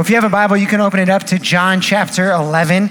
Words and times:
Well, 0.00 0.06
if 0.06 0.08
you 0.08 0.16
have 0.16 0.24
a 0.24 0.30
Bible, 0.30 0.56
you 0.56 0.66
can 0.66 0.80
open 0.80 0.98
it 0.98 1.10
up 1.10 1.24
to 1.24 1.38
John 1.38 1.82
chapter 1.82 2.32
11 2.32 2.88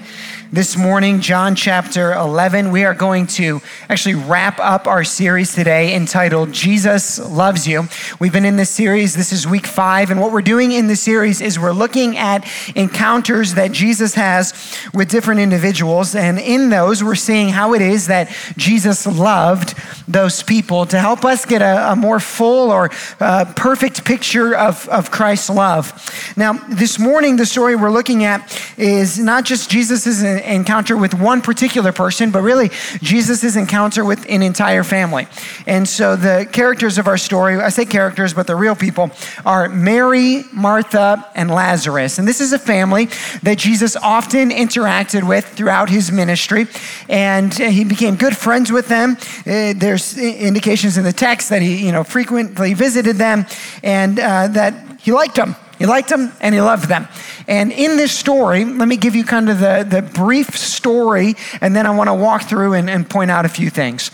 this 0.51 0.75
morning, 0.75 1.21
John 1.21 1.53
chapter 1.53 2.11
11. 2.13 2.71
We 2.71 2.83
are 2.83 2.95
going 2.95 3.27
to 3.27 3.61
actually 3.87 4.15
wrap 4.15 4.59
up 4.59 4.87
our 4.87 5.03
series 5.03 5.53
today 5.53 5.93
entitled 5.93 6.51
Jesus 6.51 7.19
Loves 7.19 7.67
You. 7.67 7.87
We've 8.19 8.33
been 8.33 8.45
in 8.45 8.55
this 8.55 8.71
series, 8.71 9.13
this 9.13 9.31
is 9.31 9.45
week 9.45 9.67
five, 9.67 10.09
and 10.09 10.19
what 10.19 10.31
we're 10.31 10.41
doing 10.41 10.71
in 10.71 10.87
this 10.87 11.01
series 11.01 11.39
is 11.39 11.59
we're 11.59 11.71
looking 11.71 12.17
at 12.17 12.51
encounters 12.75 13.53
that 13.55 13.71
Jesus 13.71 14.15
has 14.15 14.75
with 14.91 15.09
different 15.09 15.39
individuals. 15.39 16.15
And 16.15 16.39
in 16.39 16.69
those, 16.69 17.03
we're 17.03 17.13
seeing 17.13 17.49
how 17.49 17.75
it 17.75 17.83
is 17.83 18.07
that 18.07 18.35
Jesus 18.57 19.05
loved 19.05 19.75
those 20.07 20.41
people 20.41 20.87
to 20.87 20.99
help 20.99 21.25
us 21.25 21.45
get 21.45 21.61
a, 21.61 21.91
a 21.91 21.95
more 21.95 22.19
full 22.19 22.71
or 22.71 22.89
uh, 23.19 23.45
perfect 23.55 24.03
picture 24.03 24.55
of, 24.55 24.89
of 24.89 25.11
Christ's 25.11 25.51
love. 25.51 25.93
Now, 26.35 26.53
this 26.53 26.97
morning, 26.97 27.35
the 27.35 27.45
story 27.45 27.75
we're 27.75 27.91
looking 27.91 28.23
at 28.23 28.59
is 28.77 29.19
not 29.19 29.45
just 29.45 29.69
Jesus's 29.69 30.38
encounter 30.39 30.97
with 30.97 31.13
one 31.13 31.41
particular 31.41 31.91
person, 31.91 32.31
but 32.31 32.41
really 32.41 32.69
Jesus' 33.01 33.55
encounter 33.55 34.03
with 34.03 34.25
an 34.29 34.41
entire 34.41 34.83
family. 34.83 35.27
And 35.67 35.87
so 35.87 36.15
the 36.15 36.47
characters 36.51 36.97
of 36.97 37.07
our 37.07 37.17
story, 37.17 37.57
I 37.57 37.69
say 37.69 37.85
characters, 37.85 38.33
but 38.33 38.47
the 38.47 38.55
real 38.55 38.75
people, 38.75 39.11
are 39.45 39.69
Mary, 39.69 40.43
Martha, 40.53 41.25
and 41.35 41.49
Lazarus. 41.49 42.19
And 42.19 42.27
this 42.27 42.41
is 42.41 42.53
a 42.53 42.59
family 42.59 43.05
that 43.43 43.57
Jesus 43.57 43.95
often 43.95 44.49
interacted 44.49 45.27
with 45.27 45.45
throughout 45.45 45.89
his 45.89 46.11
ministry. 46.11 46.67
And 47.07 47.53
he 47.53 47.83
became 47.83 48.15
good 48.15 48.35
friends 48.35 48.71
with 48.71 48.87
them. 48.87 49.17
Uh, 49.45 49.73
there's 49.75 50.17
indications 50.17 50.97
in 50.97 51.03
the 51.03 51.13
text 51.13 51.49
that 51.49 51.61
he, 51.61 51.85
you 51.85 51.91
know, 51.91 52.03
frequently 52.03 52.73
visited 52.73 53.17
them 53.17 53.45
and 53.83 54.19
uh, 54.19 54.47
that 54.47 54.73
he 55.01 55.11
liked 55.11 55.35
them. 55.35 55.55
He 55.79 55.85
liked 55.85 56.09
them 56.09 56.33
and 56.41 56.53
he 56.53 56.61
loved 56.61 56.89
them. 56.89 57.07
And 57.47 57.71
in 57.71 57.97
this 57.97 58.11
story, 58.11 58.65
let 58.65 58.87
me 58.87 58.97
give 58.97 59.15
you 59.15 59.23
kind 59.23 59.49
of 59.49 59.59
the, 59.59 59.87
the 59.89 60.01
brief 60.01 60.55
story, 60.57 61.35
and 61.61 61.75
then 61.75 61.87
I 61.87 61.91
want 61.91 62.09
to 62.09 62.13
walk 62.13 62.43
through 62.43 62.73
and, 62.73 62.89
and 62.89 63.09
point 63.09 63.31
out 63.31 63.45
a 63.45 63.49
few 63.49 63.69
things. 63.69 64.11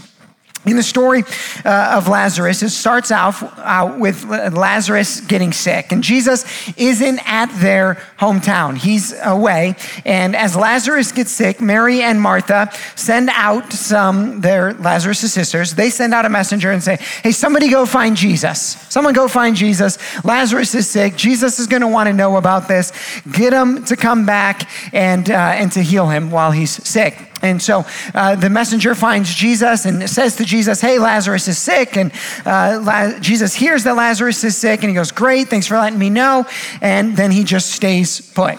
In 0.66 0.78
the 0.78 0.84
story 0.84 1.24
uh, 1.64 1.94
of 1.96 2.08
Lazarus, 2.08 2.64
it 2.64 2.70
starts 2.70 3.12
out 3.12 4.00
with 4.00 4.24
Lazarus 4.26 5.22
getting 5.22 5.54
sick, 5.54 5.92
and 5.92 6.04
Jesus 6.04 6.46
isn't 6.78 7.20
at 7.26 7.48
their 7.60 7.96
hometown. 8.20 8.78
He's 8.78 9.14
away. 9.24 9.76
And 10.06 10.36
as 10.36 10.56
Lazarus 10.56 11.12
gets 11.12 11.32
sick, 11.32 11.62
Mary 11.62 12.02
and 12.02 12.20
Martha 12.20 12.72
send 12.96 13.30
out 13.32 13.74
some, 13.74 14.42
their 14.42 14.74
Lazarus' 14.74 15.32
sisters, 15.32 15.76
they 15.76 15.90
send 15.90 16.14
out 16.14 16.26
a 16.26 16.30
messenger 16.30 16.72
and 16.72 16.82
say, 16.82 16.98
Hey, 17.24 17.32
somebody 17.32 17.70
go 17.70 17.86
find 17.86 18.16
Jesus. 18.16 18.60
Someone 18.90 19.14
go 19.14 19.28
find 19.28 19.56
Jesus. 19.56 19.98
Lazarus 20.24 20.74
is 20.76 20.90
sick. 20.90 21.16
Jesus 21.16 21.60
is 21.60 21.68
going 21.68 21.82
to 21.82 21.88
want 21.88 22.08
to 22.08 22.14
know 22.14 22.38
about 22.38 22.68
this. 22.68 22.92
Get 23.32 23.54
him 23.54 23.86
to 23.86 23.96
come 23.96 24.26
back 24.26 24.70
and, 24.94 25.30
uh, 25.30 25.34
and 25.34 25.72
to 25.74 25.82
heal 25.82 26.08
him 26.08 26.32
while 26.32 26.52
he's 26.52 26.72
sick. 26.88 27.18
And 27.46 27.62
so 27.62 27.86
uh, 28.14 28.36
the 28.36 28.50
messenger 28.50 28.96
finds 28.96 29.34
Jesus 29.34 29.86
and 29.86 30.10
says 30.10 30.36
to 30.38 30.46
Jesus, 30.46 30.82
Hey, 30.82 31.00
Lazarus 31.00 31.48
is 31.48 31.58
sick. 31.58 31.96
And 31.98 32.12
uh, 32.46 32.82
La- 32.84 33.20
Jesus 33.20 33.54
hears 33.54 33.84
that 33.84 33.96
Lazarus 33.96 34.44
is 34.44 34.58
sick 34.58 34.82
and 34.82 34.90
he 34.90 34.96
goes, 34.96 35.12
Great, 35.12 35.48
thanks 35.48 35.68
for 35.68 35.78
letting 35.78 36.00
me 36.00 36.10
know. 36.10 36.46
And 36.82 37.16
then 37.16 37.32
he 37.32 37.44
just 37.44 37.72
stays 37.72 38.22
put. 38.22 38.58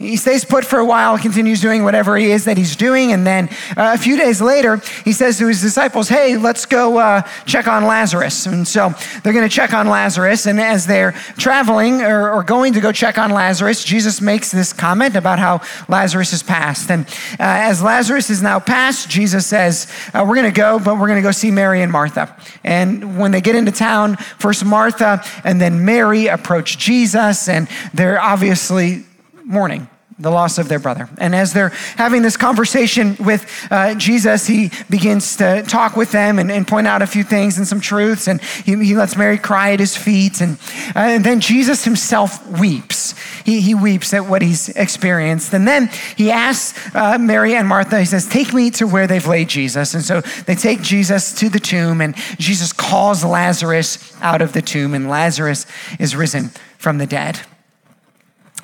He 0.00 0.16
stays 0.16 0.46
put 0.46 0.64
for 0.64 0.78
a 0.78 0.84
while, 0.84 1.18
continues 1.18 1.60
doing 1.60 1.84
whatever 1.84 2.16
he 2.16 2.30
is 2.30 2.46
that 2.46 2.56
he's 2.56 2.74
doing. 2.74 3.12
And 3.12 3.26
then 3.26 3.50
uh, 3.76 3.92
a 3.94 3.98
few 3.98 4.16
days 4.16 4.40
later, 4.40 4.78
he 5.04 5.12
says 5.12 5.36
to 5.38 5.46
his 5.46 5.60
disciples, 5.60 6.08
Hey, 6.08 6.38
let's 6.38 6.64
go 6.64 6.96
uh, 6.96 7.20
check 7.44 7.68
on 7.68 7.84
Lazarus. 7.84 8.46
And 8.46 8.66
so 8.66 8.94
they're 9.22 9.34
going 9.34 9.46
to 9.46 9.54
check 9.54 9.74
on 9.74 9.88
Lazarus. 9.88 10.46
And 10.46 10.58
as 10.58 10.86
they're 10.86 11.12
traveling 11.36 12.00
or, 12.00 12.30
or, 12.30 12.42
going 12.42 12.72
to 12.72 12.80
go 12.80 12.92
check 12.92 13.18
on 13.18 13.30
Lazarus, 13.30 13.84
Jesus 13.84 14.22
makes 14.22 14.50
this 14.50 14.72
comment 14.72 15.16
about 15.16 15.38
how 15.38 15.60
Lazarus 15.86 16.32
is 16.32 16.42
passed. 16.42 16.90
And 16.90 17.06
uh, 17.38 17.68
as 17.68 17.82
Lazarus 17.82 18.30
is 18.30 18.40
now 18.40 18.58
passed, 18.58 19.10
Jesus 19.10 19.46
says, 19.46 19.86
uh, 20.14 20.24
We're 20.26 20.36
going 20.36 20.50
to 20.50 20.56
go, 20.58 20.78
but 20.78 20.94
we're 20.98 21.08
going 21.08 21.22
to 21.22 21.28
go 21.28 21.30
see 21.30 21.50
Mary 21.50 21.82
and 21.82 21.92
Martha. 21.92 22.34
And 22.64 23.18
when 23.18 23.32
they 23.32 23.42
get 23.42 23.54
into 23.54 23.70
town, 23.70 24.16
first 24.16 24.64
Martha 24.64 25.22
and 25.44 25.60
then 25.60 25.84
Mary 25.84 26.26
approach 26.28 26.78
Jesus, 26.78 27.50
and 27.50 27.68
they're 27.92 28.18
obviously 28.18 29.04
mourning 29.44 29.88
the 30.20 30.30
loss 30.30 30.58
of 30.58 30.68
their 30.68 30.78
brother. 30.78 31.08
And 31.18 31.34
as 31.34 31.52
they're 31.52 31.70
having 31.96 32.22
this 32.22 32.36
conversation 32.36 33.16
with 33.18 33.46
uh, 33.70 33.94
Jesus, 33.94 34.46
he 34.46 34.70
begins 34.88 35.36
to 35.36 35.62
talk 35.62 35.96
with 35.96 36.12
them 36.12 36.38
and, 36.38 36.52
and, 36.52 36.68
point 36.68 36.86
out 36.86 37.02
a 37.02 37.06
few 37.06 37.24
things 37.24 37.58
and 37.58 37.66
some 37.66 37.80
truths. 37.80 38.28
And 38.28 38.40
he, 38.40 38.76
he 38.84 38.94
lets 38.94 39.16
Mary 39.16 39.38
cry 39.38 39.72
at 39.72 39.80
his 39.80 39.96
feet. 39.96 40.40
And, 40.40 40.58
uh, 40.94 41.00
and 41.00 41.24
then 41.24 41.40
Jesus 41.40 41.84
himself 41.84 42.46
weeps. 42.60 43.14
He, 43.44 43.60
he 43.60 43.74
weeps 43.74 44.12
at 44.12 44.26
what 44.26 44.42
he's 44.42 44.68
experienced. 44.70 45.54
And 45.54 45.66
then 45.66 45.90
he 46.16 46.30
asks 46.30 46.94
uh, 46.94 47.18
Mary 47.18 47.54
and 47.54 47.66
Martha, 47.66 47.98
he 47.98 48.04
says, 48.04 48.28
Take 48.28 48.52
me 48.52 48.70
to 48.72 48.86
where 48.86 49.06
they've 49.06 49.26
laid 49.26 49.48
Jesus. 49.48 49.94
And 49.94 50.04
so 50.04 50.20
they 50.46 50.54
take 50.54 50.82
Jesus 50.82 51.34
to 51.36 51.48
the 51.48 51.60
tomb, 51.60 52.00
and 52.00 52.14
Jesus 52.38 52.72
calls 52.72 53.24
Lazarus 53.24 54.14
out 54.20 54.42
of 54.42 54.52
the 54.52 54.62
tomb, 54.62 54.94
and 54.94 55.08
Lazarus 55.08 55.66
is 55.98 56.14
risen 56.14 56.50
from 56.78 56.98
the 56.98 57.06
dead. 57.06 57.40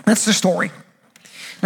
That's 0.04 0.24
the 0.24 0.32
story. 0.32 0.70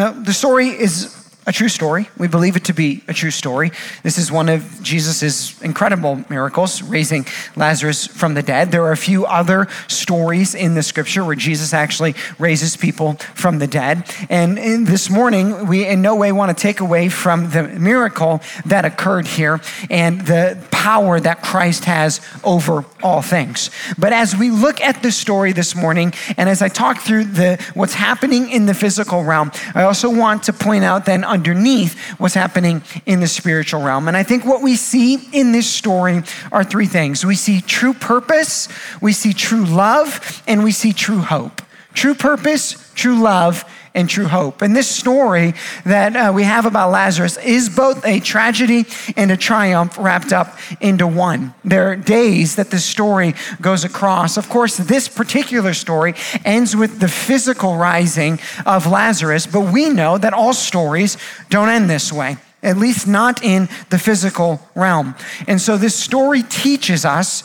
Now, 0.01 0.13
the 0.13 0.33
story 0.33 0.69
is 0.69 1.15
a 1.51 1.53
true 1.53 1.69
story. 1.69 2.09
We 2.17 2.29
believe 2.29 2.55
it 2.55 2.67
to 2.67 2.73
be 2.73 3.03
a 3.09 3.13
true 3.13 3.33
story. 3.33 3.73
This 4.05 4.19
is 4.19 4.31
one 4.31 4.49
of 4.49 4.81
Jesus' 4.85 5.61
incredible 5.63 6.25
miracles, 6.31 6.81
raising 6.81 7.27
Lazarus 7.57 8.07
from 8.07 8.35
the 8.35 8.43
dead. 8.43 8.71
There 8.71 8.85
are 8.85 8.93
a 8.93 8.97
few 8.97 9.27
other 9.27 9.67
stories 9.89 10.55
in 10.55 10.75
the 10.75 10.83
scripture 10.85 11.25
where 11.25 11.35
Jesus 11.35 11.75
actually 11.75 12.15
raises 12.39 12.77
people 12.77 13.15
from 13.35 13.59
the 13.59 13.67
dead. 13.67 14.09
And 14.31 14.87
this 14.87 15.11
morning, 15.11 15.67
we 15.67 15.85
in 15.85 16.03
no 16.03 16.15
way 16.15 16.31
want 16.31 16.57
to 16.57 16.63
take 16.63 16.79
away 16.79 17.09
from 17.09 17.51
the 17.51 17.65
miracle 17.65 18.41
that 18.67 18.85
occurred 18.85 19.27
here 19.27 19.61
and 19.91 20.21
the 20.21 20.57
power 20.71 21.19
that 21.19 21.43
Christ 21.43 21.85
has 21.87 22.21
over 22.45 22.85
all 23.03 23.23
things. 23.23 23.71
But 23.99 24.13
as 24.13 24.37
we 24.37 24.51
look 24.51 24.81
at 24.81 25.03
the 25.03 25.11
story 25.11 25.53
this 25.53 25.75
morning, 25.75 26.15
and 26.37 26.49
as 26.49 26.63
I 26.63 26.69
talk 26.69 27.01
through 27.01 27.25
the 27.25 27.61
what's 27.75 27.95
happening 27.95 28.51
in 28.51 28.67
the 28.67 28.73
physical 28.73 29.25
realm, 29.25 29.51
I 29.75 29.83
also 29.83 30.09
want 30.09 30.45
to 30.45 30.53
point 30.53 30.85
out 30.85 31.07
then 31.07 31.25
underneath 31.41 31.99
what's 32.19 32.35
happening 32.35 32.83
in 33.07 33.21
the 33.21 33.27
spiritual 33.27 33.83
realm. 33.83 34.09
And 34.09 34.17
I 34.17 34.23
think 34.23 34.45
what 34.45 34.63
we 34.63 34.77
see 34.77 35.15
in 35.33 35.53
this 35.53 35.69
story 35.69 36.23
are 36.53 36.63
three 36.63 36.87
things 36.87 37.25
we 37.25 37.35
see 37.35 37.63
true 37.63 37.95
purpose, 37.95 38.69
we 39.01 39.13
see 39.13 39.33
true 39.33 39.65
love, 39.65 40.43
and 40.47 40.63
we 40.63 40.73
see 40.73 40.93
true 40.93 41.21
hope. 41.21 41.63
True 41.95 42.15
purpose, 42.15 42.93
true 42.95 43.19
love, 43.21 43.65
and 43.95 44.09
true 44.09 44.27
hope. 44.27 44.63
And 44.63 44.75
this 44.77 44.89
story 44.89 45.55
that 45.85 46.15
uh, 46.15 46.33
we 46.33 46.45
have 46.45 46.67
about 46.67 46.91
Lazarus 46.91 47.37
is 47.39 47.69
both 47.69 48.07
a 48.07 48.21
tragedy 48.21 48.87
and 49.17 49.31
a 49.31 49.37
triumph 49.37 49.99
wrapped 49.99 50.33
up 50.33 50.59
into 50.81 51.07
one. 51.07 51.55
There 51.65 51.91
are 51.91 51.97
days 51.97 52.57
that 52.57 52.71
this 52.71 52.85
story 52.85 53.35
goes 53.61 53.85
across. 53.85 54.37
Of 54.37 54.49
course, 54.49 54.77
this 54.77 55.09
particular 55.09 55.75
story 55.75 56.15
ends 56.45 56.77
with 56.77 57.01
the 57.01 57.09
physical 57.09 57.77
rising 57.77 58.39
of 58.65 58.87
Lazarus, 58.87 59.47
but 59.47 59.73
we 59.73 59.89
know 59.89 60.19
that 60.19 60.33
all 60.33 60.53
stories 60.53 61.17
don't 61.49 61.69
end 61.69 61.91
this 61.91 62.13
way. 62.13 62.37
At 62.63 62.77
least 62.77 63.09
not 63.09 63.43
in 63.43 63.69
the 63.89 63.99
physical 63.99 64.61
realm. 64.75 65.15
And 65.49 65.61
so 65.61 65.79
this 65.79 65.95
story 65.95 66.43
teaches 66.43 67.05
us 67.07 67.43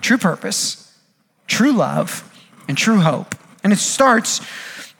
true 0.00 0.18
purpose, 0.18 0.92
true 1.46 1.72
love, 1.72 2.28
and 2.66 2.76
true 2.76 3.00
hope. 3.00 3.36
And 3.62 3.72
it 3.72 3.78
starts 3.78 4.40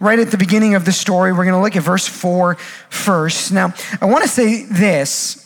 right 0.02 0.18
at 0.18 0.32
the 0.32 0.36
beginning 0.36 0.74
of 0.74 0.84
the 0.84 0.92
story. 0.92 1.32
We're 1.32 1.44
going 1.44 1.54
to 1.54 1.60
look 1.60 1.76
at 1.76 1.82
verse 1.84 2.08
4 2.08 2.56
first. 2.90 3.52
Now, 3.52 3.72
I 4.00 4.06
want 4.06 4.24
to 4.24 4.28
say 4.28 4.64
this 4.64 5.38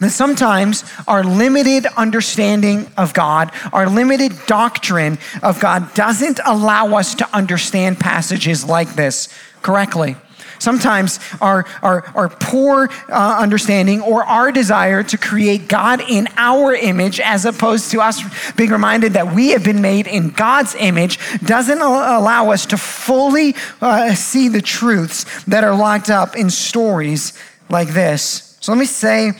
that 0.00 0.10
sometimes 0.10 0.84
our 1.06 1.22
limited 1.22 1.86
understanding 1.96 2.90
of 2.96 3.14
God, 3.14 3.52
our 3.72 3.88
limited 3.88 4.32
doctrine 4.46 5.18
of 5.42 5.60
God, 5.60 5.94
doesn't 5.94 6.40
allow 6.44 6.96
us 6.96 7.14
to 7.16 7.36
understand 7.36 8.00
passages 8.00 8.64
like 8.64 8.94
this 8.94 9.28
correctly. 9.62 10.16
Sometimes 10.58 11.20
our, 11.40 11.64
our, 11.82 12.04
our 12.14 12.28
poor 12.28 12.88
uh, 13.08 13.38
understanding 13.38 14.00
or 14.00 14.24
our 14.24 14.52
desire 14.52 15.02
to 15.02 15.18
create 15.18 15.68
God 15.68 16.00
in 16.08 16.28
our 16.36 16.74
image, 16.74 17.20
as 17.20 17.44
opposed 17.44 17.90
to 17.90 18.00
us 18.00 18.22
being 18.52 18.70
reminded 18.70 19.14
that 19.14 19.34
we 19.34 19.50
have 19.50 19.64
been 19.64 19.80
made 19.80 20.06
in 20.06 20.30
God's 20.30 20.74
image, 20.74 21.18
doesn't 21.40 21.80
allow 21.80 22.50
us 22.50 22.66
to 22.66 22.76
fully 22.76 23.54
uh, 23.80 24.14
see 24.14 24.48
the 24.48 24.62
truths 24.62 25.44
that 25.44 25.64
are 25.64 25.74
locked 25.74 26.10
up 26.10 26.36
in 26.36 26.50
stories 26.50 27.32
like 27.68 27.88
this. 27.88 28.56
So 28.60 28.72
let 28.72 28.78
me 28.78 28.86
say 28.86 29.32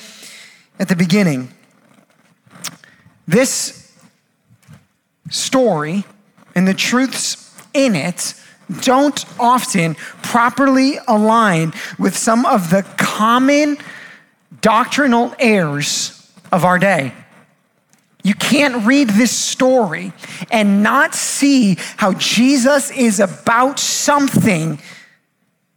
at 0.79 0.89
the 0.89 0.97
beginning 0.97 1.53
this 3.27 3.93
story 5.31 6.05
and 6.55 6.69
the 6.69 6.75
truths 6.75 7.53
in 7.73 7.97
it 7.97 8.35
don't 8.81 9.25
often 9.39 9.95
properly 10.23 10.99
align 11.07 11.73
with 11.99 12.17
some 12.17 12.47
of 12.47 12.71
the 12.71 12.83
common 12.97 13.79
doctrinal 14.61 15.35
errors 15.39 16.33
of 16.51 16.65
our 16.65 16.79
day. 16.79 17.13
You 18.23 18.35
can't 18.35 18.87
read 18.87 19.11
this 19.11 19.31
story 19.31 20.13
and 20.51 20.83
not 20.83 21.15
see 21.15 21.77
how 21.99 22.15
Jesus 22.15 22.91
is 22.91 23.21
about 23.21 23.79
something 23.79 24.81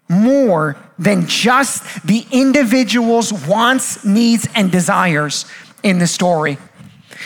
more 0.07 0.77
than 0.97 1.27
just 1.27 2.07
the 2.07 2.25
individual's 2.31 3.33
wants, 3.33 4.05
needs, 4.05 4.47
and 4.55 4.71
desires 4.71 5.45
in 5.83 5.99
the 5.99 6.07
story. 6.07 6.57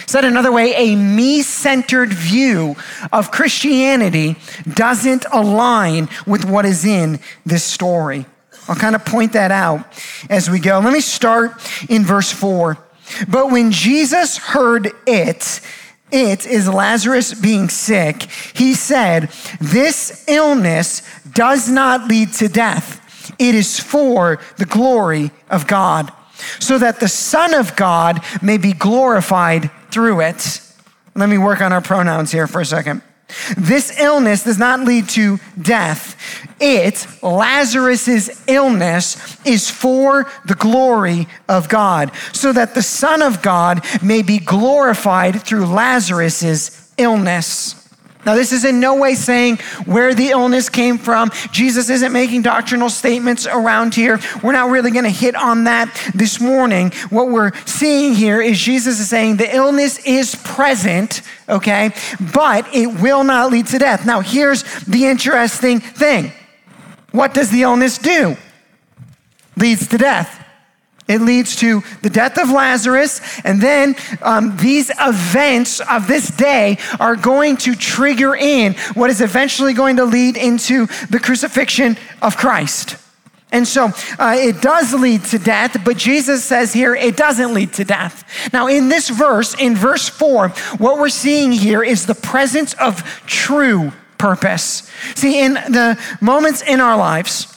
Said 0.05 0.25
another 0.25 0.51
way, 0.51 0.73
a 0.75 0.95
me 0.95 1.41
centered 1.41 2.13
view 2.13 2.75
of 3.11 3.31
Christianity 3.31 4.35
doesn't 4.73 5.25
align 5.31 6.09
with 6.25 6.45
what 6.45 6.65
is 6.65 6.85
in 6.85 7.19
this 7.45 7.63
story. 7.63 8.25
I'll 8.67 8.75
kind 8.75 8.95
of 8.95 9.03
point 9.05 9.33
that 9.33 9.51
out 9.51 9.85
as 10.29 10.49
we 10.49 10.59
go. 10.59 10.79
Let 10.79 10.93
me 10.93 11.01
start 11.01 11.51
in 11.89 12.03
verse 12.05 12.31
4. 12.31 12.77
But 13.27 13.51
when 13.51 13.71
Jesus 13.71 14.37
heard 14.37 14.91
it, 15.05 15.61
it 16.11 16.45
is 16.45 16.67
Lazarus 16.67 17.33
being 17.33 17.69
sick, 17.69 18.23
he 18.53 18.73
said, 18.73 19.29
This 19.59 20.25
illness 20.27 21.01
does 21.31 21.69
not 21.69 22.07
lead 22.07 22.33
to 22.33 22.47
death. 22.47 22.99
It 23.39 23.55
is 23.55 23.79
for 23.79 24.39
the 24.57 24.65
glory 24.65 25.31
of 25.49 25.67
God, 25.67 26.11
so 26.59 26.77
that 26.77 26.99
the 26.99 27.07
Son 27.07 27.53
of 27.53 27.75
God 27.75 28.21
may 28.41 28.57
be 28.57 28.73
glorified 28.73 29.69
through 29.91 30.21
it. 30.21 30.61
Let 31.15 31.29
me 31.29 31.37
work 31.37 31.61
on 31.61 31.73
our 31.73 31.81
pronouns 31.81 32.31
here 32.31 32.47
for 32.47 32.61
a 32.61 32.65
second. 32.65 33.01
This 33.57 33.99
illness 33.99 34.43
does 34.43 34.57
not 34.57 34.81
lead 34.81 35.07
to 35.09 35.39
death. 35.61 36.17
It, 36.59 37.07
Lazarus's 37.23 38.43
illness, 38.47 39.37
is 39.45 39.69
for 39.69 40.29
the 40.45 40.55
glory 40.55 41.27
of 41.47 41.69
God, 41.69 42.11
so 42.33 42.51
that 42.51 42.75
the 42.75 42.81
Son 42.81 43.21
of 43.21 43.41
God 43.41 43.85
may 44.01 44.21
be 44.21 44.39
glorified 44.39 45.41
through 45.43 45.65
Lazarus's 45.65 46.91
illness. 46.97 47.80
Now, 48.25 48.35
this 48.35 48.51
is 48.51 48.65
in 48.65 48.79
no 48.79 48.95
way 48.95 49.15
saying 49.15 49.57
where 49.85 50.13
the 50.13 50.29
illness 50.29 50.69
came 50.69 50.97
from. 50.97 51.31
Jesus 51.51 51.89
isn't 51.89 52.11
making 52.11 52.43
doctrinal 52.43 52.89
statements 52.89 53.47
around 53.47 53.95
here. 53.95 54.19
We're 54.43 54.51
not 54.51 54.69
really 54.69 54.91
going 54.91 55.05
to 55.05 55.09
hit 55.09 55.35
on 55.35 55.63
that 55.63 56.11
this 56.13 56.39
morning. 56.39 56.91
What 57.09 57.29
we're 57.29 57.51
seeing 57.65 58.13
here 58.13 58.41
is 58.41 58.59
Jesus 58.59 58.99
is 58.99 59.09
saying 59.09 59.37
the 59.37 59.55
illness 59.55 60.05
is 60.05 60.35
present, 60.35 61.21
okay, 61.49 61.93
but 62.33 62.67
it 62.73 63.01
will 63.01 63.23
not 63.23 63.51
lead 63.51 63.67
to 63.67 63.79
death. 63.79 64.05
Now, 64.05 64.21
here's 64.21 64.63
the 64.85 65.05
interesting 65.05 65.79
thing 65.79 66.31
what 67.11 67.33
does 67.33 67.49
the 67.49 67.63
illness 67.63 67.97
do? 67.97 68.37
Leads 69.57 69.87
to 69.87 69.97
death. 69.97 70.40
It 71.11 71.21
leads 71.21 71.55
to 71.57 71.83
the 72.01 72.09
death 72.09 72.39
of 72.39 72.49
Lazarus, 72.49 73.21
and 73.43 73.61
then 73.61 73.95
um, 74.21 74.57
these 74.57 74.91
events 74.99 75.79
of 75.81 76.07
this 76.07 76.29
day 76.29 76.77
are 76.99 77.15
going 77.15 77.57
to 77.57 77.75
trigger 77.75 78.33
in 78.35 78.73
what 78.93 79.09
is 79.09 79.21
eventually 79.21 79.73
going 79.73 79.97
to 79.97 80.05
lead 80.05 80.37
into 80.37 80.87
the 81.09 81.19
crucifixion 81.19 81.97
of 82.21 82.37
Christ. 82.37 82.95
And 83.51 83.67
so 83.67 83.91
uh, 84.17 84.35
it 84.37 84.61
does 84.61 84.93
lead 84.93 85.25
to 85.25 85.37
death, 85.37 85.83
but 85.83 85.97
Jesus 85.97 86.43
says 86.45 86.71
here 86.71 86.95
it 86.95 87.17
doesn't 87.17 87.53
lead 87.53 87.73
to 87.73 87.83
death. 87.83 88.23
Now, 88.53 88.67
in 88.67 88.87
this 88.87 89.09
verse, 89.09 89.53
in 89.59 89.75
verse 89.75 90.07
four, 90.07 90.49
what 90.77 90.97
we're 90.97 91.09
seeing 91.09 91.51
here 91.51 91.83
is 91.83 92.05
the 92.05 92.15
presence 92.15 92.73
of 92.75 93.03
true 93.27 93.91
purpose. 94.17 94.89
See, 95.15 95.43
in 95.43 95.55
the 95.55 95.99
moments 96.21 96.61
in 96.61 96.79
our 96.79 96.95
lives, 96.95 97.50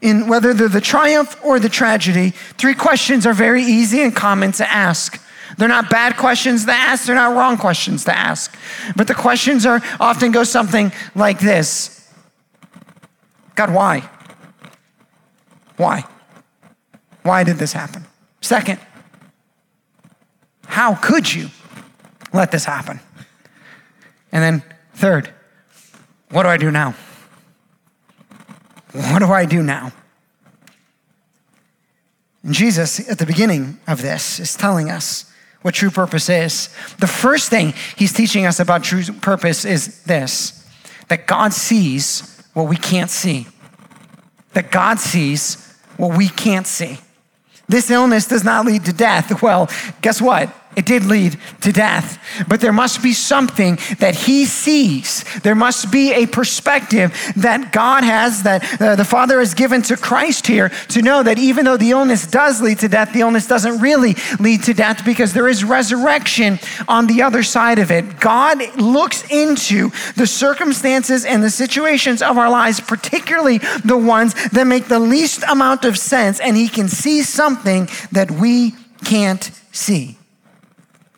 in 0.00 0.28
whether 0.28 0.54
they're 0.54 0.68
the 0.68 0.80
triumph 0.80 1.36
or 1.44 1.58
the 1.58 1.68
tragedy, 1.68 2.30
three 2.30 2.74
questions 2.74 3.26
are 3.26 3.34
very 3.34 3.62
easy 3.62 4.02
and 4.02 4.14
common 4.14 4.52
to 4.52 4.70
ask. 4.70 5.20
They're 5.56 5.68
not 5.68 5.90
bad 5.90 6.16
questions 6.16 6.66
to 6.66 6.72
ask, 6.72 7.06
they're 7.06 7.14
not 7.14 7.34
wrong 7.34 7.56
questions 7.56 8.04
to 8.04 8.16
ask. 8.16 8.56
But 8.96 9.08
the 9.08 9.14
questions 9.14 9.66
are 9.66 9.82
often 9.98 10.30
go 10.30 10.44
something 10.44 10.92
like 11.14 11.40
this 11.40 11.94
God, 13.54 13.74
why? 13.74 14.08
Why? 15.76 16.04
Why 17.22 17.42
did 17.42 17.56
this 17.56 17.72
happen? 17.72 18.06
Second, 18.40 18.78
how 20.66 20.94
could 20.94 21.32
you 21.34 21.48
let 22.32 22.52
this 22.52 22.64
happen? 22.64 23.00
And 24.30 24.42
then 24.42 24.62
third, 24.94 25.32
what 26.30 26.44
do 26.44 26.48
I 26.48 26.56
do 26.56 26.70
now? 26.70 26.94
What 28.92 29.18
do 29.20 29.26
I 29.26 29.44
do 29.44 29.62
now? 29.62 29.92
And 32.42 32.54
Jesus, 32.54 33.08
at 33.10 33.18
the 33.18 33.26
beginning 33.26 33.78
of 33.86 34.02
this, 34.02 34.40
is 34.40 34.54
telling 34.54 34.90
us 34.90 35.30
what 35.62 35.74
true 35.74 35.90
purpose 35.90 36.28
is. 36.28 36.68
The 36.98 37.06
first 37.06 37.50
thing 37.50 37.74
he's 37.96 38.12
teaching 38.12 38.46
us 38.46 38.60
about 38.60 38.84
true 38.84 39.02
purpose 39.20 39.64
is 39.64 40.02
this 40.04 40.54
that 41.08 41.26
God 41.26 41.52
sees 41.52 42.42
what 42.52 42.68
we 42.68 42.76
can't 42.76 43.10
see. 43.10 43.46
That 44.52 44.70
God 44.70 44.98
sees 44.98 45.74
what 45.96 46.16
we 46.16 46.28
can't 46.28 46.66
see. 46.66 46.98
This 47.68 47.90
illness 47.90 48.26
does 48.26 48.44
not 48.44 48.64
lead 48.66 48.84
to 48.86 48.92
death. 48.92 49.42
Well, 49.42 49.68
guess 50.00 50.22
what? 50.22 50.54
It 50.76 50.86
did 50.86 51.04
lead 51.04 51.36
to 51.62 51.72
death. 51.72 52.22
But 52.46 52.60
there 52.60 52.72
must 52.72 53.02
be 53.02 53.12
something 53.12 53.78
that 53.98 54.14
he 54.14 54.44
sees. 54.44 55.24
There 55.40 55.54
must 55.54 55.90
be 55.90 56.12
a 56.12 56.26
perspective 56.26 57.12
that 57.36 57.72
God 57.72 58.04
has, 58.04 58.44
that 58.44 58.80
uh, 58.80 58.94
the 58.94 59.04
Father 59.04 59.40
has 59.40 59.54
given 59.54 59.82
to 59.82 59.96
Christ 59.96 60.46
here 60.46 60.68
to 60.90 61.02
know 61.02 61.22
that 61.22 61.38
even 61.38 61.64
though 61.64 61.76
the 61.76 61.90
illness 61.90 62.26
does 62.26 62.60
lead 62.62 62.78
to 62.80 62.88
death, 62.88 63.12
the 63.12 63.20
illness 63.20 63.46
doesn't 63.46 63.80
really 63.80 64.14
lead 64.38 64.62
to 64.64 64.74
death 64.74 65.04
because 65.04 65.32
there 65.32 65.48
is 65.48 65.64
resurrection 65.64 66.60
on 66.86 67.06
the 67.06 67.22
other 67.22 67.42
side 67.42 67.78
of 67.78 67.90
it. 67.90 68.20
God 68.20 68.76
looks 68.76 69.28
into 69.30 69.90
the 70.16 70.26
circumstances 70.26 71.24
and 71.24 71.42
the 71.42 71.50
situations 71.50 72.22
of 72.22 72.38
our 72.38 72.50
lives, 72.50 72.78
particularly 72.78 73.58
the 73.84 73.98
ones 73.98 74.34
that 74.50 74.66
make 74.66 74.86
the 74.86 75.00
least 75.00 75.42
amount 75.48 75.84
of 75.84 75.98
sense, 75.98 76.38
and 76.40 76.56
he 76.56 76.68
can 76.68 76.88
see 76.88 77.22
something 77.22 77.88
that 78.12 78.30
we 78.30 78.74
can't 79.04 79.50
see. 79.72 80.17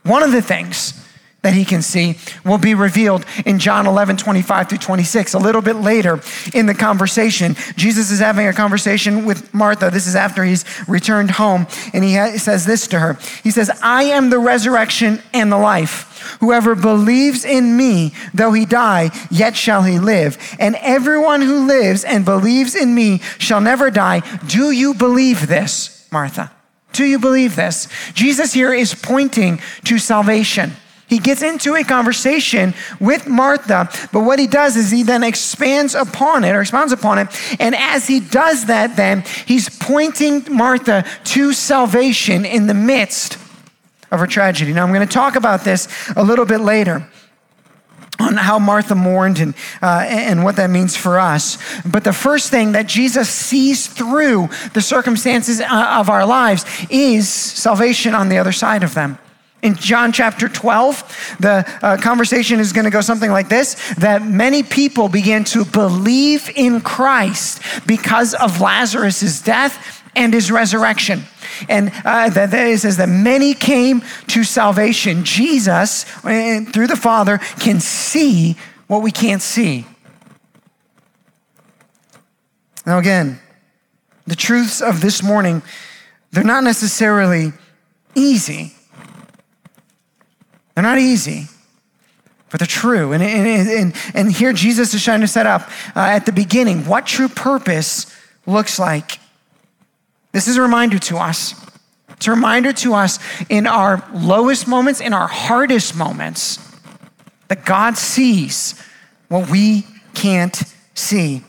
One 0.03 0.23
of 0.23 0.33
the 0.33 0.43
things 0.43 0.95
that 1.43 1.55
he 1.55 1.65
can 1.65 1.81
see 1.83 2.19
will 2.45 2.59
be 2.59 2.75
revealed 2.75 3.25
in 3.47 3.59
John 3.59 3.87
11, 3.87 4.19
25 4.19 4.69
through 4.69 4.79
26. 4.79 5.35
A 5.35 5.39
little 5.39 5.63
bit 5.63 5.77
later 5.77 6.21
in 6.53 6.67
the 6.67 6.75
conversation, 6.75 7.57
Jesus 7.77 8.11
is 8.11 8.19
having 8.19 8.47
a 8.47 8.53
conversation 8.53 9.25
with 9.25 9.53
Martha. 9.55 9.91
This 9.91 10.07
is 10.07 10.15
after 10.15 10.45
he's 10.45 10.65
returned 10.87 11.33
home, 11.33 11.67
and 11.95 12.05
he 12.05 12.17
says 12.39 12.67
this 12.67 12.87
to 12.89 12.99
her 12.99 13.15
He 13.43 13.51
says, 13.51 13.71
I 13.83 14.05
am 14.05 14.31
the 14.31 14.39
resurrection 14.39 15.23
and 15.33 15.51
the 15.51 15.59
life. 15.59 16.37
Whoever 16.41 16.75
believes 16.75 17.45
in 17.47 17.77
me, 17.77 18.13
though 18.35 18.53
he 18.53 18.67
die, 18.67 19.11
yet 19.31 19.57
shall 19.57 19.83
he 19.83 19.99
live. 19.99 20.57
And 20.59 20.77
everyone 20.77 21.41
who 21.41 21.67
lives 21.67 22.05
and 22.05 22.25
believes 22.25 22.75
in 22.75 22.95
me 22.95 23.19
shall 23.39 23.61
never 23.61 23.91
die. 23.91 24.21
Do 24.47 24.71
you 24.71 24.93
believe 24.93 25.47
this, 25.47 26.07
Martha? 26.13 26.53
Do 26.93 27.05
you 27.05 27.19
believe 27.19 27.57
this? 27.57 27.89
Jesus 28.15 28.53
here 28.53 28.73
is 28.73 28.95
pointing 28.95 29.61
to 29.85 29.99
salvation. 29.99 30.73
He 31.11 31.19
gets 31.19 31.43
into 31.43 31.75
a 31.75 31.83
conversation 31.83 32.73
with 33.01 33.27
Martha, 33.27 33.91
but 34.13 34.21
what 34.21 34.39
he 34.39 34.47
does 34.47 34.77
is 34.77 34.93
he 34.93 35.03
then 35.03 35.25
expands 35.25 35.97
upon 35.97 36.45
it 36.45 36.55
or 36.55 36.61
expounds 36.61 36.93
upon 36.93 37.19
it. 37.19 37.27
And 37.61 37.75
as 37.75 38.07
he 38.07 38.21
does 38.21 38.67
that, 38.67 38.95
then 38.97 39.25
he's 39.45 39.69
pointing 39.69 40.45
Martha 40.49 41.05
to 41.25 41.53
salvation 41.53 42.45
in 42.45 42.69
the 42.69 42.75
midst 42.75 43.35
of 44.13 44.21
her 44.21 44.27
tragedy. 44.29 44.73
Now, 44.73 44.85
I'm 44.85 44.95
going 44.95 45.07
to 45.07 45.13
talk 45.13 45.35
about 45.35 45.65
this 45.65 45.89
a 46.15 46.23
little 46.23 46.45
bit 46.45 46.61
later 46.61 47.05
on 48.21 48.37
how 48.37 48.59
Martha 48.59 48.95
mourned 48.95 49.39
and, 49.39 49.55
uh, 49.83 50.05
and 50.07 50.45
what 50.45 50.57
that 50.57 50.71
means 50.71 50.97
for 50.97 51.19
us. 51.19 51.59
But 51.85 52.05
the 52.05 52.13
first 52.13 52.51
thing 52.51 52.73
that 52.73 52.87
Jesus 52.87 53.29
sees 53.29 53.87
through 53.87 54.49
the 54.75 54.81
circumstances 54.81 55.61
uh, 55.61 55.97
of 55.99 56.11
our 56.11 56.27
lives 56.27 56.65
is 56.91 57.29
salvation 57.29 58.15
on 58.15 58.29
the 58.29 58.39
other 58.39 58.53
side 58.53 58.83
of 58.83 58.95
them. 58.95 59.19
In 59.63 59.75
John 59.75 60.11
chapter 60.13 60.49
12, 60.49 61.37
the 61.41 61.79
uh, 61.83 61.99
conversation 61.99 62.61
is 62.61 62.73
going 62.73 62.87
to 62.87 62.91
go 62.91 63.03
something 63.03 63.31
like 63.31 63.51
this 63.51 63.75
that 63.97 64.23
many 64.23 64.63
people 64.63 65.09
began 65.09 65.45
to 65.45 65.67
believe 65.67 66.51
in 66.57 66.81
Christ 66.81 67.61
because 67.87 68.33
of 68.35 68.61
Lazarus' 68.61 69.43
death 69.43 70.03
and 70.17 70.33
his 70.33 70.51
resurrection. 70.51 71.25
And 71.69 71.91
uh, 72.05 72.31
that, 72.31 72.51
that 72.51 72.67
is, 72.67 72.83
says 72.83 72.97
that 72.97 73.09
many 73.09 73.55
came 73.55 74.03
to 74.29 74.45
salvation. 74.45 75.25
Jesus, 75.25 76.05
uh, 76.25 76.65
through 76.73 76.87
the 76.87 76.97
Father, 76.97 77.39
can 77.59 77.81
see 77.81 78.57
what 78.87 79.03
we 79.03 79.11
can't 79.11 79.43
see. 79.43 79.87
Now, 82.87 82.99
again, 82.99 83.39
the 84.27 84.37
truths 84.37 84.81
of 84.81 85.01
this 85.01 85.23
morning, 85.23 85.63
they're 86.31 86.45
not 86.45 86.65
necessarily 86.65 87.53
easy. 88.15 88.75
They're 90.75 90.83
not 90.85 90.99
easy, 90.99 91.47
but 92.51 92.61
they're 92.61 92.67
true. 92.67 93.13
And, 93.13 93.23
and, 93.23 93.69
and, 93.69 93.97
and 94.15 94.33
here 94.33 94.53
Jesus 94.53 94.95
is 94.95 95.05
trying 95.05 95.21
to 95.21 95.29
set 95.29 95.47
up 95.47 95.63
uh, 95.95 96.01
at 96.01 96.27
the 96.27 96.33
beginning 96.33 96.87
what 96.87 97.07
true 97.07 97.29
purpose 97.29 98.07
looks 98.47 98.79
like. 98.79 99.19
This 100.33 100.49
is 100.49 100.57
a 100.57 100.63
reminder 100.63 100.99
to 100.99 101.17
us 101.19 101.55
It's 102.11 102.27
a 102.27 102.31
reminder 102.31 102.73
to 102.75 102.95
us 102.95 103.19
in 103.49 103.67
our 103.67 104.07
lowest 104.13 104.69
moments, 104.69 105.01
in 105.01 105.13
our 105.15 105.27
hardest 105.27 105.97
moments, 105.97 106.59
that 107.49 107.65
God 107.65 107.97
sees 107.97 108.81
what 109.29 109.49
we 109.51 109.87
can't 110.15 110.63
see. 110.95 111.43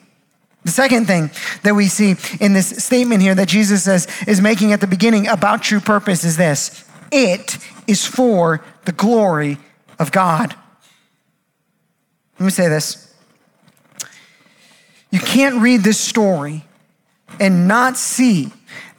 The 0.64 0.72
second 0.72 1.08
thing 1.08 1.32
that 1.64 1.74
we 1.74 1.88
see 1.88 2.16
in 2.40 2.54
this 2.54 2.84
statement 2.84 3.22
here 3.22 3.34
that 3.36 3.48
Jesus 3.48 3.84
says 3.84 4.08
is 4.28 4.42
making 4.42 4.74
at 4.74 4.80
the 4.80 4.88
beginning 4.88 5.28
about 5.28 5.64
true 5.64 5.80
purpose 5.80 6.24
is 6.24 6.38
this 6.38 6.86
it 7.12 7.58
is 7.88 8.06
for 8.06 8.64
the 8.86 8.92
glory 8.92 9.58
of 10.00 10.12
God. 10.12 10.56
Let 12.40 12.46
me 12.46 12.52
say 12.52 12.70
this. 12.70 13.14
You 15.12 15.20
can't 15.20 15.62
read 15.62 15.82
this 15.82 16.00
story 16.00 16.64
and 17.40 17.68
not 17.68 17.98
see 17.98 18.52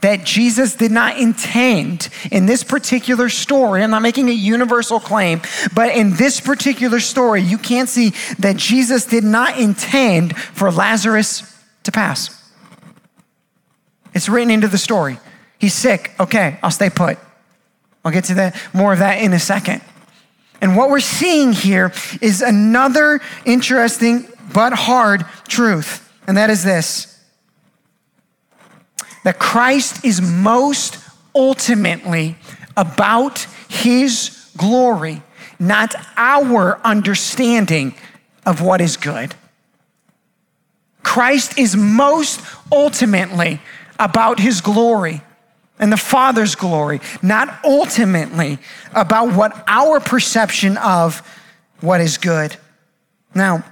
that 0.03 0.25
Jesus 0.25 0.75
did 0.75 0.93
not 0.93 1.19
intend 1.19 2.09
in 2.31 2.47
this 2.47 2.63
particular 2.63 3.29
story, 3.29 3.83
I'm 3.83 3.91
not 3.91 4.03
making 4.03 4.29
a 4.29 4.33
universal 4.33 5.01
claim, 5.01 5.41
but 5.75 5.97
in 5.97 6.15
this 6.17 6.41
particular 6.41 7.01
story, 7.01 7.41
you 7.41 7.57
can't 7.57 7.89
see 7.89 8.11
that 8.39 8.57
Jesus 8.57 9.07
did 9.07 9.25
not 9.25 9.59
intend 9.59 10.37
for 10.37 10.71
Lazarus 10.71 11.43
to 11.85 11.93
pass. 11.93 12.39
It's 14.15 14.29
written 14.29 14.51
into 14.51 14.69
the 14.69 14.79
story. 14.79 15.19
He's 15.59 15.75
sick. 15.75 16.13
Okay, 16.21 16.59
I'll 16.63 16.71
stay 16.71 16.91
put. 16.91 17.19
I'll 18.05 18.13
get 18.13 18.25
to 18.25 18.35
that 18.35 18.61
more 18.75 18.93
of 18.93 18.99
that 18.99 19.23
in 19.23 19.33
a 19.33 19.39
second. 19.39 19.81
And 20.61 20.77
what 20.77 20.91
we're 20.91 21.01
seeing 21.01 21.53
here 21.53 21.93
is 22.21 22.43
another 22.43 23.21
interesting 23.45 24.29
but 24.53 24.73
hard 24.73 25.25
truth, 25.49 26.13
and 26.27 26.37
that 26.37 26.51
is 26.51 26.63
this 26.65 27.12
that 29.25 29.39
Christ 29.39 30.05
is 30.05 30.21
most 30.21 30.99
ultimately 31.35 32.37
about 32.77 33.47
his 33.69 34.51
glory, 34.57 35.23
not 35.59 35.95
our 36.17 36.81
understanding 36.85 37.95
of 38.45 38.61
what 38.61 38.81
is 38.81 38.97
good. 38.97 39.35
Christ 41.03 41.59
is 41.59 41.77
most 41.77 42.41
ultimately 42.71 43.61
about 43.99 44.41
his 44.41 44.61
glory 44.61 45.23
and 45.79 45.93
the 45.93 45.97
Father's 45.97 46.55
glory, 46.55 47.01
not 47.23 47.59
ultimately 47.65 48.59
about 48.95 49.35
what 49.35 49.65
our 49.67 50.01
perception 50.01 50.77
of 50.77 51.21
what 51.81 52.01
is 52.01 52.19
good. 52.19 52.57
Now, 53.35 53.65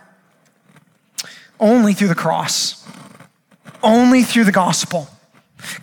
only 1.59 1.93
through 1.93 2.09
the 2.09 2.15
cross, 2.15 2.85
only 3.83 4.23
through 4.23 4.45
the 4.45 4.53
gospel 4.53 5.09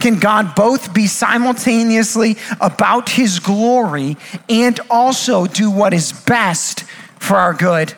can 0.07 0.19
God 0.19 0.55
both 0.55 0.93
be 0.93 1.05
simultaneously 1.05 2.37
about 2.61 3.09
his 3.09 3.39
glory 3.39 4.15
and 4.47 4.79
also 4.89 5.45
do 5.47 5.69
what 5.69 5.93
is 5.93 6.13
best 6.13 6.83
for 7.19 7.35
our 7.35 7.53
good? 7.53 7.93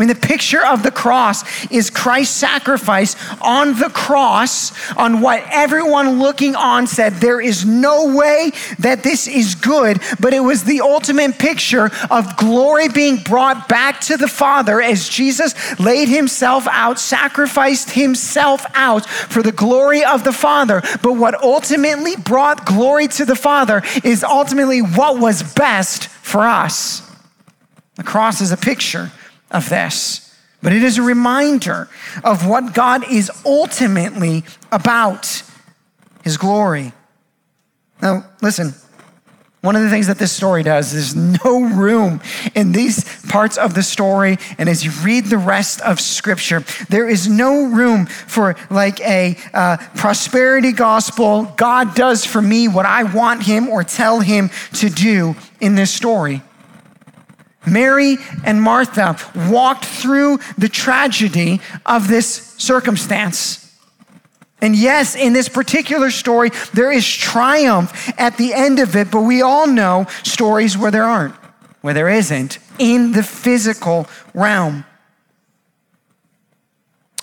I 0.00 0.02
mean, 0.02 0.08
the 0.08 0.14
picture 0.14 0.64
of 0.64 0.82
the 0.82 0.90
cross 0.90 1.44
is 1.70 1.90
Christ's 1.90 2.34
sacrifice 2.34 3.16
on 3.42 3.78
the 3.78 3.90
cross 3.90 4.72
on 4.96 5.20
what 5.20 5.44
everyone 5.50 6.20
looking 6.20 6.56
on 6.56 6.86
said, 6.86 7.16
there 7.16 7.38
is 7.38 7.66
no 7.66 8.16
way 8.16 8.50
that 8.78 9.02
this 9.02 9.28
is 9.28 9.54
good, 9.54 10.00
but 10.18 10.32
it 10.32 10.40
was 10.40 10.64
the 10.64 10.80
ultimate 10.80 11.38
picture 11.38 11.90
of 12.10 12.34
glory 12.38 12.88
being 12.88 13.18
brought 13.18 13.68
back 13.68 14.00
to 14.00 14.16
the 14.16 14.26
Father 14.26 14.80
as 14.80 15.06
Jesus 15.06 15.78
laid 15.78 16.08
himself 16.08 16.66
out, 16.70 16.98
sacrificed 16.98 17.90
himself 17.90 18.64
out 18.72 19.04
for 19.06 19.42
the 19.42 19.52
glory 19.52 20.02
of 20.02 20.24
the 20.24 20.32
Father. 20.32 20.80
But 21.02 21.18
what 21.18 21.34
ultimately 21.42 22.16
brought 22.16 22.64
glory 22.64 23.06
to 23.08 23.26
the 23.26 23.36
Father 23.36 23.82
is 24.02 24.24
ultimately 24.24 24.80
what 24.80 25.18
was 25.18 25.42
best 25.42 26.06
for 26.08 26.46
us. 26.46 27.02
The 27.96 28.02
cross 28.02 28.40
is 28.40 28.50
a 28.50 28.56
picture 28.56 29.12
of 29.50 29.68
this, 29.68 30.34
but 30.62 30.72
it 30.72 30.82
is 30.82 30.98
a 30.98 31.02
reminder 31.02 31.88
of 32.24 32.46
what 32.46 32.74
God 32.74 33.10
is 33.10 33.30
ultimately 33.44 34.44
about 34.70 35.42
his 36.22 36.36
glory. 36.36 36.92
Now, 38.02 38.26
listen. 38.42 38.74
One 39.62 39.76
of 39.76 39.82
the 39.82 39.90
things 39.90 40.06
that 40.06 40.16
this 40.16 40.32
story 40.32 40.62
does 40.62 40.94
is 40.94 41.14
no 41.14 41.60
room 41.60 42.22
in 42.54 42.72
these 42.72 43.26
parts 43.26 43.58
of 43.58 43.74
the 43.74 43.82
story. 43.82 44.38
And 44.56 44.70
as 44.70 44.82
you 44.86 44.90
read 45.04 45.26
the 45.26 45.36
rest 45.36 45.82
of 45.82 46.00
scripture, 46.00 46.64
there 46.88 47.06
is 47.06 47.28
no 47.28 47.66
room 47.66 48.06
for 48.06 48.56
like 48.70 49.00
a 49.02 49.36
uh, 49.52 49.76
prosperity 49.96 50.72
gospel. 50.72 51.44
God 51.58 51.94
does 51.94 52.24
for 52.24 52.40
me 52.40 52.68
what 52.68 52.86
I 52.86 53.02
want 53.02 53.42
him 53.42 53.68
or 53.68 53.84
tell 53.84 54.20
him 54.20 54.48
to 54.74 54.88
do 54.88 55.36
in 55.60 55.74
this 55.74 55.92
story. 55.92 56.40
Mary 57.66 58.16
and 58.44 58.60
Martha 58.60 59.16
walked 59.50 59.84
through 59.84 60.38
the 60.56 60.68
tragedy 60.68 61.60
of 61.84 62.08
this 62.08 62.54
circumstance. 62.58 63.60
And 64.62 64.76
yes, 64.76 65.16
in 65.16 65.32
this 65.32 65.48
particular 65.48 66.10
story, 66.10 66.50
there 66.74 66.92
is 66.92 67.06
triumph 67.06 68.12
at 68.18 68.36
the 68.36 68.52
end 68.52 68.78
of 68.78 68.94
it, 68.96 69.10
but 69.10 69.22
we 69.22 69.42
all 69.42 69.66
know 69.66 70.06
stories 70.22 70.76
where 70.76 70.90
there 70.90 71.04
aren't, 71.04 71.34
where 71.80 71.94
there 71.94 72.08
isn't, 72.08 72.58
in 72.78 73.12
the 73.12 73.22
physical 73.22 74.06
realm. 74.34 74.84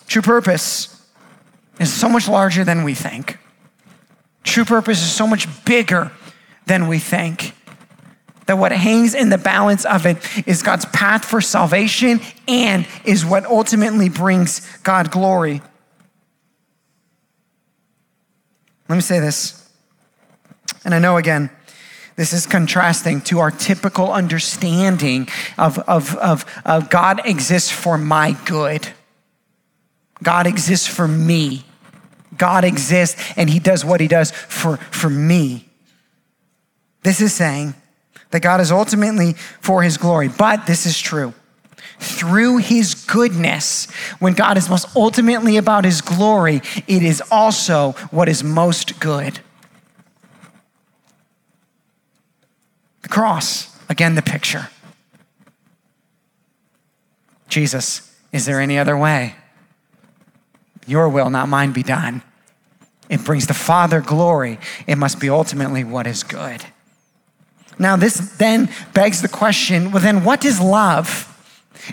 True 0.08 0.22
purpose 0.22 0.94
is 1.80 1.94
so 1.94 2.10
much 2.10 2.28
larger 2.28 2.64
than 2.64 2.84
we 2.84 2.96
think. 2.96 3.38
True 4.44 4.66
purpose 4.66 5.02
is 5.02 5.12
so 5.12 5.28
much 5.28 5.48
bigger 5.66 6.12
than 6.66 6.88
we 6.88 6.98
think. 6.98 7.54
That 8.48 8.58
what 8.58 8.72
hangs 8.72 9.14
in 9.14 9.30
the 9.30 9.38
balance 9.38 9.86
of 9.86 10.06
it 10.06 10.18
is 10.48 10.64
God's 10.64 10.86
path 10.86 11.24
for 11.26 11.42
salvation 11.42 12.22
and 12.48 12.88
is 13.06 13.26
what 13.26 13.46
ultimately 13.46 14.10
brings 14.10 14.62
God 14.80 15.12
glory. 15.12 15.62
Let 18.90 18.96
me 18.96 19.02
say 19.02 19.20
this. 19.20 19.70
And 20.86 20.96
I 20.96 21.00
know 21.00 21.18
again, 21.18 21.50
this 22.16 22.34
is 22.34 22.48
contrasting 22.48 23.22
to 23.22 23.40
our 23.40 23.52
typical 23.52 24.12
understanding 24.12 25.28
of, 25.58 25.78
of, 25.80 26.16
of, 26.16 26.46
of 26.66 26.90
God 26.90 27.22
exists 27.26 27.70
for 27.70 27.98
my 27.98 28.32
good. 28.46 28.88
God 30.24 30.48
exists 30.48 30.88
for 30.88 31.08
me. 31.08 31.64
God 32.38 32.64
exists 32.64 33.22
and 33.36 33.50
he 33.50 33.60
does 33.60 33.86
what 33.86 34.00
he 34.00 34.08
does 34.08 34.32
for, 34.32 34.78
for 34.78 35.10
me. 35.10 35.68
This 37.04 37.22
is 37.22 37.34
saying 37.34 37.76
that 38.32 38.42
God 38.42 38.60
is 38.62 38.72
ultimately 38.72 39.34
for 39.34 39.84
his 39.84 39.98
glory. 39.98 40.28
But 40.28 40.66
this 40.66 40.86
is 40.86 41.00
true. 41.00 41.34
Through 42.00 42.58
his 42.58 42.94
goodness, 42.94 43.90
when 44.20 44.34
God 44.34 44.58
is 44.58 44.70
most 44.70 44.96
ultimately 44.96 45.58
about 45.58 45.84
his 45.84 46.02
glory, 46.02 46.62
it 46.88 47.02
is 47.02 47.24
also 47.32 47.94
what 48.12 48.30
is 48.30 48.44
most 48.44 49.00
good. 49.00 49.40
The 53.02 53.10
cross, 53.10 53.76
again, 53.90 54.16
the 54.16 54.22
picture. 54.22 54.70
Jesus, 57.50 58.14
is 58.32 58.46
there 58.46 58.60
any 58.60 58.78
other 58.78 58.98
way? 58.98 59.36
Your 60.86 61.10
will, 61.10 61.30
not 61.30 61.50
mine, 61.50 61.72
be 61.72 61.84
done. 61.84 62.22
It 63.10 63.24
brings 63.24 63.48
the 63.48 63.54
Father 63.54 64.02
glory. 64.02 64.60
It 64.86 64.98
must 64.98 65.20
be 65.20 65.30
ultimately 65.30 65.84
what 65.84 66.06
is 66.06 66.24
good. 66.24 66.66
Now, 67.80 67.96
this 67.96 68.18
then 68.38 68.70
begs 68.94 69.22
the 69.22 69.28
question 69.28 69.92
well, 69.92 70.02
then 70.02 70.24
what 70.24 70.46
is 70.46 70.60
love? 70.60 71.34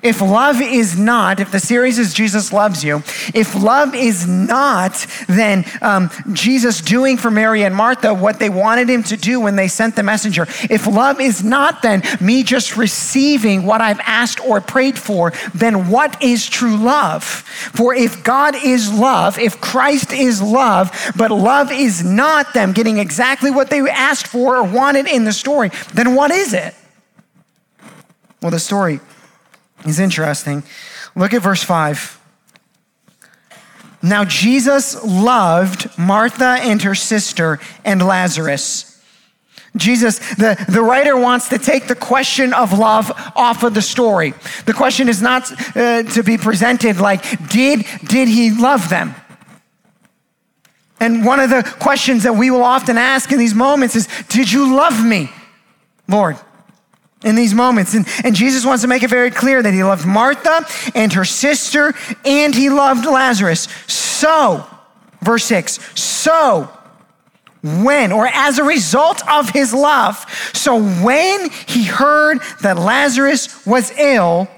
If 0.03 0.21
love 0.21 0.61
is 0.61 0.99
not, 0.99 1.41
if 1.41 1.51
the 1.51 1.61
series 1.61 1.99
is 1.99 2.15
Jesus 2.15 2.53
loves 2.53 2.83
you, 2.83 3.03
if 3.35 3.55
love 3.55 3.95
is 3.95 4.27
not, 4.27 5.07
then 5.29 5.65
um, 5.83 6.11
Jesus 6.33 6.81
doing 6.81 7.17
for 7.17 7.31
Mary 7.31 7.65
and 7.65 7.75
Martha 7.75 8.13
what 8.13 8.39
they 8.39 8.51
wanted 8.51 8.89
him 8.89 9.03
to 9.05 9.17
do 9.17 9.41
when 9.41 9.57
they 9.57 9.69
sent 9.69 9.97
the 9.97 10.03
messenger. 10.03 10.47
If 10.69 10.87
love 10.87 11.21
is 11.21 11.45
not, 11.45 11.83
then 11.83 12.03
me 12.21 12.43
just 12.43 12.77
receiving 12.77 13.65
what 13.65 13.81
I've 13.81 14.01
asked 14.01 14.45
or 14.45 14.61
prayed 14.61 14.99
for, 14.99 15.33
then 15.55 15.89
what 15.91 16.23
is 16.23 16.49
true 16.49 16.77
love? 16.77 17.25
For 17.25 17.95
if 17.95 18.25
God 18.25 18.55
is 18.57 18.93
love, 18.93 19.39
if 19.39 19.61
Christ 19.61 20.13
is 20.13 20.43
love, 20.43 20.91
but 21.17 21.31
love 21.31 21.71
is 21.71 22.05
not 22.05 22.55
them 22.55 22.73
getting 22.73 22.99
exactly 22.99 23.51
what 23.51 23.71
they 23.71 23.81
asked 23.81 24.27
for 24.27 24.57
or 24.57 24.65
wanted 24.65 25.07
in 25.07 25.25
the 25.25 25.33
story, 25.33 25.71
then 25.93 26.15
what 26.15 26.31
is 26.31 26.53
it? 26.53 26.75
Well, 28.43 28.51
the 28.51 28.59
story 28.59 29.01
is 29.85 29.99
interesting. 29.99 30.63
Look 31.15 31.33
at 31.33 31.43
verse 31.43 31.63
5. 31.63 32.21
Now, 34.03 34.25
Jesus 34.25 35.03
loved 35.03 35.97
Martha 35.99 36.59
and 36.61 36.83
her 36.83 36.95
sister 36.95 37.59
and 37.85 38.03
Lazarus. 38.03 38.91
Jesus, 39.77 40.19
the, 40.37 40.63
the 40.69 40.83
writer 40.83 41.17
wants 41.17 41.49
to 41.49 41.59
take 41.59 41.89
the 41.89 41.97
question 41.97 42.53
of 42.53 42.79
love 42.79 43.11
off 43.35 43.63
of 43.65 43.75
the 43.75 43.83
story. 43.83 44.35
The 44.67 44.73
question 44.73 45.09
is 45.09 45.21
not 45.21 45.51
uh, 45.77 46.05
to 46.05 46.23
be 46.23 46.37
presented 46.37 47.01
like, 47.01 47.23
did, 47.49 47.85
did 48.07 48.29
he 48.29 48.51
love 48.51 48.89
them? 48.89 49.15
And 51.01 51.25
one 51.25 51.41
of 51.41 51.51
the 51.51 51.63
questions 51.81 52.23
that 52.23 52.35
we 52.35 52.51
will 52.51 52.63
often 52.63 52.97
ask 52.97 53.33
in 53.33 53.39
these 53.39 53.55
moments 53.55 53.97
is 53.97 54.09
Did 54.29 54.51
you 54.51 54.75
love 54.77 55.05
me, 55.05 55.31
Lord? 56.09 56.37
In 57.25 57.35
these 57.35 57.55
moments. 57.55 57.95
And, 57.95 58.07
and 58.23 58.35
Jesus 58.35 58.65
wants 58.65 58.83
to 58.83 58.89
make 58.89 59.03
it 59.03 59.11
very 59.11 59.31
clear 59.31 59.63
that 59.63 59.73
he 59.73 59.83
loved 59.83 60.07
Martha 60.07 60.67
and 60.95 61.13
her 61.15 61.25
sister, 61.25 61.95
and 62.25 62.55
he 62.55 62.71
loved 62.71 63.07
Lazarus. 63.07 63.67
So, 63.87 64.65
verse 65.23 65.45
6, 65.45 65.99
so 65.99 66.71
when, 67.65 68.13
or 68.13 68.27
as 68.27 68.59
a 68.59 68.65
result 68.65 69.27
of 69.27 69.49
his 69.49 69.73
love, 69.73 70.27
so 70.53 70.83
when 71.03 71.49
he 71.67 71.85
heard 71.85 72.41
that 72.61 72.79
Lazarus 72.79 73.65
was 73.65 73.91
ill, 73.99 74.49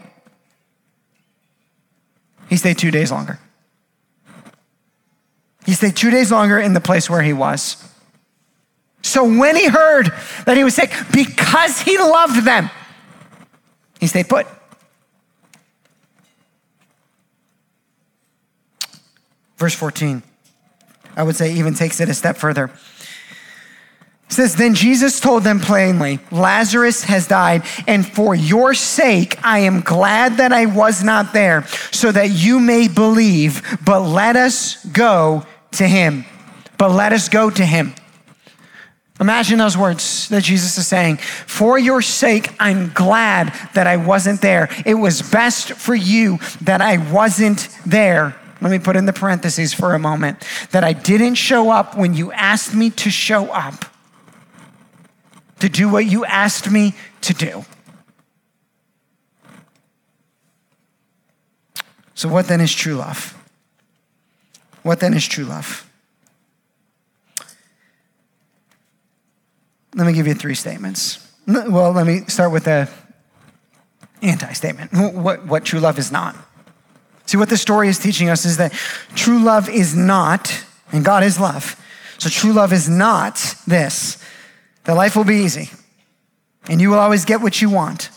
he 2.48 2.56
stayed 2.56 2.78
two 2.78 2.90
days 2.90 3.12
longer. 3.12 3.38
He 5.64 5.72
stayed 5.72 5.96
two 5.96 6.10
days 6.10 6.32
longer 6.32 6.58
in 6.58 6.74
the 6.74 6.80
place 6.80 7.08
where 7.08 7.22
he 7.22 7.32
was. 7.32 7.76
So 9.06 9.24
when 9.24 9.54
he 9.54 9.68
heard 9.68 10.12
that 10.46 10.56
he 10.56 10.64
was 10.64 10.74
sick, 10.74 10.92
because 11.12 11.80
he 11.80 11.96
loved 11.96 12.44
them, 12.44 12.70
he 14.00 14.08
stayed 14.08 14.28
put. 14.28 14.48
Verse 19.58 19.74
14, 19.74 20.24
I 21.16 21.22
would 21.22 21.36
say, 21.36 21.54
even 21.54 21.74
takes 21.74 22.00
it 22.00 22.08
a 22.08 22.14
step 22.14 22.36
further. 22.36 22.64
It 24.28 24.32
says, 24.32 24.56
Then 24.56 24.74
Jesus 24.74 25.20
told 25.20 25.44
them 25.44 25.60
plainly, 25.60 26.18
Lazarus 26.32 27.04
has 27.04 27.28
died, 27.28 27.62
and 27.86 28.04
for 28.04 28.34
your 28.34 28.74
sake 28.74 29.38
I 29.44 29.60
am 29.60 29.82
glad 29.82 30.38
that 30.38 30.52
I 30.52 30.66
was 30.66 31.04
not 31.04 31.32
there, 31.32 31.64
so 31.92 32.10
that 32.10 32.30
you 32.30 32.58
may 32.58 32.88
believe, 32.88 33.78
but 33.84 34.00
let 34.00 34.34
us 34.34 34.84
go 34.86 35.46
to 35.72 35.86
him. 35.86 36.24
But 36.76 36.90
let 36.90 37.12
us 37.12 37.28
go 37.28 37.48
to 37.50 37.64
him. 37.64 37.94
Imagine 39.18 39.58
those 39.58 39.78
words 39.78 40.28
that 40.28 40.42
Jesus 40.42 40.76
is 40.76 40.86
saying. 40.86 41.16
For 41.16 41.78
your 41.78 42.02
sake, 42.02 42.50
I'm 42.60 42.90
glad 42.90 43.54
that 43.72 43.86
I 43.86 43.96
wasn't 43.96 44.42
there. 44.42 44.68
It 44.84 44.94
was 44.94 45.22
best 45.22 45.72
for 45.72 45.94
you 45.94 46.38
that 46.62 46.82
I 46.82 46.98
wasn't 47.10 47.68
there. 47.86 48.36
Let 48.60 48.70
me 48.70 48.78
put 48.78 48.96
in 48.96 49.06
the 49.06 49.12
parentheses 49.12 49.72
for 49.72 49.94
a 49.94 49.98
moment 49.98 50.44
that 50.70 50.84
I 50.84 50.92
didn't 50.92 51.36
show 51.36 51.70
up 51.70 51.96
when 51.96 52.14
you 52.14 52.30
asked 52.32 52.74
me 52.74 52.90
to 52.90 53.10
show 53.10 53.46
up, 53.46 53.86
to 55.60 55.68
do 55.68 55.88
what 55.88 56.06
you 56.06 56.24
asked 56.24 56.70
me 56.70 56.94
to 57.22 57.32
do. 57.32 57.64
So, 62.14 62.28
what 62.30 62.48
then 62.48 62.62
is 62.62 62.74
true 62.74 62.94
love? 62.94 63.34
What 64.82 65.00
then 65.00 65.12
is 65.12 65.26
true 65.26 65.44
love? 65.44 65.85
Let 69.96 70.06
me 70.06 70.12
give 70.12 70.26
you 70.26 70.34
three 70.34 70.54
statements. 70.54 71.26
Well, 71.46 71.92
let 71.92 72.06
me 72.06 72.20
start 72.26 72.52
with 72.52 72.64
the 72.64 72.88
anti 74.22 74.52
statement 74.52 74.92
what, 74.92 75.46
what 75.46 75.64
true 75.64 75.80
love 75.80 75.98
is 75.98 76.12
not. 76.12 76.36
See, 77.24 77.38
what 77.38 77.48
this 77.48 77.62
story 77.62 77.88
is 77.88 77.98
teaching 77.98 78.28
us 78.28 78.44
is 78.44 78.58
that 78.58 78.72
true 79.14 79.38
love 79.38 79.68
is 79.68 79.96
not, 79.96 80.64
and 80.92 81.04
God 81.04 81.24
is 81.24 81.40
love. 81.40 81.82
So, 82.18 82.28
true 82.28 82.52
love 82.52 82.72
is 82.72 82.88
not 82.88 83.54
this 83.66 84.22
that 84.84 84.94
life 84.94 85.16
will 85.16 85.24
be 85.24 85.36
easy, 85.36 85.70
and 86.68 86.80
you 86.80 86.90
will 86.90 86.98
always 86.98 87.24
get 87.24 87.40
what 87.40 87.62
you 87.62 87.70
want, 87.70 88.10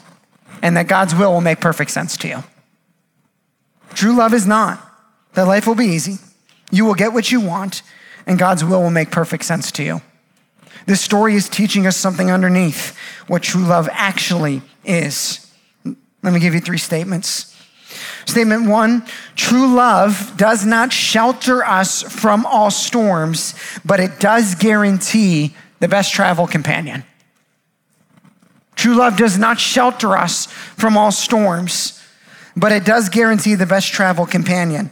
and 0.61 0.75
that 0.75 0.87
God's 0.87 1.15
will 1.15 1.31
will 1.31 1.41
make 1.41 1.61
perfect 1.61 1.91
sense 1.91 2.17
to 2.17 2.27
you. 2.27 2.43
True 3.93 4.15
love 4.15 4.33
is 4.33 4.45
not 4.45 4.85
that 5.33 5.43
life 5.43 5.65
will 5.65 5.75
be 5.75 5.85
easy, 5.85 6.17
you 6.71 6.83
will 6.83 6.93
get 6.93 7.13
what 7.13 7.31
you 7.31 7.39
want, 7.39 7.83
and 8.27 8.37
God's 8.37 8.65
will 8.65 8.81
will 8.81 8.91
make 8.91 9.11
perfect 9.11 9.45
sense 9.45 9.71
to 9.73 9.83
you. 9.83 10.01
This 10.85 11.01
story 11.01 11.35
is 11.35 11.49
teaching 11.49 11.85
us 11.85 11.97
something 11.97 12.31
underneath 12.31 12.97
what 13.27 13.43
true 13.43 13.63
love 13.63 13.89
actually 13.91 14.61
is. 14.83 15.45
Let 16.23 16.33
me 16.33 16.39
give 16.39 16.53
you 16.53 16.59
three 16.59 16.77
statements. 16.77 17.55
Statement 18.25 18.67
one 18.67 19.05
true 19.35 19.73
love 19.73 20.33
does 20.37 20.65
not 20.65 20.93
shelter 20.93 21.63
us 21.63 22.03
from 22.03 22.45
all 22.45 22.71
storms, 22.71 23.55
but 23.83 23.99
it 23.99 24.19
does 24.19 24.55
guarantee 24.55 25.55
the 25.79 25.87
best 25.87 26.13
travel 26.13 26.45
companion. 26.45 27.03
True 28.75 28.95
love 28.95 29.17
does 29.17 29.37
not 29.37 29.59
shelter 29.59 30.15
us 30.15 30.45
from 30.45 30.95
all 30.95 31.11
storms, 31.11 32.01
but 32.55 32.71
it 32.71 32.85
does 32.85 33.09
guarantee 33.09 33.55
the 33.55 33.65
best 33.65 33.91
travel 33.91 34.25
companion. 34.25 34.91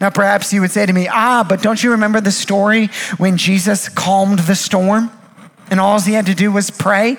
Now, 0.00 0.10
perhaps 0.10 0.52
you 0.52 0.60
would 0.60 0.70
say 0.70 0.84
to 0.84 0.92
me, 0.92 1.08
ah, 1.08 1.44
but 1.48 1.62
don't 1.62 1.82
you 1.82 1.92
remember 1.92 2.20
the 2.20 2.32
story 2.32 2.88
when 3.16 3.36
Jesus 3.36 3.88
calmed 3.88 4.40
the 4.40 4.54
storm 4.54 5.10
and 5.70 5.80
all 5.80 6.00
he 6.00 6.12
had 6.12 6.26
to 6.26 6.34
do 6.34 6.52
was 6.52 6.70
pray? 6.70 7.16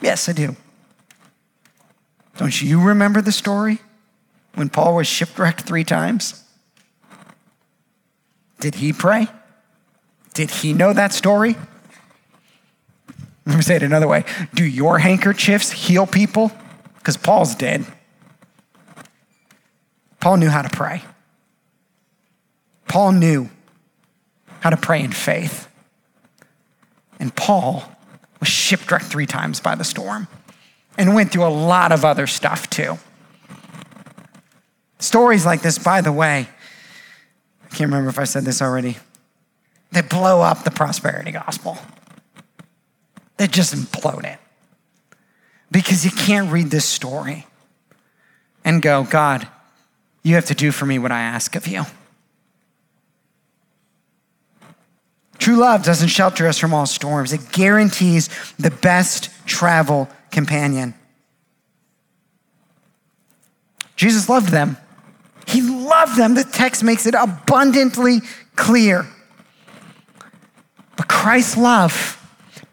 Yes, 0.00 0.28
I 0.28 0.32
do. 0.32 0.56
Don't 2.36 2.60
you 2.60 2.80
remember 2.80 3.20
the 3.20 3.32
story 3.32 3.78
when 4.54 4.68
Paul 4.68 4.96
was 4.96 5.06
shipwrecked 5.06 5.62
three 5.62 5.84
times? 5.84 6.42
Did 8.60 8.76
he 8.76 8.92
pray? 8.92 9.28
Did 10.32 10.50
he 10.50 10.72
know 10.72 10.92
that 10.92 11.12
story? 11.12 11.56
Let 13.46 13.56
me 13.56 13.62
say 13.62 13.76
it 13.76 13.82
another 13.82 14.08
way. 14.08 14.24
Do 14.54 14.64
your 14.64 14.98
handkerchiefs 14.98 15.70
heal 15.70 16.06
people? 16.06 16.50
Because 16.96 17.16
Paul's 17.16 17.54
dead. 17.54 17.84
Paul 20.18 20.38
knew 20.38 20.48
how 20.48 20.62
to 20.62 20.70
pray. 20.70 21.02
Paul 22.88 23.12
knew 23.12 23.50
how 24.60 24.70
to 24.70 24.76
pray 24.76 25.02
in 25.02 25.12
faith. 25.12 25.68
And 27.24 27.34
Paul 27.34 27.82
was 28.38 28.50
shipwrecked 28.50 29.06
three 29.06 29.24
times 29.24 29.58
by 29.58 29.76
the 29.76 29.82
storm 29.82 30.28
and 30.98 31.14
went 31.14 31.32
through 31.32 31.46
a 31.46 31.48
lot 31.48 31.90
of 31.90 32.04
other 32.04 32.26
stuff 32.26 32.68
too. 32.68 32.98
Stories 34.98 35.46
like 35.46 35.62
this, 35.62 35.78
by 35.78 36.02
the 36.02 36.12
way, 36.12 36.46
I 37.64 37.68
can't 37.68 37.88
remember 37.88 38.10
if 38.10 38.18
I 38.18 38.24
said 38.24 38.44
this 38.44 38.60
already, 38.60 38.98
they 39.90 40.02
blow 40.02 40.42
up 40.42 40.64
the 40.64 40.70
prosperity 40.70 41.32
gospel. 41.32 41.78
They 43.38 43.46
just 43.46 43.74
implode 43.74 44.24
it. 44.24 44.38
Because 45.70 46.04
you 46.04 46.10
can't 46.10 46.52
read 46.52 46.66
this 46.66 46.84
story 46.84 47.46
and 48.66 48.82
go, 48.82 49.04
God, 49.04 49.48
you 50.22 50.34
have 50.34 50.44
to 50.44 50.54
do 50.54 50.72
for 50.72 50.84
me 50.84 50.98
what 50.98 51.10
I 51.10 51.22
ask 51.22 51.56
of 51.56 51.66
you. 51.66 51.84
True 55.44 55.56
love 55.56 55.82
doesn't 55.82 56.08
shelter 56.08 56.46
us 56.46 56.58
from 56.58 56.72
all 56.72 56.86
storms, 56.86 57.34
it 57.34 57.52
guarantees 57.52 58.30
the 58.58 58.70
best 58.70 59.28
travel 59.44 60.08
companion. 60.30 60.94
Jesus 63.94 64.30
loved 64.30 64.48
them. 64.48 64.78
He 65.46 65.60
loved 65.60 66.16
them. 66.16 66.34
The 66.34 66.44
text 66.44 66.82
makes 66.82 67.04
it 67.04 67.14
abundantly 67.14 68.22
clear. 68.56 69.06
But 70.96 71.08
Christ's 71.08 71.58
love 71.58 72.18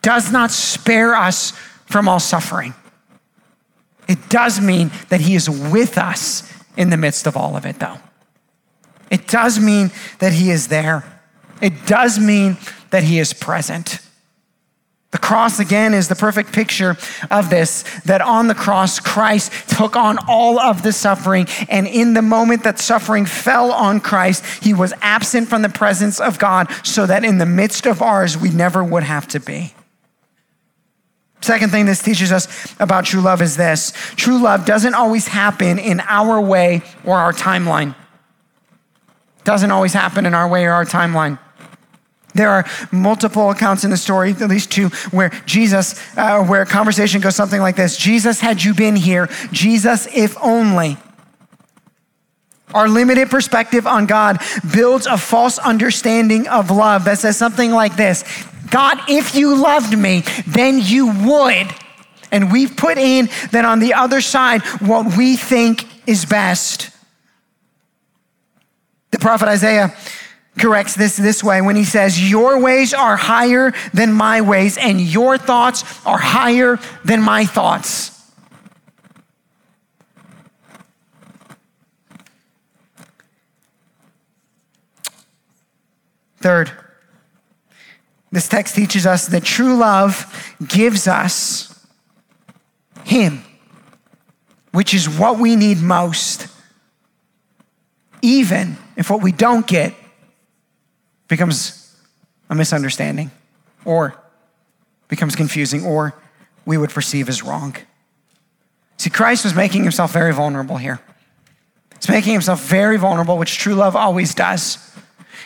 does 0.01 0.31
not 0.31 0.49
spare 0.49 1.13
us 1.13 1.51
from 1.87 2.07
all 2.07 2.21
suffering. 2.21 2.73
It 4.07 4.29
does 4.29 4.61
mean 4.61 4.91
that 5.09 5.19
He 5.19 5.35
is 5.35 5.49
with 5.49 5.97
us 5.97 6.49
in 6.77 6.89
the 6.89 6.95
midst 6.95 7.27
of 7.27 7.35
all 7.35 7.57
of 7.57 7.65
it, 7.65 7.79
though. 7.79 7.97
It 9.09 9.27
does 9.27 9.59
mean 9.59 9.91
that 10.19 10.31
He 10.31 10.51
is 10.51 10.69
there. 10.69 11.03
It 11.61 11.85
does 11.85 12.19
mean 12.19 12.57
that 12.89 13.03
he 13.03 13.19
is 13.19 13.33
present. 13.33 13.99
The 15.11 15.17
cross, 15.17 15.59
again, 15.59 15.93
is 15.93 16.07
the 16.07 16.15
perfect 16.15 16.53
picture 16.53 16.95
of 17.29 17.49
this 17.49 17.83
that 18.05 18.21
on 18.21 18.47
the 18.47 18.55
cross, 18.55 18.99
Christ 18.99 19.51
took 19.69 19.97
on 19.97 20.17
all 20.27 20.57
of 20.57 20.83
the 20.83 20.93
suffering. 20.93 21.47
And 21.67 21.85
in 21.85 22.13
the 22.13 22.21
moment 22.21 22.63
that 22.63 22.79
suffering 22.79 23.25
fell 23.25 23.73
on 23.73 23.99
Christ, 23.99 24.63
he 24.63 24.73
was 24.73 24.93
absent 25.01 25.49
from 25.49 25.63
the 25.63 25.69
presence 25.69 26.21
of 26.21 26.39
God 26.39 26.71
so 26.83 27.05
that 27.05 27.25
in 27.25 27.39
the 27.39 27.45
midst 27.45 27.85
of 27.85 28.01
ours, 28.01 28.37
we 28.37 28.49
never 28.49 28.81
would 28.83 29.03
have 29.03 29.27
to 29.29 29.41
be. 29.41 29.73
Second 31.41 31.71
thing 31.71 31.87
this 31.87 32.01
teaches 32.01 32.31
us 32.31 32.73
about 32.79 33.03
true 33.03 33.19
love 33.19 33.41
is 33.41 33.57
this 33.57 33.91
true 34.15 34.41
love 34.41 34.65
doesn't 34.65 34.93
always 34.93 35.27
happen 35.27 35.77
in 35.77 35.99
our 36.01 36.39
way 36.39 36.83
or 37.03 37.17
our 37.17 37.33
timeline. 37.33 37.95
Doesn't 39.43 39.71
always 39.71 39.91
happen 39.91 40.25
in 40.25 40.35
our 40.35 40.47
way 40.47 40.65
or 40.65 40.71
our 40.71 40.85
timeline. 40.85 41.39
There 42.33 42.49
are 42.49 42.65
multiple 42.91 43.49
accounts 43.49 43.83
in 43.83 43.89
the 43.89 43.97
story, 43.97 44.31
at 44.31 44.49
least 44.49 44.71
two, 44.71 44.89
where 45.11 45.29
Jesus, 45.45 45.99
uh, 46.17 46.43
where 46.43 46.61
a 46.61 46.65
conversation 46.65 47.21
goes 47.21 47.35
something 47.35 47.61
like 47.61 47.75
this 47.75 47.97
Jesus, 47.97 48.39
had 48.39 48.63
you 48.63 48.73
been 48.73 48.95
here, 48.95 49.29
Jesus, 49.51 50.07
if 50.13 50.37
only. 50.41 50.97
Our 52.73 52.87
limited 52.87 53.29
perspective 53.29 53.85
on 53.85 54.05
God 54.05 54.39
builds 54.73 55.05
a 55.05 55.17
false 55.17 55.59
understanding 55.59 56.47
of 56.47 56.71
love 56.71 57.05
that 57.05 57.19
says 57.19 57.37
something 57.37 57.71
like 57.71 57.95
this 57.95 58.23
God, 58.69 58.97
if 59.09 59.35
you 59.35 59.61
loved 59.61 59.97
me, 59.97 60.23
then 60.47 60.79
you 60.81 61.07
would. 61.27 61.67
And 62.31 62.49
we've 62.51 62.77
put 62.77 62.97
in 62.97 63.29
that 63.51 63.65
on 63.65 63.79
the 63.79 63.93
other 63.93 64.21
side 64.21 64.61
what 64.79 65.17
we 65.17 65.35
think 65.35 65.85
is 66.07 66.23
best. 66.25 66.89
The 69.11 69.19
prophet 69.19 69.49
Isaiah 69.49 69.93
corrects 70.57 70.95
this 70.95 71.15
this 71.15 71.43
way 71.43 71.61
when 71.61 71.75
he 71.75 71.83
says, 71.83 72.29
Your 72.29 72.59
ways 72.59 72.93
are 72.93 73.15
higher 73.15 73.73
than 73.93 74.13
my 74.13 74.41
ways, 74.41 74.77
and 74.77 74.99
your 74.99 75.37
thoughts 75.37 75.83
are 76.05 76.17
higher 76.17 76.79
than 77.05 77.21
my 77.21 77.45
thoughts. 77.45 78.09
Third, 86.37 86.71
this 88.31 88.47
text 88.47 88.75
teaches 88.75 89.05
us 89.05 89.27
that 89.27 89.43
true 89.43 89.77
love 89.77 90.55
gives 90.67 91.07
us 91.07 91.87
Him, 93.03 93.43
which 94.71 94.95
is 94.95 95.07
what 95.07 95.37
we 95.37 95.55
need 95.55 95.77
most, 95.77 96.47
even 98.23 98.77
if 98.95 99.11
what 99.11 99.21
we 99.21 99.31
don't 99.31 99.67
get 99.67 99.93
becomes 101.31 101.95
a 102.49 102.55
misunderstanding 102.55 103.31
or 103.85 104.13
becomes 105.07 105.33
confusing 105.33 105.85
or 105.85 106.13
we 106.65 106.77
would 106.77 106.89
perceive 106.89 107.29
as 107.29 107.41
wrong. 107.41 107.73
See, 108.97 109.09
Christ 109.09 109.45
was 109.45 109.55
making 109.55 109.83
himself 109.83 110.11
very 110.11 110.33
vulnerable 110.33 110.75
here. 110.75 110.99
He's 111.95 112.09
making 112.09 112.33
himself 112.33 112.61
very 112.65 112.97
vulnerable, 112.97 113.37
which 113.37 113.57
true 113.57 113.75
love 113.75 113.95
always 113.95 114.35
does. 114.35 114.77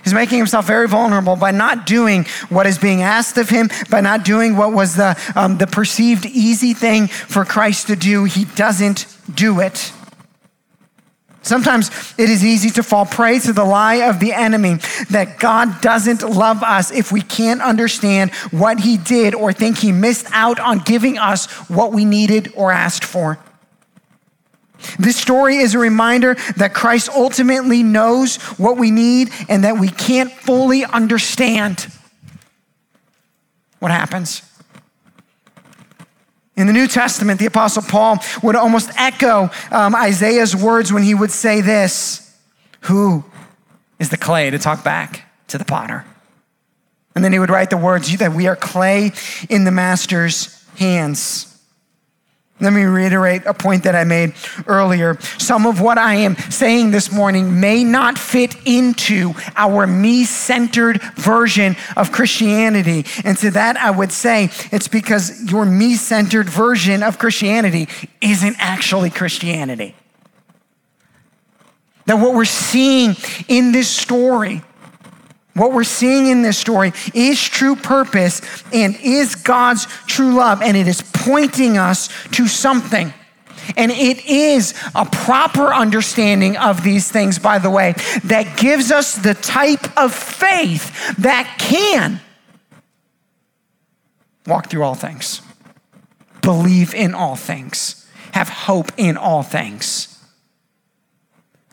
He's 0.03 0.13
making 0.13 0.39
himself 0.39 0.65
very 0.65 0.87
vulnerable 0.87 1.35
by 1.35 1.51
not 1.51 1.85
doing 1.85 2.25
what 2.49 2.65
is 2.65 2.79
being 2.79 3.03
asked 3.03 3.37
of 3.37 3.49
him, 3.49 3.69
by 3.87 4.01
not 4.01 4.25
doing 4.25 4.57
what 4.57 4.73
was 4.73 4.95
the, 4.95 5.15
um, 5.35 5.59
the 5.59 5.67
perceived 5.67 6.25
easy 6.25 6.73
thing 6.73 7.07
for 7.07 7.45
Christ 7.45 7.87
to 7.87 7.95
do. 7.95 8.23
He 8.23 8.45
doesn't 8.45 9.05
do 9.31 9.59
it. 9.59 9.91
Sometimes 11.45 11.91
it 12.17 12.27
is 12.27 12.43
easy 12.43 12.71
to 12.71 12.81
fall 12.81 13.05
prey 13.05 13.37
to 13.37 13.53
the 13.53 13.63
lie 13.63 14.09
of 14.09 14.19
the 14.19 14.33
enemy 14.33 14.79
that 15.11 15.37
God 15.37 15.79
doesn't 15.79 16.23
love 16.27 16.63
us 16.63 16.91
if 16.91 17.11
we 17.11 17.21
can't 17.21 17.61
understand 17.61 18.33
what 18.49 18.79
he 18.79 18.97
did 18.97 19.35
or 19.35 19.53
think 19.53 19.77
he 19.77 19.91
missed 19.91 20.25
out 20.31 20.59
on 20.59 20.79
giving 20.79 21.19
us 21.19 21.45
what 21.69 21.93
we 21.93 22.03
needed 22.03 22.51
or 22.55 22.71
asked 22.71 23.05
for. 23.05 23.37
This 24.97 25.17
story 25.17 25.57
is 25.57 25.75
a 25.75 25.79
reminder 25.79 26.33
that 26.57 26.73
Christ 26.73 27.09
ultimately 27.09 27.83
knows 27.83 28.37
what 28.57 28.77
we 28.77 28.89
need 28.89 29.29
and 29.47 29.63
that 29.65 29.77
we 29.77 29.89
can't 29.89 30.31
fully 30.31 30.83
understand 30.83 31.87
what 33.77 33.91
happens. 33.91 34.41
In 36.57 36.67
the 36.67 36.73
New 36.73 36.87
Testament, 36.87 37.39
the 37.39 37.47
Apostle 37.47 37.83
Paul 37.83 38.19
would 38.41 38.55
almost 38.55 38.89
echo 38.97 39.49
um, 39.71 39.95
Isaiah's 39.95 40.55
words 40.55 40.91
when 40.93 41.03
he 41.03 41.13
would 41.13 41.31
say 41.31 41.61
this 41.61 42.33
Who 42.81 43.25
is 43.99 44.09
the 44.09 44.17
clay 44.17 44.49
to 44.49 44.59
talk 44.59 44.83
back 44.83 45.25
to 45.49 45.57
the 45.57 45.65
potter? 45.65 46.05
And 47.13 47.23
then 47.23 47.31
he 47.31 47.39
would 47.39 47.49
write 47.49 47.69
the 47.69 47.77
words 47.77 48.15
that 48.17 48.33
we 48.33 48.47
are 48.47 48.55
clay 48.55 49.13
in 49.49 49.63
the 49.63 49.71
master's 49.71 50.65
hands. 50.77 51.54
Let 52.61 52.71
me 52.71 52.83
reiterate 52.83 53.45
a 53.45 53.53
point 53.53 53.83
that 53.83 53.95
I 53.95 54.05
made 54.05 54.33
earlier. 54.65 55.19
Some 55.37 55.65
of 55.67 55.81
what 55.81 55.97
I 55.97 56.15
am 56.15 56.37
saying 56.37 56.91
this 56.91 57.11
morning 57.11 57.59
may 57.59 57.83
not 57.83 58.17
fit 58.17 58.55
into 58.65 59.33
our 59.57 59.85
me 59.85 60.23
centered 60.23 61.01
version 61.15 61.75
of 61.97 62.13
Christianity. 62.13 63.05
And 63.25 63.37
to 63.39 63.51
that, 63.51 63.75
I 63.75 63.91
would 63.91 64.13
say 64.13 64.51
it's 64.71 64.87
because 64.87 65.51
your 65.51 65.65
me 65.65 65.95
centered 65.95 66.47
version 66.47 67.03
of 67.03 67.19
Christianity 67.19 67.89
isn't 68.21 68.55
actually 68.57 69.09
Christianity. 69.09 69.93
That 72.05 72.19
what 72.19 72.35
we're 72.35 72.45
seeing 72.45 73.15
in 73.49 73.73
this 73.73 73.89
story 73.89 74.61
what 75.55 75.71
we're 75.71 75.85
seeing 75.85 76.27
in 76.27 76.41
this 76.41 76.57
story 76.57 76.91
is 77.13 77.41
true 77.41 77.75
purpose 77.75 78.41
and 78.73 78.95
is 79.01 79.35
God's 79.35 79.85
true 80.05 80.35
love, 80.35 80.61
and 80.61 80.75
it 80.75 80.87
is 80.87 81.01
pointing 81.01 81.77
us 81.77 82.09
to 82.31 82.47
something. 82.47 83.13
And 83.77 83.91
it 83.91 84.25
is 84.25 84.75
a 84.93 85.05
proper 85.05 85.73
understanding 85.73 86.55
of 86.57 86.83
these 86.83 87.09
things, 87.09 87.39
by 87.39 87.57
the 87.57 87.69
way, 87.69 87.95
that 88.25 88.57
gives 88.57 88.91
us 88.91 89.15
the 89.15 89.33
type 89.33 89.97
of 89.97 90.13
faith 90.13 91.15
that 91.17 91.55
can 91.57 92.19
walk 94.45 94.69
through 94.69 94.83
all 94.83 94.93
things, 94.93 95.41
believe 96.41 96.93
in 96.93 97.15
all 97.15 97.35
things, 97.35 98.07
have 98.33 98.49
hope 98.49 98.91
in 98.97 99.17
all 99.17 99.41
things. 99.41 100.19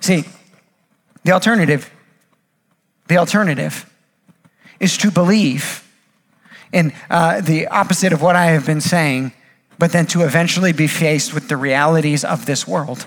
See, 0.01 0.25
the 1.25 1.33
alternative 1.33 1.91
the 3.13 3.19
alternative 3.19 3.85
is 4.81 4.97
to 4.97 5.11
believe 5.11 5.87
in 6.73 6.95
uh, 7.11 7.43
the 7.43 7.67
opposite 7.67 8.11
of 8.15 8.23
what 8.23 8.37
I 8.37 8.47
have 8.47 8.65
been 8.65 8.81
saying, 8.81 9.33
but 9.79 9.93
then 9.93 10.07
to 10.07 10.23
eventually 10.23 10.73
be 10.73 10.87
faced 10.87 11.35
with 11.35 11.49
the 11.49 11.59
realities 11.59 12.25
of 12.25 12.47
this 12.47 12.67
world. 12.67 13.07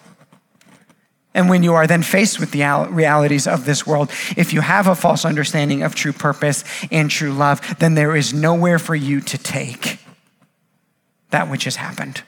And 1.33 1.49
when 1.49 1.63
you 1.63 1.73
are 1.73 1.87
then 1.87 2.03
faced 2.03 2.39
with 2.39 2.51
the 2.51 2.87
realities 2.91 3.47
of 3.47 3.65
this 3.65 3.87
world, 3.87 4.11
if 4.37 4.53
you 4.53 4.61
have 4.61 4.87
a 4.87 4.95
false 4.95 5.25
understanding 5.25 5.81
of 5.81 5.95
true 5.95 6.13
purpose 6.13 6.63
and 6.91 7.09
true 7.09 7.33
love, 7.33 7.59
then 7.79 7.95
there 7.95 8.15
is 8.15 8.31
nowhere 8.31 8.77
for 8.77 8.93
you 8.93 9.21
to 9.21 9.37
take 9.39 9.97
that 11.31 11.49
which 11.49 11.63
has 11.63 11.77
happened. 11.77 12.21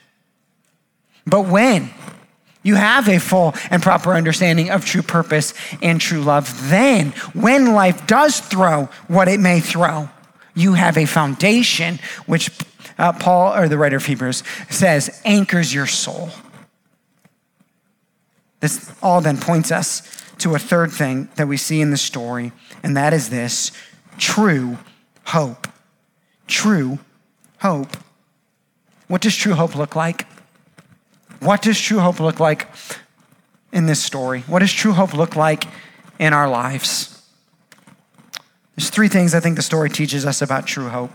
But 1.24 1.46
when 1.46 1.90
you 2.68 2.74
have 2.74 3.08
a 3.08 3.18
full 3.18 3.54
and 3.70 3.82
proper 3.82 4.12
understanding 4.12 4.70
of 4.70 4.84
true 4.84 5.00
purpose 5.00 5.54
and 5.80 5.98
true 5.98 6.20
love. 6.20 6.68
Then, 6.68 7.12
when 7.32 7.72
life 7.72 8.06
does 8.06 8.40
throw 8.40 8.90
what 9.08 9.26
it 9.26 9.40
may 9.40 9.58
throw, 9.58 10.10
you 10.54 10.74
have 10.74 10.98
a 10.98 11.06
foundation 11.06 11.98
which 12.26 12.50
uh, 12.98 13.14
Paul, 13.14 13.54
or 13.54 13.68
the 13.68 13.78
writer 13.78 13.96
of 13.96 14.04
Hebrews, 14.04 14.42
says 14.68 15.22
anchors 15.24 15.72
your 15.72 15.86
soul. 15.86 16.28
This 18.60 18.92
all 19.02 19.22
then 19.22 19.38
points 19.38 19.72
us 19.72 20.02
to 20.38 20.54
a 20.54 20.58
third 20.58 20.92
thing 20.92 21.28
that 21.36 21.48
we 21.48 21.56
see 21.56 21.80
in 21.80 21.90
the 21.90 21.96
story, 21.96 22.52
and 22.82 22.96
that 22.96 23.14
is 23.14 23.30
this 23.30 23.72
true 24.18 24.76
hope. 25.26 25.68
True 26.46 26.98
hope. 27.60 27.96
What 29.06 29.22
does 29.22 29.34
true 29.34 29.54
hope 29.54 29.74
look 29.74 29.96
like? 29.96 30.26
What 31.40 31.62
does 31.62 31.80
true 31.80 32.00
hope 32.00 32.20
look 32.20 32.40
like 32.40 32.68
in 33.72 33.86
this 33.86 34.02
story? 34.02 34.40
What 34.46 34.60
does 34.60 34.72
true 34.72 34.92
hope 34.92 35.14
look 35.14 35.36
like 35.36 35.64
in 36.18 36.32
our 36.32 36.48
lives? 36.48 37.14
There's 38.76 38.90
three 38.90 39.08
things 39.08 39.34
I 39.34 39.40
think 39.40 39.56
the 39.56 39.62
story 39.62 39.90
teaches 39.90 40.24
us 40.24 40.42
about 40.42 40.66
true 40.66 40.88
hope. 40.88 41.10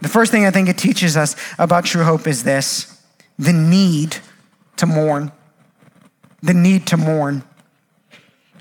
The 0.00 0.08
first 0.08 0.30
thing 0.32 0.44
I 0.44 0.50
think 0.50 0.68
it 0.68 0.78
teaches 0.78 1.16
us 1.16 1.36
about 1.58 1.84
true 1.84 2.04
hope 2.04 2.26
is 2.26 2.44
this 2.44 3.00
the 3.38 3.52
need 3.52 4.18
to 4.76 4.86
mourn. 4.86 5.32
The 6.42 6.54
need 6.54 6.86
to 6.88 6.96
mourn. 6.96 7.42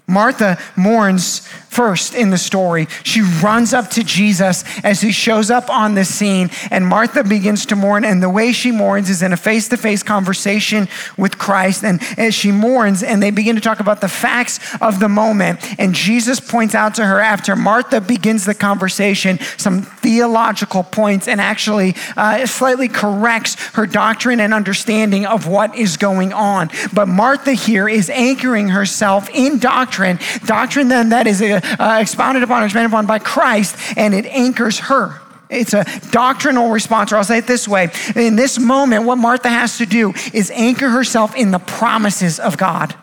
Martha 0.07 0.59
mourns 0.75 1.47
first 1.75 2.15
in 2.15 2.29
the 2.29 2.37
story. 2.37 2.87
She 3.03 3.21
runs 3.21 3.73
up 3.73 3.89
to 3.91 4.03
Jesus 4.03 4.63
as 4.83 5.01
he 5.01 5.11
shows 5.11 5.51
up 5.51 5.69
on 5.69 5.93
the 5.95 6.05
scene, 6.05 6.49
and 6.71 6.87
Martha 6.87 7.23
begins 7.23 7.65
to 7.65 7.75
mourn. 7.75 8.05
And 8.05 8.23
the 8.23 8.29
way 8.29 8.53
she 8.53 8.71
mourns 8.71 9.09
is 9.09 9.21
in 9.21 9.33
a 9.33 9.37
face 9.37 9.67
to 9.69 9.77
face 9.77 10.01
conversation 10.01 10.87
with 11.17 11.37
Christ. 11.37 11.83
And 11.83 12.01
as 12.17 12.33
she 12.33 12.51
mourns, 12.51 13.03
and 13.03 13.21
they 13.21 13.29
begin 13.29 13.55
to 13.55 13.61
talk 13.61 13.81
about 13.81 13.99
the 13.99 14.07
facts 14.07 14.59
of 14.79 15.01
the 15.01 15.09
moment, 15.09 15.59
and 15.77 15.93
Jesus 15.93 16.39
points 16.39 16.75
out 16.75 16.95
to 16.95 17.05
her 17.05 17.19
after 17.19 17.57
Martha 17.57 17.99
begins 17.99 18.45
the 18.45 18.53
conversation 18.53 19.37
some 19.57 19.81
theological 19.81 20.83
points 20.83 21.27
and 21.27 21.41
actually 21.41 21.95
uh, 22.15 22.45
slightly 22.45 22.87
corrects 22.87 23.55
her 23.73 23.85
doctrine 23.85 24.39
and 24.39 24.53
understanding 24.53 25.25
of 25.25 25.47
what 25.47 25.75
is 25.75 25.97
going 25.97 26.31
on. 26.31 26.69
But 26.93 27.07
Martha 27.07 27.51
here 27.51 27.89
is 27.89 28.09
anchoring 28.09 28.69
herself 28.69 29.29
in 29.33 29.59
doctrine, 29.59 30.19
doctrine 30.45 30.87
then 30.87 31.09
that 31.09 31.27
is 31.27 31.41
a 31.41 31.64
uh, 31.79 31.99
expounded 32.01 32.43
upon 32.43 32.63
expanded 32.63 32.91
upon 32.91 33.05
by 33.05 33.19
Christ, 33.19 33.75
and 33.97 34.13
it 34.13 34.25
anchors 34.25 34.79
her. 34.79 35.21
It's 35.49 35.73
a 35.73 35.85
doctrinal 36.11 36.69
response, 36.69 37.11
or 37.11 37.17
I'll 37.17 37.23
say 37.23 37.37
it 37.37 37.47
this 37.47 37.67
way. 37.67 37.91
In 38.15 38.35
this 38.35 38.57
moment, 38.57 39.05
what 39.05 39.17
Martha 39.17 39.49
has 39.49 39.77
to 39.77 39.85
do 39.85 40.13
is 40.33 40.51
anchor 40.51 40.89
herself 40.89 41.35
in 41.35 41.51
the 41.51 41.59
promises 41.59 42.39
of 42.39 42.57
God. 42.57 42.95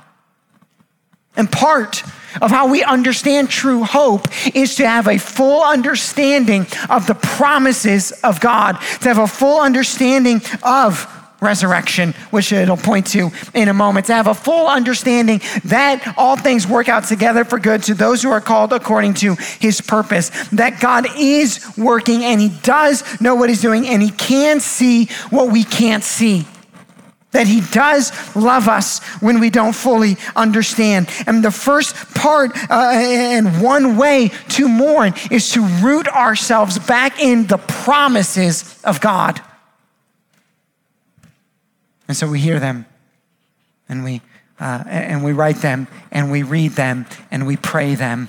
And 1.36 1.50
part 1.50 2.02
of 2.40 2.50
how 2.50 2.68
we 2.68 2.82
understand 2.82 3.48
true 3.48 3.84
hope 3.84 4.26
is 4.54 4.76
to 4.76 4.86
have 4.86 5.06
a 5.06 5.18
full 5.18 5.62
understanding 5.62 6.66
of 6.90 7.06
the 7.06 7.14
promises 7.14 8.12
of 8.22 8.40
God, 8.40 8.78
to 9.00 9.08
have 9.08 9.18
a 9.18 9.26
full 9.26 9.60
understanding 9.60 10.42
of 10.62 11.06
resurrection, 11.42 12.12
which 12.30 12.52
it'll 12.52 12.76
point 12.76 13.08
to 13.08 13.30
in 13.52 13.68
a 13.68 13.74
moment, 13.74 14.06
to 14.06 14.14
have 14.14 14.28
a 14.28 14.34
full 14.34 14.68
understanding 14.68 15.40
that 15.64 16.14
all 16.16 16.36
things 16.36 16.66
work 16.66 16.88
out 16.88 17.04
together 17.04 17.44
for 17.44 17.58
good 17.58 17.82
to 17.82 17.94
those 17.94 18.22
who 18.22 18.30
are 18.30 18.40
called 18.40 18.72
according 18.72 19.14
to 19.14 19.34
his 19.60 19.80
purpose, 19.80 20.30
that 20.50 20.80
God 20.80 21.06
is 21.18 21.60
working 21.76 22.24
and 22.24 22.40
he 22.40 22.50
does 22.62 23.20
know 23.20 23.34
what 23.34 23.48
he's 23.48 23.60
doing 23.60 23.86
and 23.86 24.00
he 24.00 24.10
can 24.10 24.60
see 24.60 25.06
what 25.30 25.50
we 25.50 25.64
can't 25.64 26.04
see. 26.04 26.46
that 27.32 27.46
he 27.46 27.62
does 27.72 28.12
love 28.36 28.68
us 28.68 29.00
when 29.20 29.40
we 29.40 29.50
don't 29.50 29.74
fully 29.74 30.16
understand. 30.36 31.08
And 31.26 31.42
the 31.42 31.50
first 31.50 31.96
part 32.14 32.52
uh, 32.70 32.92
and 32.94 33.62
one 33.62 33.96
way 33.96 34.30
to 34.50 34.68
mourn 34.68 35.14
is 35.30 35.50
to 35.52 35.62
root 35.82 36.08
ourselves 36.08 36.78
back 36.78 37.20
in 37.20 37.46
the 37.46 37.58
promises 37.58 38.78
of 38.84 39.00
God. 39.00 39.40
And 42.12 42.16
so 42.18 42.28
we 42.28 42.40
hear 42.40 42.60
them 42.60 42.84
and 43.88 44.04
we, 44.04 44.20
uh, 44.60 44.84
and 44.86 45.24
we 45.24 45.32
write 45.32 45.62
them 45.62 45.88
and 46.10 46.30
we 46.30 46.42
read 46.42 46.72
them 46.72 47.06
and 47.30 47.46
we 47.46 47.56
pray 47.56 47.94
them 47.94 48.28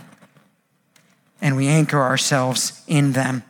and 1.42 1.58
we 1.58 1.68
anchor 1.68 2.02
ourselves 2.02 2.82
in 2.88 3.12
them. 3.12 3.44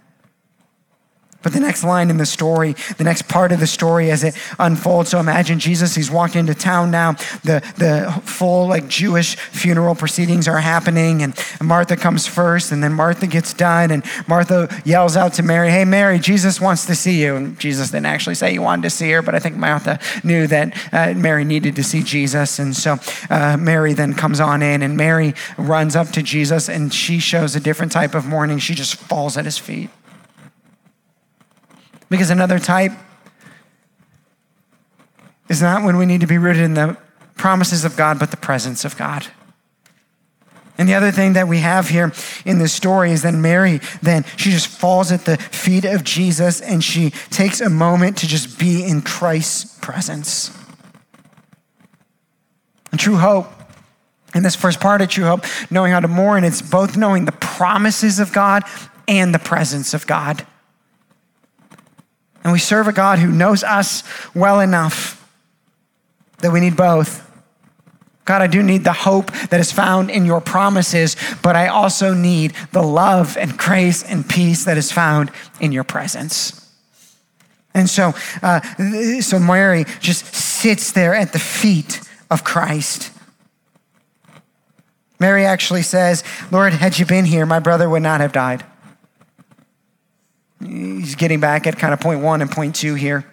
But 1.44 1.52
the 1.52 1.60
next 1.60 1.84
line 1.84 2.10
in 2.10 2.18
the 2.18 2.26
story, 2.26 2.74
the 2.98 3.04
next 3.04 3.28
part 3.28 3.52
of 3.52 3.60
the 3.60 3.68
story 3.68 4.10
as 4.10 4.24
it 4.24 4.36
unfolds. 4.58 5.10
So 5.10 5.20
imagine 5.20 5.60
Jesus, 5.60 5.94
he's 5.94 6.10
walked 6.10 6.36
into 6.36 6.56
town 6.56 6.90
now. 6.90 7.14
The, 7.44 7.62
the 7.78 8.22
full 8.26 8.68
like 8.68 8.88
Jewish 8.88 9.36
funeral 9.36 9.94
proceedings 9.94 10.48
are 10.48 10.60
happening 10.60 11.22
and 11.22 11.38
Martha 11.62 11.98
comes 11.98 12.26
first 12.26 12.72
and 12.72 12.82
then 12.82 12.94
Martha 12.94 13.28
gets 13.28 13.54
done 13.54 13.92
and 13.92 14.04
Martha 14.28 14.70
yells 14.86 15.18
out 15.18 15.34
to 15.34 15.44
Mary, 15.44 15.70
hey 15.70 15.84
Mary, 15.84 16.18
Jesus 16.18 16.62
wants 16.62 16.86
to 16.86 16.96
see 16.96 17.22
you. 17.22 17.36
And 17.36 17.60
Jesus 17.60 17.92
didn't 17.92 18.06
actually 18.06 18.36
say 18.36 18.52
he 18.52 18.60
wanted 18.60 18.84
to 18.84 18.90
see 18.90 19.12
her, 19.12 19.22
but 19.22 19.36
I 19.36 19.40
think 19.40 19.58
Martha 19.58 20.00
knew 20.24 20.48
that 20.48 20.94
uh, 20.94 21.14
Mary 21.14 21.44
needed 21.44 21.76
to 21.76 21.84
see 21.84 22.04
Jesus. 22.04 22.58
And 22.58 22.74
so 22.74 22.98
uh, 23.30 23.58
Mary 23.58 23.94
then 23.94 24.14
comes 24.14 24.40
on 24.40 24.62
in 24.62 24.82
and 24.82 24.96
Mary 24.96 25.34
runs 25.58 25.96
up 25.96 26.08
to 26.12 26.24
Jesus 26.24 26.70
and 26.70 26.94
she 26.94 27.20
shows 27.20 27.54
a 27.56 27.60
different 27.60 27.92
type 27.92 28.16
of 28.16 28.26
mourning. 28.26 28.60
She 28.60 28.76
just 28.76 28.96
falls 28.96 29.36
at 29.36 29.44
his 29.44 29.58
feet. 29.58 29.90
Because 32.14 32.30
another 32.30 32.60
type 32.60 32.92
is 35.50 35.64
not 35.64 35.84
when 35.84 35.98
we 35.98 36.06
need 36.06 36.22
to 36.22 36.28
be 36.28 36.38
rooted 36.38 36.62
in 36.62 36.76
the 36.76 36.96
promises 37.34 37.84
of 37.86 37.98
God, 37.98 38.20
but 38.20 38.30
the 38.30 38.38
presence 38.38 38.86
of 38.86 38.96
God. 38.96 39.26
And 40.78 40.88
the 40.88 40.94
other 40.94 41.10
thing 41.10 41.34
that 41.34 41.48
we 41.48 41.58
have 41.62 41.90
here 41.90 42.14
in 42.46 42.60
this 42.60 42.72
story 42.72 43.12
is 43.12 43.24
that 43.24 43.34
Mary 43.34 43.82
then 44.04 44.26
she 44.38 44.52
just 44.52 44.68
falls 44.68 45.12
at 45.12 45.26
the 45.26 45.38
feet 45.38 45.86
of 45.86 46.04
Jesus 46.04 46.62
and 46.62 46.84
she 46.84 47.10
takes 47.32 47.62
a 47.62 47.70
moment 47.72 48.20
to 48.20 48.28
just 48.28 48.60
be 48.60 48.84
in 48.84 49.02
Christ's 49.02 49.80
presence. 49.80 50.56
And 52.92 53.00
true 53.00 53.18
hope, 53.18 53.48
in 54.36 54.44
this 54.44 54.56
first 54.56 54.80
part 54.80 55.02
of 55.02 55.10
true 55.10 55.26
hope, 55.26 55.46
knowing 55.72 55.92
how 55.92 56.00
to 56.00 56.08
mourn, 56.08 56.44
it's 56.44 56.62
both 56.62 56.96
knowing 56.96 57.26
the 57.26 57.32
promises 57.32 58.20
of 58.20 58.32
God 58.32 58.66
and 59.08 59.34
the 59.34 59.40
presence 59.40 59.96
of 59.96 60.06
God. 60.06 60.46
And 62.44 62.52
we 62.52 62.60
serve 62.60 62.88
a 62.88 62.94
God 62.94 63.20
who 63.20 63.32
knows 63.32 63.64
us 63.64 64.04
well 64.36 64.60
enough 64.60 65.20
that 66.40 66.52
we 66.52 66.60
need 66.60 66.76
both. 66.76 67.22
God, 68.26 68.42
I 68.42 68.48
do 68.48 68.64
need 68.64 68.84
the 68.84 68.94
hope 68.94 69.32
that 69.50 69.60
is 69.60 69.72
found 69.72 70.10
in 70.10 70.26
your 70.26 70.40
promises, 70.40 71.16
but 71.42 71.56
I 71.56 71.68
also 71.68 72.14
need 72.14 72.54
the 72.72 72.82
love 72.82 73.38
and 73.38 73.58
grace 73.58 74.04
and 74.04 74.28
peace 74.28 74.66
that 74.66 74.78
is 74.78 74.92
found 74.92 75.32
in 75.60 75.72
your 75.72 75.84
presence. 75.84 76.60
And 77.74 77.90
so, 77.90 78.14
uh, 78.42 78.62
so 79.22 79.40
Mary 79.40 79.86
just 80.00 80.34
sits 80.34 80.92
there 80.92 81.16
at 81.16 81.34
the 81.34 81.40
feet 81.40 82.02
of 82.30 82.44
Christ. 82.44 83.12
Mary 85.20 85.46
actually 85.46 85.82
says, 85.82 86.24
Lord, 86.52 86.74
had 86.74 87.00
you 87.00 87.06
been 87.06 87.26
here, 87.26 87.46
my 87.46 87.60
brother 87.60 87.90
would 87.90 88.04
not 88.04 88.22
have 88.22 88.32
died. 88.32 88.64
He's 90.66 91.16
getting 91.16 91.40
back 91.40 91.68
at 91.68 91.78
kind 91.78 91.94
of 91.94 92.00
point 92.00 92.22
one 92.22 92.42
and 92.42 92.52
point 92.52 92.76
two 92.76 92.96
here. 92.96 93.26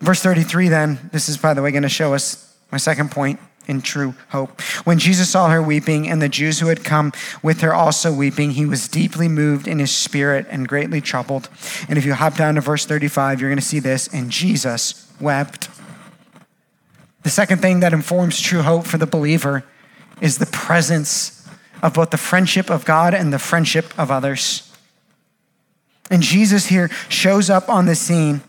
Verse 0.00 0.20
33, 0.20 0.68
then, 0.68 1.10
this 1.12 1.28
is, 1.28 1.36
by 1.36 1.54
the 1.54 1.62
way, 1.62 1.70
going 1.70 1.84
to 1.84 1.88
show 1.88 2.12
us 2.12 2.56
my 2.72 2.78
second 2.78 3.12
point 3.12 3.38
in 3.68 3.80
true 3.80 4.14
hope. 4.30 4.60
When 4.84 4.98
Jesus 4.98 5.30
saw 5.30 5.48
her 5.50 5.62
weeping 5.62 6.08
and 6.08 6.20
the 6.20 6.28
Jews 6.28 6.58
who 6.58 6.66
had 6.66 6.84
come 6.84 7.12
with 7.42 7.60
her 7.60 7.72
also 7.72 8.12
weeping, 8.12 8.52
he 8.52 8.66
was 8.66 8.88
deeply 8.88 9.28
moved 9.28 9.68
in 9.68 9.78
his 9.78 9.94
spirit 9.94 10.46
and 10.50 10.66
greatly 10.66 11.00
troubled. 11.00 11.48
And 11.88 11.98
if 11.98 12.04
you 12.04 12.14
hop 12.14 12.36
down 12.36 12.56
to 12.56 12.60
verse 12.60 12.84
35, 12.84 13.40
you're 13.40 13.50
going 13.50 13.58
to 13.58 13.64
see 13.64 13.78
this. 13.78 14.08
And 14.08 14.30
Jesus 14.30 15.08
wept. 15.20 15.68
The 17.22 17.30
second 17.30 17.58
thing 17.58 17.80
that 17.80 17.92
informs 17.92 18.40
true 18.40 18.62
hope 18.62 18.86
for 18.86 18.98
the 18.98 19.06
believer 19.06 19.62
is 20.20 20.38
the 20.38 20.46
presence 20.46 21.48
of 21.80 21.94
both 21.94 22.10
the 22.10 22.16
friendship 22.16 22.70
of 22.70 22.84
God 22.84 23.14
and 23.14 23.32
the 23.32 23.38
friendship 23.38 23.96
of 23.96 24.10
others. 24.10 24.71
And 26.12 26.22
Jesus 26.22 26.66
here 26.66 26.90
shows 27.08 27.50
up 27.50 27.70
on 27.70 27.86
the 27.86 27.96
scene. 27.96 28.42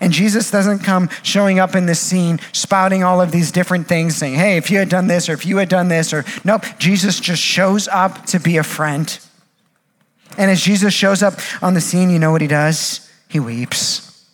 And 0.00 0.12
Jesus 0.12 0.50
doesn't 0.50 0.80
come 0.80 1.08
showing 1.22 1.60
up 1.60 1.76
in 1.76 1.86
the 1.86 1.94
scene, 1.94 2.40
spouting 2.52 3.04
all 3.04 3.20
of 3.20 3.30
these 3.30 3.52
different 3.52 3.86
things, 3.86 4.16
saying, 4.16 4.34
hey, 4.34 4.56
if 4.56 4.70
you 4.70 4.78
had 4.78 4.88
done 4.88 5.06
this, 5.06 5.28
or 5.28 5.32
if 5.32 5.46
you 5.46 5.58
had 5.58 5.68
done 5.68 5.86
this, 5.86 6.12
or 6.12 6.24
nope, 6.44 6.64
Jesus 6.78 7.20
just 7.20 7.40
shows 7.40 7.86
up 7.88 8.26
to 8.26 8.40
be 8.40 8.56
a 8.56 8.64
friend. 8.64 9.18
And 10.36 10.50
as 10.50 10.60
Jesus 10.60 10.92
shows 10.92 11.22
up 11.22 11.34
on 11.62 11.74
the 11.74 11.80
scene, 11.80 12.10
you 12.10 12.18
know 12.18 12.32
what 12.32 12.42
he 12.42 12.48
does? 12.48 13.08
He 13.28 13.38
weeps. 13.38 14.26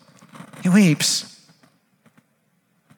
He 0.62 0.70
weeps. 0.70 1.35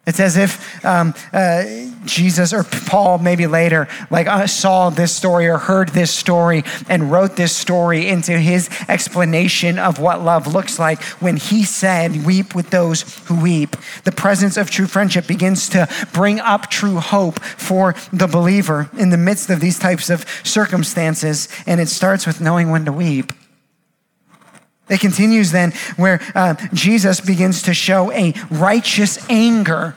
It's 0.08 0.20
as 0.20 0.38
if 0.38 0.82
um, 0.86 1.12
uh, 1.34 1.64
Jesus 2.06 2.54
or 2.54 2.64
Paul, 2.64 3.18
maybe 3.18 3.46
later, 3.46 3.88
like 4.08 4.26
uh, 4.26 4.46
saw 4.46 4.88
this 4.88 5.14
story 5.14 5.48
or 5.48 5.58
heard 5.58 5.90
this 5.90 6.10
story 6.10 6.64
and 6.88 7.12
wrote 7.12 7.36
this 7.36 7.54
story 7.54 8.08
into 8.08 8.38
his 8.38 8.70
explanation 8.88 9.78
of 9.78 9.98
what 9.98 10.22
love 10.22 10.46
looks 10.46 10.78
like 10.78 11.02
when 11.20 11.36
he 11.36 11.62
said, 11.62 12.24
Weep 12.24 12.54
with 12.54 12.70
those 12.70 13.02
who 13.26 13.38
weep. 13.38 13.76
The 14.04 14.12
presence 14.12 14.56
of 14.56 14.70
true 14.70 14.86
friendship 14.86 15.26
begins 15.26 15.68
to 15.68 15.86
bring 16.14 16.40
up 16.40 16.70
true 16.70 17.00
hope 17.00 17.38
for 17.40 17.94
the 18.10 18.26
believer 18.26 18.88
in 18.96 19.10
the 19.10 19.18
midst 19.18 19.50
of 19.50 19.60
these 19.60 19.78
types 19.78 20.08
of 20.08 20.24
circumstances. 20.42 21.50
And 21.66 21.82
it 21.82 21.88
starts 21.88 22.26
with 22.26 22.40
knowing 22.40 22.70
when 22.70 22.86
to 22.86 22.92
weep. 22.92 23.34
It 24.88 25.00
continues 25.00 25.52
then 25.52 25.72
where 25.96 26.20
uh, 26.34 26.54
Jesus 26.72 27.20
begins 27.20 27.62
to 27.62 27.74
show 27.74 28.10
a 28.12 28.34
righteous 28.50 29.18
anger 29.28 29.94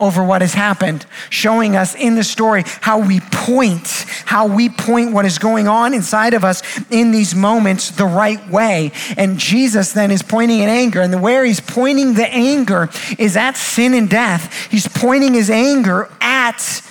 over 0.00 0.22
what 0.22 0.42
has 0.42 0.54
happened, 0.54 1.04
showing 1.28 1.74
us 1.74 1.94
in 1.94 2.14
the 2.14 2.22
story 2.22 2.62
how 2.80 2.98
we 3.00 3.20
point, 3.20 3.88
how 4.26 4.46
we 4.46 4.68
point 4.68 5.12
what 5.12 5.24
is 5.24 5.38
going 5.38 5.66
on 5.66 5.92
inside 5.92 6.34
of 6.34 6.44
us 6.44 6.62
in 6.90 7.10
these 7.10 7.34
moments 7.34 7.90
the 7.90 8.06
right 8.06 8.48
way. 8.48 8.92
And 9.16 9.38
Jesus 9.38 9.92
then 9.92 10.10
is 10.10 10.22
pointing 10.22 10.60
in 10.60 10.68
anger, 10.68 11.00
and 11.00 11.12
the 11.12 11.18
where 11.18 11.44
he's 11.44 11.60
pointing 11.60 12.14
the 12.14 12.28
anger 12.28 12.88
is 13.18 13.36
at 13.36 13.56
sin 13.56 13.94
and 13.94 14.08
death. 14.08 14.70
He's 14.70 14.86
pointing 14.86 15.34
his 15.34 15.50
anger 15.50 16.08
at 16.20 16.82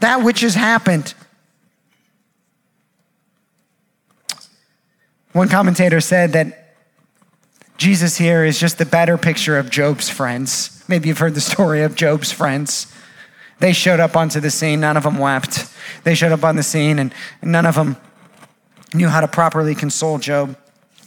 that 0.00 0.22
which 0.22 0.40
has 0.40 0.54
happened. 0.54 1.14
One 5.34 5.48
commentator 5.48 6.00
said 6.00 6.32
that 6.34 6.76
Jesus 7.76 8.16
here 8.16 8.44
is 8.44 8.60
just 8.60 8.78
the 8.78 8.86
better 8.86 9.18
picture 9.18 9.58
of 9.58 9.68
Job's 9.68 10.08
friends. 10.08 10.84
Maybe 10.86 11.08
you've 11.08 11.18
heard 11.18 11.34
the 11.34 11.40
story 11.40 11.82
of 11.82 11.96
Job's 11.96 12.30
friends. 12.30 12.86
They 13.58 13.72
showed 13.72 13.98
up 13.98 14.16
onto 14.16 14.38
the 14.38 14.50
scene, 14.50 14.78
none 14.78 14.96
of 14.96 15.02
them 15.02 15.18
wept. 15.18 15.66
They 16.04 16.14
showed 16.14 16.30
up 16.30 16.44
on 16.44 16.54
the 16.54 16.62
scene, 16.62 17.00
and 17.00 17.12
none 17.42 17.66
of 17.66 17.74
them 17.74 17.96
knew 18.94 19.08
how 19.08 19.20
to 19.20 19.26
properly 19.26 19.74
console 19.74 20.18
Job. 20.18 20.56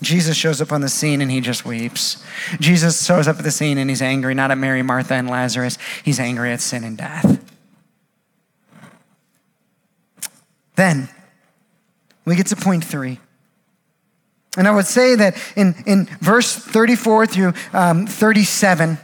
Jesus 0.01 0.35
shows 0.35 0.59
up 0.59 0.73
on 0.73 0.81
the 0.81 0.89
scene 0.89 1.21
and 1.21 1.31
he 1.31 1.39
just 1.39 1.65
weeps. 1.65 2.21
Jesus 2.59 3.05
shows 3.05 3.29
up 3.29 3.37
at 3.37 3.45
the 3.45 3.49
scene 3.49 3.77
and 3.77 3.89
he's 3.89 4.01
angry, 4.01 4.35
not 4.35 4.51
at 4.51 4.57
Mary, 4.57 4.83
Martha, 4.83 5.13
and 5.13 5.29
Lazarus. 5.29 5.77
He's 6.03 6.19
angry 6.19 6.51
at 6.51 6.59
sin 6.59 6.83
and 6.83 6.97
death. 6.97 7.41
Then 10.75 11.07
we 12.25 12.35
get 12.35 12.47
to 12.47 12.57
point 12.57 12.83
three. 12.83 13.19
And 14.57 14.67
I 14.67 14.71
would 14.71 14.87
say 14.87 15.15
that 15.15 15.37
in, 15.55 15.75
in 15.85 16.05
verse 16.19 16.53
34 16.53 17.27
through 17.27 17.53
um, 17.73 18.07
37, 18.07 18.97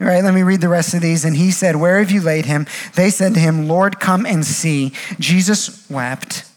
all 0.00 0.06
right, 0.06 0.24
let 0.24 0.32
me 0.32 0.42
read 0.42 0.62
the 0.62 0.68
rest 0.68 0.94
of 0.94 1.02
these. 1.02 1.26
And 1.26 1.36
he 1.36 1.50
said, 1.50 1.76
Where 1.76 1.98
have 1.98 2.10
you 2.10 2.22
laid 2.22 2.46
him? 2.46 2.66
They 2.94 3.10
said 3.10 3.34
to 3.34 3.40
him, 3.40 3.68
Lord, 3.68 4.00
come 4.00 4.24
and 4.24 4.44
see. 4.44 4.94
Jesus 5.18 5.88
wept. 5.90 6.50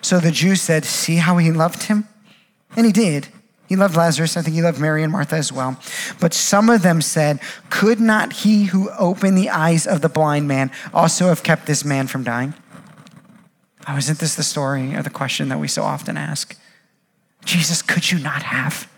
So 0.00 0.18
the 0.18 0.30
Jews 0.30 0.62
said, 0.62 0.86
See 0.86 1.16
how 1.16 1.36
he 1.36 1.52
loved 1.52 1.84
him? 1.84 2.08
And 2.74 2.86
he 2.86 2.92
did. 2.92 3.28
He 3.68 3.76
loved 3.76 3.96
Lazarus. 3.96 4.36
I 4.36 4.42
think 4.42 4.56
he 4.56 4.62
loved 4.62 4.80
Mary 4.80 5.02
and 5.02 5.12
Martha 5.12 5.36
as 5.36 5.52
well. 5.52 5.78
But 6.20 6.32
some 6.32 6.70
of 6.70 6.80
them 6.80 7.02
said, 7.02 7.38
Could 7.68 8.00
not 8.00 8.32
he 8.32 8.64
who 8.64 8.90
opened 8.98 9.36
the 9.36 9.50
eyes 9.50 9.86
of 9.86 10.00
the 10.00 10.08
blind 10.08 10.48
man 10.48 10.70
also 10.94 11.26
have 11.26 11.42
kept 11.42 11.66
this 11.66 11.84
man 11.84 12.06
from 12.06 12.24
dying? 12.24 12.54
Oh, 13.86 13.96
isn't 13.98 14.18
this 14.18 14.36
the 14.36 14.42
story 14.42 14.94
or 14.94 15.02
the 15.02 15.10
question 15.10 15.50
that 15.50 15.60
we 15.60 15.68
so 15.68 15.82
often 15.82 16.16
ask? 16.16 16.56
Jesus, 17.44 17.82
could 17.82 18.10
you 18.10 18.18
not 18.18 18.42
have? 18.42 18.90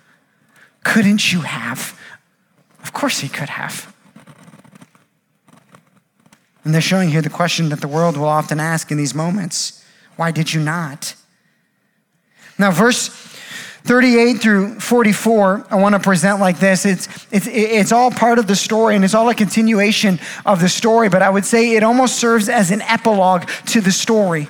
Couldn't 0.85 1.33
you 1.33 1.41
have? 1.41 1.99
Of 2.83 2.93
course 2.93 3.21
he 3.21 3.29
could 3.29 3.49
have. 3.49 3.95
And 6.65 6.73
they're 6.73 6.81
showing 6.81 7.11
here 7.11 7.23
the 7.23 7.31
question 7.31 7.69
that 7.71 7.81
the 7.81 7.89
world 7.89 8.17
will 8.17 8.27
often 8.27 8.61
ask 8.61 8.91
in 8.91 8.99
these 8.99 9.15
moments 9.15 9.79
why 10.17 10.31
did 10.31 10.53
you 10.53 10.61
not? 10.61 11.15
Now, 12.59 12.71
verse 12.71 13.09
38 13.85 14.35
through 14.35 14.79
44, 14.79 15.67
I 15.71 15.77
want 15.77 15.95
to 15.95 15.99
present 15.99 16.39
like 16.39 16.59
this. 16.59 16.85
It's, 16.85 17.09
it's, 17.33 17.49
it's 17.49 17.93
all 17.93 18.11
part 18.11 18.39
of 18.39 18.47
the 18.47 18.55
story 18.55 18.95
and 18.95 19.05
it's 19.05 19.15
all 19.15 19.29
a 19.31 19.35
continuation 19.35 20.21
of 20.47 20.61
the 20.61 20.69
story, 20.69 21.09
but 21.09 21.23
I 21.23 21.31
would 21.31 21.45
say 21.45 21.75
it 21.75 21.83
almost 21.83 22.17
serves 22.17 22.49
as 22.49 22.71
an 22.71 22.83
epilogue 22.83 23.49
to 23.67 23.81
the 23.81 23.91
story. 23.91 24.49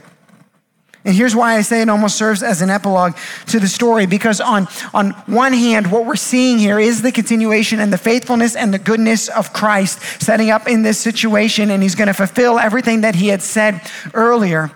And 1.04 1.16
here's 1.16 1.34
why 1.34 1.56
I 1.56 1.62
say 1.62 1.82
it 1.82 1.88
almost 1.88 2.16
serves 2.16 2.44
as 2.44 2.62
an 2.62 2.70
epilogue 2.70 3.16
to 3.46 3.58
the 3.58 3.66
story 3.66 4.06
because, 4.06 4.40
on, 4.40 4.68
on 4.94 5.10
one 5.26 5.52
hand, 5.52 5.90
what 5.90 6.06
we're 6.06 6.14
seeing 6.14 6.58
here 6.58 6.78
is 6.78 7.02
the 7.02 7.10
continuation 7.10 7.80
and 7.80 7.92
the 7.92 7.98
faithfulness 7.98 8.54
and 8.54 8.72
the 8.72 8.78
goodness 8.78 9.28
of 9.28 9.52
Christ 9.52 10.00
setting 10.22 10.50
up 10.50 10.68
in 10.68 10.82
this 10.82 10.98
situation, 11.00 11.70
and 11.70 11.82
he's 11.82 11.96
going 11.96 12.06
to 12.06 12.14
fulfill 12.14 12.58
everything 12.58 13.00
that 13.00 13.16
he 13.16 13.28
had 13.28 13.42
said 13.42 13.80
earlier. 14.14 14.70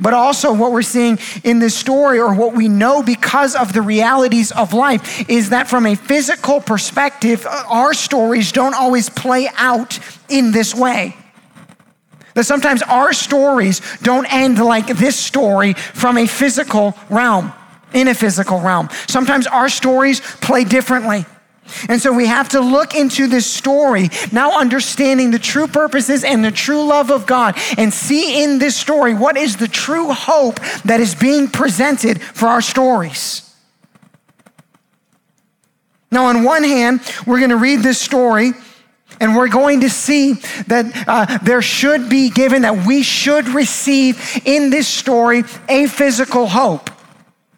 But 0.00 0.14
also, 0.14 0.52
what 0.54 0.72
we're 0.72 0.82
seeing 0.82 1.18
in 1.44 1.58
this 1.58 1.74
story, 1.74 2.18
or 2.18 2.34
what 2.34 2.54
we 2.54 2.68
know 2.68 3.02
because 3.02 3.54
of 3.54 3.72
the 3.72 3.82
realities 3.82 4.50
of 4.52 4.72
life, 4.72 5.28
is 5.28 5.50
that 5.50 5.68
from 5.68 5.86
a 5.86 5.94
physical 5.94 6.60
perspective, 6.60 7.46
our 7.46 7.94
stories 7.94 8.52
don't 8.52 8.74
always 8.74 9.08
play 9.08 9.48
out 9.56 9.98
in 10.28 10.50
this 10.52 10.74
way. 10.74 11.14
That 12.38 12.44
sometimes 12.44 12.82
our 12.82 13.12
stories 13.12 13.80
don't 14.00 14.32
end 14.32 14.60
like 14.60 14.86
this 14.86 15.18
story 15.18 15.72
from 15.72 16.16
a 16.16 16.24
physical 16.24 16.94
realm, 17.10 17.52
in 17.92 18.06
a 18.06 18.14
physical 18.14 18.60
realm. 18.60 18.90
Sometimes 19.08 19.48
our 19.48 19.68
stories 19.68 20.20
play 20.20 20.62
differently. 20.62 21.26
And 21.88 22.00
so 22.00 22.12
we 22.12 22.26
have 22.26 22.50
to 22.50 22.60
look 22.60 22.94
into 22.94 23.26
this 23.26 23.44
story, 23.44 24.10
now 24.30 24.56
understanding 24.56 25.32
the 25.32 25.40
true 25.40 25.66
purposes 25.66 26.22
and 26.22 26.44
the 26.44 26.52
true 26.52 26.84
love 26.84 27.10
of 27.10 27.26
God, 27.26 27.58
and 27.76 27.92
see 27.92 28.44
in 28.44 28.60
this 28.60 28.76
story 28.76 29.14
what 29.14 29.36
is 29.36 29.56
the 29.56 29.66
true 29.66 30.12
hope 30.12 30.60
that 30.84 31.00
is 31.00 31.16
being 31.16 31.48
presented 31.48 32.22
for 32.22 32.46
our 32.46 32.62
stories. 32.62 33.52
Now, 36.12 36.26
on 36.26 36.44
one 36.44 36.62
hand, 36.62 37.00
we're 37.26 37.38
going 37.38 37.50
to 37.50 37.56
read 37.56 37.80
this 37.80 38.00
story 38.00 38.52
and 39.20 39.34
we're 39.34 39.48
going 39.48 39.80
to 39.80 39.90
see 39.90 40.34
that 40.66 41.04
uh, 41.08 41.38
there 41.38 41.62
should 41.62 42.08
be 42.08 42.30
given, 42.30 42.62
that 42.62 42.86
we 42.86 43.02
should 43.02 43.48
receive 43.48 44.40
in 44.44 44.70
this 44.70 44.88
story 44.88 45.44
a 45.68 45.86
physical 45.86 46.46
hope. 46.46 46.90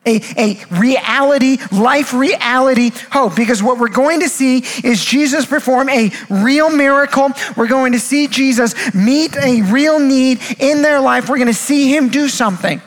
A, 0.07 0.23
a 0.39 0.65
reality, 0.71 1.59
life 1.71 2.15
reality 2.15 2.91
hope. 3.11 3.37
Because 3.37 3.63
what 3.63 3.79
we're 3.79 3.89
going 3.89 4.21
to 4.21 4.31
see 4.31 4.65
is 4.83 5.05
Jesus 5.05 5.45
perform 5.45 5.91
a 5.91 6.11
real 6.31 6.75
miracle. 6.75 7.29
We're 7.55 7.69
going 7.69 7.93
to 7.93 8.01
see 8.01 8.27
Jesus 8.27 8.95
meet 8.95 9.37
a 9.37 9.61
real 9.61 10.01
need 10.01 10.41
in 10.59 10.81
their 10.81 11.01
life. 11.01 11.29
We're 11.29 11.37
going 11.37 11.49
to 11.49 11.55
see 11.55 11.95
him 11.95 12.09
do 12.09 12.29
something. 12.29 12.81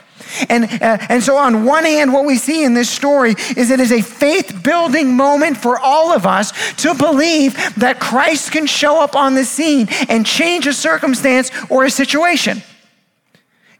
And, 0.49 0.65
uh, 0.65 0.97
and 1.09 1.23
so, 1.23 1.37
on. 1.37 1.65
One 1.65 1.85
hand, 1.85 2.13
what 2.13 2.25
we 2.25 2.37
see 2.37 2.63
in 2.63 2.73
this 2.73 2.89
story 2.89 3.35
is 3.55 3.71
it 3.71 3.79
is 3.79 3.91
a 3.91 4.01
faith 4.01 4.63
building 4.63 5.15
moment 5.15 5.57
for 5.57 5.79
all 5.79 6.11
of 6.11 6.25
us 6.25 6.51
to 6.77 6.93
believe 6.93 7.55
that 7.75 7.99
Christ 7.99 8.51
can 8.51 8.65
show 8.65 9.01
up 9.01 9.15
on 9.15 9.35
the 9.35 9.45
scene 9.45 9.87
and 10.09 10.25
change 10.25 10.67
a 10.67 10.73
circumstance 10.73 11.51
or 11.69 11.85
a 11.85 11.89
situation 11.89 12.61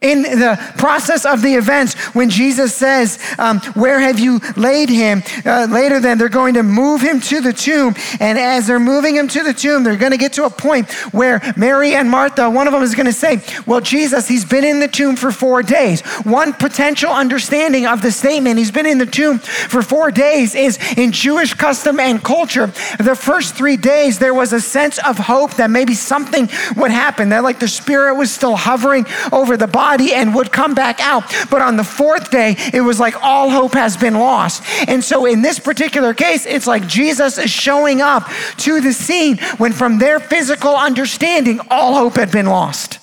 in 0.04 0.22
the 0.22 0.60
process 0.78 1.26
of 1.26 1.42
the 1.42 1.56
events 1.56 1.96
when 2.14 2.30
Jesus 2.30 2.76
says, 2.76 3.18
um, 3.40 3.60
Where 3.74 4.00
have 4.00 4.20
you 4.20 4.40
laid 4.56 4.90
him? 4.90 5.24
Uh, 5.46 5.68
later, 5.70 6.00
then, 6.00 6.18
they're 6.18 6.30
going 6.30 6.56
to 6.56 6.64
move 6.64 7.02
him 7.02 7.22
to 7.22 7.40
the 7.40 7.54
tomb. 7.54 7.96
And 8.20 8.38
as 8.38 8.68
they're 8.68 8.80
moving 8.80 9.16
him 9.16 9.30
to 9.30 9.44
the 9.44 9.54
tomb, 9.54 9.84
they're 9.84 9.96
going 9.96 10.12
to 10.12 10.18
get 10.18 10.34
to 10.34 10.46
a 10.46 10.50
point 10.50 10.92
where 11.14 11.42
Mary 11.56 11.96
and 11.96 12.10
Martha, 12.10 12.50
one 12.50 12.68
of 12.68 12.74
them 12.74 12.84
is 12.84 12.94
going 12.94 13.06
to 13.06 13.14
say, 13.14 13.42
Well, 13.66 13.80
Jesus, 13.80 14.28
he's 14.28 14.46
been 14.46 14.66
in 14.66 14.82
the 14.82 14.90
tomb 14.90 15.16
for 15.16 15.32
four 15.32 15.64
days. 15.64 16.02
One 16.24 16.54
potential 16.54 17.12
understanding 17.12 17.88
of 17.88 18.02
the 18.02 18.12
statement, 18.12 18.58
he's 18.58 18.72
been 18.72 18.86
in 18.86 18.98
the 18.98 19.06
tomb 19.06 19.40
for 19.40 19.82
four 19.82 20.12
days, 20.12 20.54
is 20.54 20.78
in 20.98 21.14
Jewish 21.14 21.54
custom 21.54 22.00
and 22.00 22.22
culture. 22.22 22.68
The 23.00 23.16
first 23.16 23.56
three 23.56 23.78
days, 23.78 24.20
there 24.20 24.34
was 24.34 24.52
a 24.52 24.60
sense 24.60 25.00
of 25.00 25.18
hope 25.18 25.54
that 25.54 25.70
maybe 25.70 25.94
something 25.94 26.50
would 26.76 26.92
happen, 26.92 27.30
that 27.30 27.44
like 27.44 27.60
the 27.60 27.70
spirit 27.70 28.16
was 28.16 28.34
still 28.34 28.58
hovering 28.58 29.06
over 29.32 29.56
the 29.56 29.68
body 29.68 29.93
body 29.94 30.14
and 30.14 30.34
would 30.36 30.52
come 30.52 30.74
back 30.74 31.00
out. 31.00 31.24
But 31.50 31.62
on 31.62 31.78
the 31.78 31.84
fourth 31.84 32.32
day, 32.32 32.56
it 32.74 32.82
was 32.82 33.00
like 33.00 33.16
all 33.24 33.50
hope 33.50 33.74
has 33.74 33.96
been 33.96 34.16
lost. 34.16 34.64
And 34.88 35.04
so 35.04 35.26
in 35.26 35.42
this 35.42 35.60
particular 35.60 36.14
case, 36.14 36.46
it's 36.46 36.68
like 36.68 36.88
Jesus 36.88 37.38
is 37.38 37.52
showing 37.52 38.02
up 38.02 38.28
to 38.58 38.82
the 38.82 38.94
scene 38.94 39.38
when 39.58 39.72
from 39.72 40.00
their 40.00 40.20
physical 40.20 40.76
understanding, 40.76 41.60
all 41.70 41.94
hope 41.94 42.16
had 42.16 42.32
been 42.32 42.48
lost. 42.48 43.00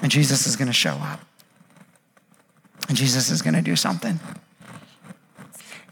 And 0.00 0.10
Jesus 0.10 0.46
is 0.46 0.56
going 0.56 0.68
to 0.68 0.74
show 0.74 0.94
up. 0.94 1.20
And 2.88 2.96
Jesus 2.96 3.30
is 3.30 3.42
going 3.42 3.54
to 3.54 3.62
do 3.62 3.76
something. 3.76 4.20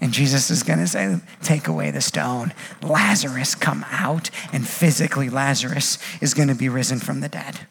And 0.00 0.12
Jesus 0.12 0.50
is 0.50 0.62
going 0.62 0.80
to 0.80 0.86
say, 0.86 1.20
Take 1.42 1.68
away 1.68 1.90
the 1.90 2.00
stone. 2.00 2.52
Lazarus, 2.82 3.54
come 3.54 3.86
out. 3.90 4.30
And 4.52 4.68
physically, 4.68 5.30
Lazarus 5.30 5.98
is 6.20 6.34
going 6.34 6.48
to 6.48 6.54
be 6.54 6.68
risen 6.68 6.98
from 6.98 7.20
the 7.20 7.28
dead. 7.28 7.66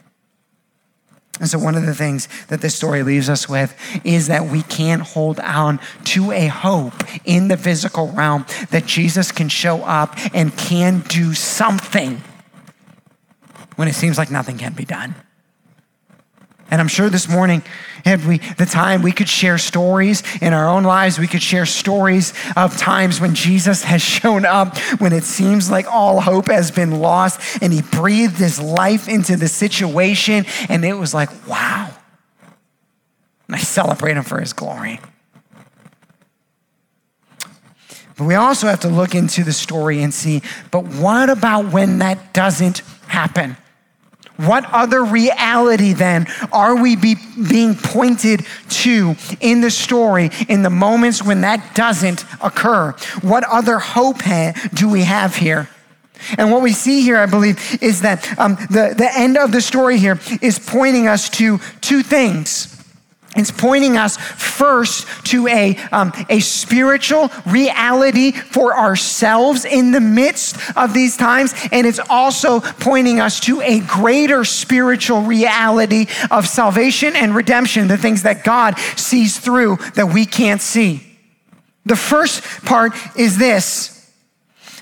And 1.39 1.50
so, 1.50 1.58
one 1.58 1.76
of 1.76 1.86
the 1.86 1.96
things 1.96 2.28
that 2.50 2.62
this 2.62 2.76
story 2.76 3.04
leaves 3.04 3.30
us 3.30 3.50
with 3.50 3.76
is 4.04 4.28
that 4.28 4.46
we 4.46 4.62
can't 4.63 5.02
hold 5.02 5.39
on 5.39 5.80
to 6.06 6.32
a 6.32 6.48
hope 6.48 6.94
in 7.26 7.48
the 7.48 7.58
physical 7.58 8.12
realm 8.12 8.46
that 8.70 8.86
Jesus 8.86 9.32
can 9.32 9.50
show 9.50 9.82
up 9.84 10.15
and 10.36 10.56
can 10.56 11.00
do 11.08 11.34
something 11.34 12.22
when 13.76 13.88
it 13.88 13.96
seems 13.96 14.17
like 14.17 14.30
nothing 14.30 14.58
can 14.58 14.74
be 14.74 14.86
done. 14.86 15.15
And 16.71 16.79
I'm 16.79 16.88
sure 16.88 17.10
this 17.10 17.27
morning, 17.27 17.63
had 18.05 18.25
we 18.25 18.38
the 18.38 18.65
time, 18.65 19.01
we 19.01 19.12
could 19.12 19.27
share 19.27 19.57
stories 19.57 20.23
in 20.41 20.53
our 20.53 20.69
own 20.69 20.84
lives. 20.84 21.19
We 21.19 21.27
could 21.27 21.43
share 21.43 21.65
stories 21.65 22.34
of 22.55 22.77
times 22.77 23.19
when 23.19 23.36
Jesus 23.36 23.84
has 23.84 24.01
shown 24.21 24.45
up, 24.45 24.77
when 24.99 25.12
it 25.12 25.25
seems 25.25 25.69
like 25.69 25.86
all 25.86 26.21
hope 26.21 26.47
has 26.47 26.71
been 26.71 26.99
lost, 26.99 27.62
and 27.62 27.73
he 27.73 27.81
breathed 27.81 28.38
his 28.38 28.60
life 28.60 29.10
into 29.10 29.36
the 29.36 29.49
situation, 29.49 30.45
and 30.69 30.86
it 30.86 30.93
was 30.93 31.13
like, 31.13 31.29
wow. 31.45 31.89
And 33.47 33.57
I 33.57 33.60
celebrate 33.60 34.15
him 34.15 34.23
for 34.23 34.39
his 34.39 34.53
glory. 34.53 35.01
But 38.15 38.27
we 38.27 38.36
also 38.36 38.67
have 38.67 38.79
to 38.81 38.88
look 38.88 39.13
into 39.13 39.43
the 39.43 39.51
story 39.51 40.01
and 40.01 40.13
see, 40.13 40.41
but 40.69 40.86
what 40.86 41.29
about 41.29 41.73
when 41.73 41.99
that 41.99 42.34
doesn't 42.34 42.79
happen? 43.07 43.57
What 44.45 44.65
other 44.71 45.04
reality 45.04 45.93
then 45.93 46.27
are 46.51 46.82
we 46.82 46.95
be, 46.95 47.15
being 47.49 47.75
pointed 47.75 48.45
to 48.69 49.15
in 49.39 49.62
the 49.62 49.71
story 49.71 50.32
in 50.49 50.63
the 50.63 50.69
moments 50.69 51.23
when 51.23 51.41
that 51.41 51.75
doesn't 51.75 52.25
occur? 52.41 52.91
What 53.21 53.43
other 53.43 53.80
hope 53.80 54.23
do 54.73 54.89
we 54.89 55.04
have 55.04 55.36
here? 55.36 55.69
And 56.38 56.51
what 56.51 56.62
we 56.62 56.73
see 56.73 57.01
here, 57.01 57.17
I 57.17 57.25
believe, 57.25 57.82
is 57.82 58.01
that 58.01 58.38
um, 58.39 58.56
the, 58.56 58.93
the 58.95 59.10
end 59.13 59.38
of 59.38 59.51
the 59.51 59.62
story 59.62 59.97
here 59.97 60.19
is 60.41 60.60
pointing 60.60 61.08
us 61.08 61.30
to 61.32 61.60
two 61.82 62.04
things. 62.04 62.81
It's 63.36 63.52
pointing 63.52 63.96
us 63.96 64.17
first 64.17 65.08
to 65.28 65.48
a, 65.48 65.78
um, 65.94 66.12
a 66.30 66.41
spiritual 66.41 67.32
reality 67.46 68.34
for 68.34 68.78
ourselves 68.78 69.63
in 69.63 69.91
the 69.91 70.02
midst 70.02 70.58
of 70.76 70.94
these 70.94 71.15
times. 71.15 71.54
And 71.72 71.88
it's 71.88 72.00
also 72.10 72.60
pointing 72.60 73.22
us 73.22 73.39
to 73.41 73.62
a 73.62 73.80
greater 73.80 74.44
spiritual 74.44 75.22
reality 75.22 76.08
of 76.30 76.46
salvation 76.46 77.15
and 77.15 77.34
redemption, 77.34 77.88
the 77.88 77.98
things 77.98 78.24
that 78.24 78.44
God 78.44 78.78
sees 78.98 79.39
through 79.39 79.78
that 79.96 80.08
we 80.13 80.26
can't 80.26 80.62
see. 80.62 81.08
The 81.86 81.96
first 81.96 82.44
part 82.65 82.91
is 83.17 83.38
this 83.38 84.00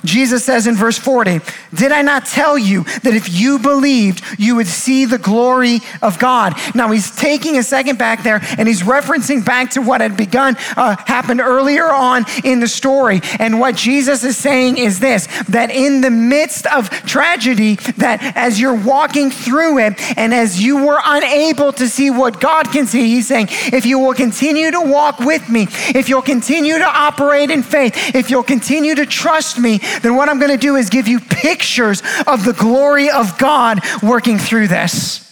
Jesus 0.05 0.45
says 0.45 0.67
in 0.67 0.75
verse 0.75 0.97
40, 0.97 1.39
Did 1.73 1.91
I 1.91 2.01
not 2.01 2.25
tell 2.25 2.57
you 2.57 2.83
that 2.83 3.13
if 3.13 3.31
you 3.31 3.59
believed, 3.59 4.23
you 4.37 4.55
would 4.55 4.67
see 4.67 5.05
the 5.05 5.17
glory 5.17 5.79
of 6.01 6.19
God? 6.19 6.53
Now 6.73 6.91
he's 6.91 7.15
taking 7.15 7.57
a 7.57 7.63
second 7.63 7.97
back 7.97 8.23
there 8.23 8.39
and 8.57 8.67
he's 8.67 8.81
referencing 8.81 9.43
back 9.45 9.71
to 9.71 9.81
what 9.81 10.01
had 10.01 10.15
begun, 10.15 10.55
uh, 10.77 10.95
happened 11.05 11.41
earlier 11.41 11.91
on 11.91 12.25
in 12.43 12.59
the 12.59 12.67
story. 12.67 13.21
And 13.39 13.59
what 13.59 13.75
Jesus 13.75 14.23
is 14.23 14.37
saying 14.37 14.77
is 14.77 14.99
this 14.99 15.27
that 15.49 15.71
in 15.71 16.01
the 16.01 16.11
midst 16.11 16.65
of 16.67 16.89
tragedy, 16.89 17.75
that 17.97 18.19
as 18.35 18.59
you're 18.59 18.73
walking 18.73 19.31
through 19.31 19.79
it 19.79 20.17
and 20.17 20.33
as 20.33 20.61
you 20.61 20.85
were 20.85 20.99
unable 21.03 21.73
to 21.73 21.87
see 21.87 22.09
what 22.09 22.39
God 22.39 22.71
can 22.71 22.87
see, 22.87 23.07
he's 23.07 23.27
saying, 23.27 23.47
if 23.49 23.85
you 23.85 23.99
will 23.99 24.13
continue 24.13 24.71
to 24.71 24.81
walk 24.81 25.19
with 25.19 25.49
me, 25.49 25.67
if 25.89 26.09
you'll 26.09 26.21
continue 26.21 26.77
to 26.77 26.87
operate 26.87 27.49
in 27.49 27.63
faith, 27.63 28.15
if 28.15 28.29
you'll 28.29 28.43
continue 28.43 28.95
to 28.95 29.05
trust 29.05 29.59
me, 29.59 29.79
then 30.01 30.15
what 30.15 30.29
I'm 30.29 30.39
going 30.39 30.51
to 30.51 30.57
do 30.57 30.75
is 30.75 30.89
give 30.89 31.07
you 31.07 31.19
pictures 31.19 32.01
of 32.27 32.45
the 32.45 32.53
glory 32.53 33.09
of 33.09 33.37
God 33.37 33.79
working 34.01 34.37
through 34.37 34.67
this. 34.67 35.29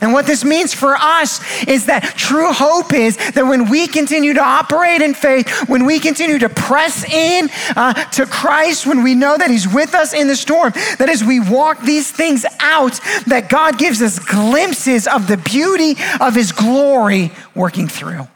And 0.00 0.12
what 0.12 0.26
this 0.26 0.44
means 0.44 0.72
for 0.72 0.94
us 0.94 1.40
is 1.64 1.86
that 1.86 2.02
true 2.16 2.52
hope 2.52 2.92
is 2.92 3.16
that 3.16 3.44
when 3.44 3.68
we 3.68 3.88
continue 3.88 4.32
to 4.34 4.42
operate 4.42 5.02
in 5.02 5.12
faith, 5.12 5.68
when 5.68 5.86
we 5.86 5.98
continue 5.98 6.38
to 6.38 6.48
press 6.48 7.04
in 7.04 7.48
uh, 7.74 7.94
to 8.10 8.26
Christ, 8.26 8.86
when 8.86 9.02
we 9.02 9.14
know 9.14 9.36
that 9.36 9.50
He's 9.50 9.66
with 9.66 9.94
us 9.94 10.14
in 10.14 10.28
the 10.28 10.36
storm, 10.36 10.72
that 10.98 11.08
as 11.08 11.24
we 11.24 11.40
walk 11.40 11.82
these 11.82 12.10
things 12.10 12.46
out, 12.60 13.00
that 13.26 13.48
God 13.48 13.78
gives 13.78 14.00
us 14.00 14.18
glimpses 14.18 15.08
of 15.08 15.26
the 15.26 15.36
beauty 15.36 15.96
of 16.20 16.34
His 16.34 16.52
glory 16.52 17.32
working 17.54 17.88
through. 17.88 18.28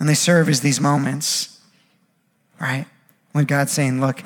And 0.00 0.08
they 0.08 0.14
serve 0.14 0.48
as 0.48 0.60
these 0.62 0.80
moments, 0.80 1.53
right? 2.60 2.86
When 3.32 3.44
God's 3.44 3.72
saying, 3.72 4.00
Look 4.00 4.22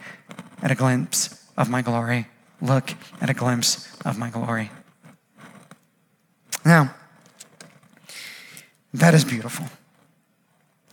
at 0.63 0.71
a 0.71 0.75
glimpse 0.75 1.45
of 1.57 1.71
my 1.71 1.83
glory. 1.83 2.27
Look 2.61 2.91
at 3.21 3.31
a 3.31 3.35
glimpse 3.35 3.89
of 4.05 4.19
my 4.19 4.31
glory. 4.31 4.71
Now, 6.65 6.95
that 8.93 9.15
is 9.15 9.25
beautiful. 9.25 9.67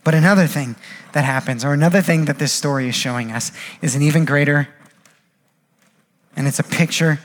But 0.04 0.14
another 0.14 0.46
thing 0.46 0.76
that 1.12 1.24
happens, 1.24 1.64
or 1.64 1.72
another 1.72 2.00
thing 2.00 2.26
that 2.26 2.38
this 2.38 2.52
story 2.52 2.88
is 2.88 2.94
showing 2.94 3.32
us, 3.32 3.50
is 3.82 3.96
an 3.96 4.02
even 4.02 4.24
greater, 4.24 4.68
and 6.36 6.46
it's 6.46 6.60
a 6.60 6.64
picture 6.64 7.18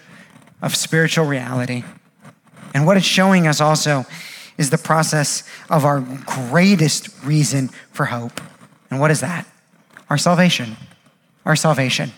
of 0.62 0.76
spiritual 0.76 1.26
reality. 1.26 1.84
And 2.74 2.86
what 2.86 2.98
it's 2.98 3.06
showing 3.06 3.46
us 3.46 3.62
also 3.62 4.06
is 4.58 4.70
the 4.70 4.78
process 4.78 5.48
of 5.70 5.86
our 5.86 6.02
greatest 6.02 7.10
reason 7.24 7.68
for 7.92 8.06
hope. 8.06 8.42
And 8.90 9.00
what 9.00 9.12
is 9.12 9.22
that? 9.22 9.48
Our 10.12 10.18
salvation. 10.18 10.76
Our 11.46 11.56
salvation. 11.56 12.12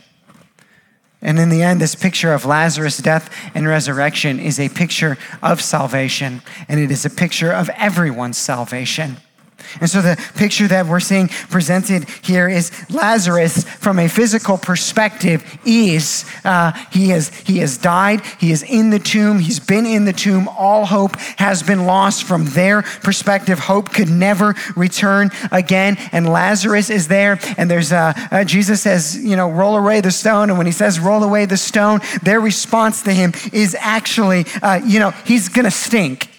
And 1.21 1.37
in 1.37 1.49
the 1.49 1.61
end, 1.61 1.79
this 1.79 1.93
picture 1.93 2.33
of 2.33 2.43
Lazarus' 2.43 2.97
death 2.97 3.31
and 3.53 3.67
resurrection 3.67 4.39
is 4.39 4.59
a 4.59 4.69
picture 4.69 5.15
of 5.43 5.61
salvation, 5.61 6.41
and 6.67 6.79
it 6.79 6.89
is 6.89 7.05
a 7.05 7.09
picture 7.11 7.51
of 7.51 7.69
everyone's 7.77 8.39
salvation. 8.39 9.17
And 9.79 9.89
so 9.89 10.01
the 10.01 10.17
picture 10.35 10.67
that 10.67 10.85
we're 10.85 10.99
seeing 10.99 11.27
presented 11.27 12.07
here 12.23 12.49
is 12.49 12.71
Lazarus 12.89 13.63
from 13.63 13.99
a 13.99 14.07
physical 14.07 14.57
perspective 14.57 15.43
is 15.65 16.25
uh, 16.43 16.71
he 16.91 17.09
has 17.09 17.29
he 17.41 17.59
has 17.59 17.77
died. 17.77 18.21
He 18.39 18.51
is 18.51 18.63
in 18.63 18.89
the 18.89 18.99
tomb. 18.99 19.39
He's 19.39 19.59
been 19.59 19.85
in 19.85 20.05
the 20.05 20.13
tomb. 20.13 20.47
All 20.47 20.85
hope 20.85 21.15
has 21.37 21.63
been 21.63 21.85
lost. 21.85 22.23
From 22.23 22.45
their 22.45 22.81
perspective 22.81 23.59
hope 23.59 23.93
could 23.93 24.09
never 24.09 24.55
return 24.75 25.31
again. 25.51 25.97
And 26.11 26.27
Lazarus 26.29 26.89
is 26.89 27.07
there. 27.07 27.39
And 27.57 27.69
there's 27.69 27.91
uh, 27.91 28.13
uh, 28.31 28.43
Jesus 28.43 28.81
says 28.81 29.17
you 29.17 29.35
know 29.35 29.49
roll 29.49 29.77
away 29.77 30.01
the 30.01 30.11
stone. 30.11 30.49
And 30.49 30.57
when 30.57 30.67
he 30.67 30.73
says 30.73 30.99
roll 30.99 31.23
away 31.23 31.45
the 31.45 31.57
stone 31.57 31.99
their 32.21 32.39
response 32.39 33.03
to 33.03 33.13
him 33.13 33.33
is 33.51 33.75
actually 33.79 34.45
uh, 34.61 34.81
you 34.85 34.99
know 34.99 35.11
he's 35.25 35.49
gonna 35.49 35.71
stink 35.71 36.32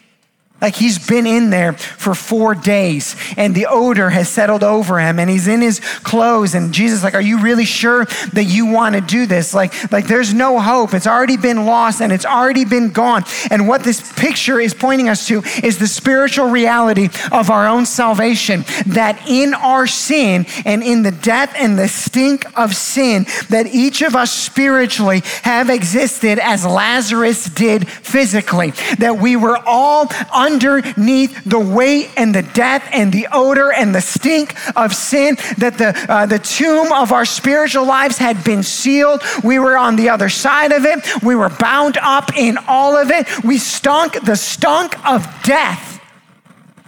like 0.65 0.77
he's 0.77 0.99
been 0.99 1.27
in 1.27 1.51
there 1.51 1.75
for 1.75 2.15
four 2.15 2.55
days 2.55 3.17
and 3.37 3.55
the 3.55 3.67
odor 3.67 4.09
has 4.09 4.31
settled 4.31 4.65
over 4.65 4.99
him 4.99 5.19
and 5.19 5.29
he's 5.29 5.47
in 5.47 5.61
his 5.61 5.79
clothes. 5.79 6.55
And 6.55 6.73
Jesus, 6.73 7.05
like, 7.05 7.13
are 7.13 7.21
you 7.21 7.43
really 7.43 7.67
sure 7.67 8.07
that 8.33 8.45
you 8.45 8.65
want 8.65 8.95
to 8.95 9.03
do 9.03 9.27
this? 9.27 9.53
Like, 9.53 9.93
like 9.93 10.07
there's 10.07 10.33
no 10.33 10.59
hope. 10.59 10.95
It's 10.95 11.07
already 11.07 11.37
been 11.37 11.67
lost 11.67 12.01
and 12.01 12.11
it's 12.11 12.25
already 12.25 12.65
been 12.65 12.93
gone. 12.93 13.25
And 13.51 13.69
what 13.69 13.85
this 13.85 14.11
picture 14.15 14.59
is 14.59 14.73
pointing 14.73 15.11
us 15.11 15.29
to 15.29 15.43
is 15.63 15.77
the 15.77 15.87
spiritual 15.87 16.49
reality 16.49 17.11
of 17.31 17.51
our 17.51 17.69
own 17.69 17.85
salvation 17.85 18.65
that 18.87 19.21
in 19.29 19.53
our 19.53 19.87
sin 19.87 20.47
and 20.65 20.83
in 20.83 21.03
the 21.03 21.11
death 21.11 21.53
and 21.59 21.79
the 21.79 21.89
stink 21.89 22.47
of 22.59 22.75
sin, 22.75 23.27
that 23.51 23.67
each 23.67 24.01
of 24.01 24.17
us 24.17 24.33
spiritually 24.33 25.21
have 25.43 25.69
existed 25.69 26.39
as 26.39 26.65
Lazarus 26.65 27.45
did 27.51 27.87
physically, 27.87 28.71
that 28.97 29.19
we 29.19 29.37
were 29.37 29.59
all 29.67 30.09
under 30.33 30.54
underneath 30.55 31.45
the 31.45 31.59
weight 31.59 32.11
and 32.17 32.35
the 32.35 32.43
death 32.43 32.89
and 32.93 33.13
the 33.13 33.27
odor 33.33 33.73
and 33.73 33.95
the 33.95 34.01
stink 34.01 34.55
of 34.77 34.95
sin, 34.95 35.37
that 35.59 35.79
the, 35.79 35.95
uh, 36.09 36.27
the 36.27 36.39
tomb 36.39 36.93
of 36.93 37.13
our 37.13 37.25
spiritual 37.25 37.87
lives 37.87 38.19
had 38.19 38.45
been 38.45 38.63
sealed. 38.63 39.23
We 39.43 39.59
were 39.59 39.77
on 39.77 39.97
the 39.97 40.09
other 40.11 40.29
side 40.29 40.73
of 40.73 40.85
it. 40.85 41.23
We 41.23 41.35
were 41.35 41.49
bound 41.49 41.99
up 41.99 42.37
in 42.37 42.59
all 42.69 42.97
of 42.97 43.11
it. 43.11 43.45
We 43.45 43.59
stunk 43.59 44.25
the 44.25 44.37
stunk 44.37 44.95
of 45.07 45.27
death. 45.43 45.91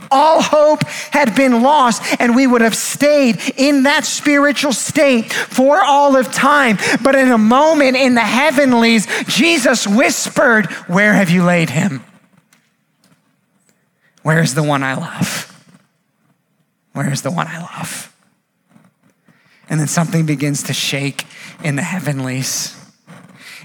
All 0.09 0.41
hope 0.41 0.85
had 1.11 1.35
been 1.35 1.63
lost, 1.63 2.21
and 2.21 2.37
we 2.37 2.47
would 2.47 2.61
have 2.61 2.77
stayed 2.77 3.41
in 3.57 3.83
that 3.83 4.05
spiritual 4.05 4.73
state 4.73 5.33
for 5.33 5.83
all 5.83 6.17
of 6.17 6.31
time. 6.31 6.79
But 7.03 7.17
in 7.17 7.33
a 7.33 7.39
moment 7.39 7.97
in 7.97 8.15
the 8.15 8.21
heavenlies, 8.21 9.09
Jesus 9.25 9.85
whispered, 9.85 10.67
Where 10.87 11.15
have 11.15 11.31
you 11.31 11.43
laid 11.43 11.71
him? 11.71 12.05
Where's 14.27 14.55
the 14.55 14.63
one 14.65 14.83
I 14.83 14.95
love? 14.95 15.57
Where's 16.95 17.23
the 17.23 17.31
one 17.31 17.47
I 17.47 17.61
love? 17.61 18.13
And 19.71 19.79
then 19.79 19.87
something 19.87 20.27
begins 20.27 20.65
to 20.65 20.73
shake 20.73 21.27
in 21.63 21.77
the 21.77 21.83
heavenlies. 21.83 22.77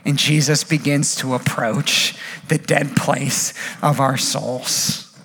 And 0.06 0.20
Jesus 0.20 0.64
begins 0.64 1.16
to 1.16 1.34
approach 1.34 2.16
the 2.48 2.60
dead 2.60 2.96
place 2.96 3.56
of 3.82 4.00
our 4.00 4.18
souls. 4.18 5.18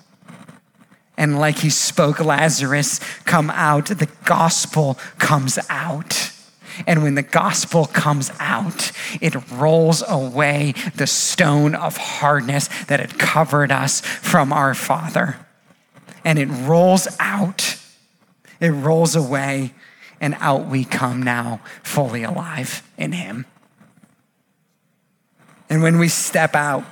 And 1.17 1.39
like 1.39 1.59
he 1.59 1.69
spoke, 1.69 2.19
Lazarus, 2.19 2.99
come 3.25 3.51
out, 3.51 3.85
the 3.85 4.09
gospel 4.25 4.97
comes 5.19 5.59
out. 5.69 6.31
And 6.85 7.01
when 7.01 7.15
the 7.15 7.23
gospel 7.23 7.85
comes 7.85 8.31
out, 8.39 8.91
it 9.19 9.35
rolls 9.51 10.03
away 10.07 10.73
the 10.95 11.07
stone 11.07 11.73
of 11.73 11.97
hardness 11.97 12.69
that 12.85 12.99
had 12.99 13.17
covered 13.17 13.71
us 13.71 14.01
from 14.01 14.53
our 14.53 14.73
Father. 14.73 15.37
And 16.23 16.37
it 16.37 16.47
rolls 16.47 17.07
out, 17.19 17.77
it 18.59 18.69
rolls 18.69 19.15
away, 19.15 19.73
and 20.19 20.35
out 20.39 20.67
we 20.67 20.83
come 20.83 21.23
now, 21.23 21.61
fully 21.83 22.23
alive 22.23 22.83
in 22.97 23.13
Him. 23.13 23.45
And 25.69 25.81
when 25.81 25.97
we 25.99 26.07
step 26.07 26.55
out, 26.55 26.83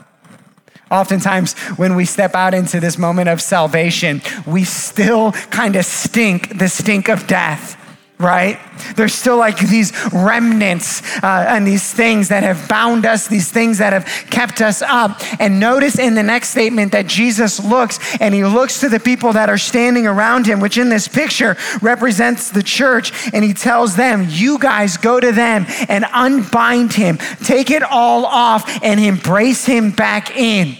Oftentimes, 0.92 1.54
when 1.78 1.96
we 1.96 2.06
step 2.06 2.36
out 2.36 2.54
into 2.54 2.80
this 2.80 3.00
moment 3.00 3.28
of 3.28 3.42
salvation, 3.42 4.22
we 4.46 4.64
still 4.64 5.32
kind 5.32 5.76
of 5.76 5.84
stink 5.84 6.60
the 6.60 6.70
stink 6.70 7.10
of 7.10 7.26
death 7.26 7.76
right? 8.18 8.60
There's 8.96 9.14
still 9.14 9.38
like 9.38 9.60
these 9.60 9.92
remnants 10.14 11.02
uh, 11.22 11.46
and 11.50 11.68
these 11.68 11.94
things 11.94 12.30
that 12.30 12.44
have 12.44 12.68
bound 12.70 13.06
us, 13.06 13.28
these 13.28 13.52
things 13.52 13.80
that 13.80 13.92
have 13.92 14.06
kept 14.30 14.62
us 14.62 14.82
up. 14.82 15.22
And 15.40 15.60
notice 15.60 16.00
in 16.00 16.16
the 16.16 16.24
next 16.24 16.50
statement 16.50 16.94
that 16.94 17.08
Jesus 17.08 17.64
looks 17.64 18.00
and 18.22 18.34
he 18.34 18.46
looks 18.46 18.80
to 18.80 18.90
the 18.90 19.00
people 19.00 19.34
that 19.34 19.50
are 19.50 19.58
standing 19.58 20.08
around 20.08 20.46
him, 20.46 20.62
which 20.62 20.78
in 20.78 20.90
this 20.90 21.08
picture 21.08 21.58
represents 21.82 22.52
the 22.52 22.64
church, 22.64 23.12
and 23.34 23.44
he 23.44 23.54
tells 23.54 23.96
them, 23.96 24.28
You 24.30 24.60
guys 24.60 24.98
go 24.98 25.20
to 25.20 25.32
them 25.32 25.66
and 25.90 26.06
unbind 26.14 26.94
him, 26.94 27.18
take 27.44 27.70
it 27.70 27.84
all 27.84 28.26
off, 28.26 28.82
and 28.82 29.00
embrace 29.00 29.66
him 29.66 29.92
back 29.92 30.36
in. 30.38 30.78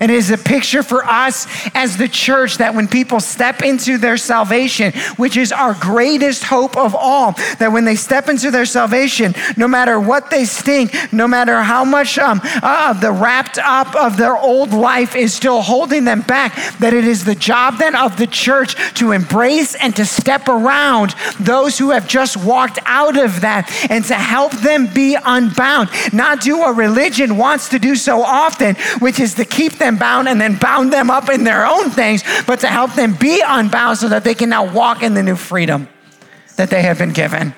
And 0.00 0.10
it 0.10 0.16
is 0.16 0.30
a 0.30 0.38
picture 0.38 0.82
for 0.82 1.04
us 1.04 1.46
as 1.74 1.96
the 1.96 2.08
church 2.08 2.58
that 2.58 2.74
when 2.74 2.88
people 2.88 3.20
step 3.20 3.62
into 3.62 3.98
their 3.98 4.16
salvation, 4.16 4.92
which 5.16 5.36
is 5.36 5.52
our 5.52 5.74
greatest 5.74 6.44
hope 6.44 6.76
of 6.76 6.94
all, 6.94 7.32
that 7.58 7.72
when 7.72 7.84
they 7.84 7.96
step 7.96 8.28
into 8.28 8.50
their 8.50 8.66
salvation, 8.66 9.34
no 9.56 9.66
matter 9.66 9.98
what 9.98 10.30
they 10.30 10.44
stink, 10.44 10.94
no 11.12 11.26
matter 11.26 11.62
how 11.62 11.84
much 11.84 12.18
um, 12.18 12.40
uh, 12.44 12.92
the 12.92 13.10
wrapped 13.10 13.58
up 13.58 13.94
of 13.94 14.16
their 14.16 14.36
old 14.36 14.72
life 14.72 15.16
is 15.16 15.32
still 15.32 15.62
holding 15.62 16.04
them 16.04 16.20
back, 16.22 16.54
that 16.78 16.92
it 16.92 17.04
is 17.04 17.24
the 17.24 17.34
job 17.34 17.78
then 17.78 17.94
of 17.94 18.16
the 18.18 18.26
church 18.26 18.74
to 18.94 19.12
embrace 19.12 19.74
and 19.76 19.96
to 19.96 20.04
step 20.04 20.48
around 20.48 21.14
those 21.40 21.78
who 21.78 21.90
have 21.90 22.06
just 22.06 22.36
walked 22.36 22.78
out 22.84 23.16
of 23.16 23.40
that 23.40 23.70
and 23.90 24.04
to 24.04 24.14
help 24.14 24.52
them 24.52 24.86
be 24.92 25.16
unbound. 25.24 25.88
Not 26.12 26.40
do 26.40 26.58
what 26.58 26.76
religion 26.76 27.36
wants 27.36 27.68
to 27.70 27.78
do 27.78 27.96
so 27.96 28.22
often, 28.22 28.74
which 28.98 29.20
is 29.20 29.34
to 29.34 29.44
keep 29.44 29.74
them 29.74 29.85
them 29.86 29.96
bound 29.96 30.28
and 30.28 30.40
then 30.40 30.58
bound 30.58 30.92
them 30.92 31.10
up 31.10 31.30
in 31.30 31.44
their 31.44 31.66
own 31.66 31.90
things, 31.90 32.22
but 32.46 32.60
to 32.60 32.66
help 32.66 32.94
them 32.94 33.14
be 33.14 33.42
unbound 33.46 33.98
so 33.98 34.08
that 34.08 34.24
they 34.24 34.34
can 34.34 34.48
now 34.48 34.70
walk 34.72 35.02
in 35.02 35.14
the 35.14 35.22
new 35.22 35.36
freedom 35.36 35.88
that 36.56 36.70
they 36.70 36.82
have 36.82 36.98
been 36.98 37.12
given. 37.12 37.54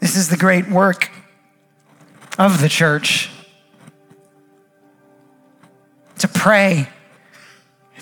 This 0.00 0.16
is 0.16 0.28
the 0.28 0.36
great 0.36 0.68
work 0.68 1.10
of 2.38 2.60
the 2.60 2.68
church 2.68 3.30
to 6.18 6.28
pray 6.28 6.88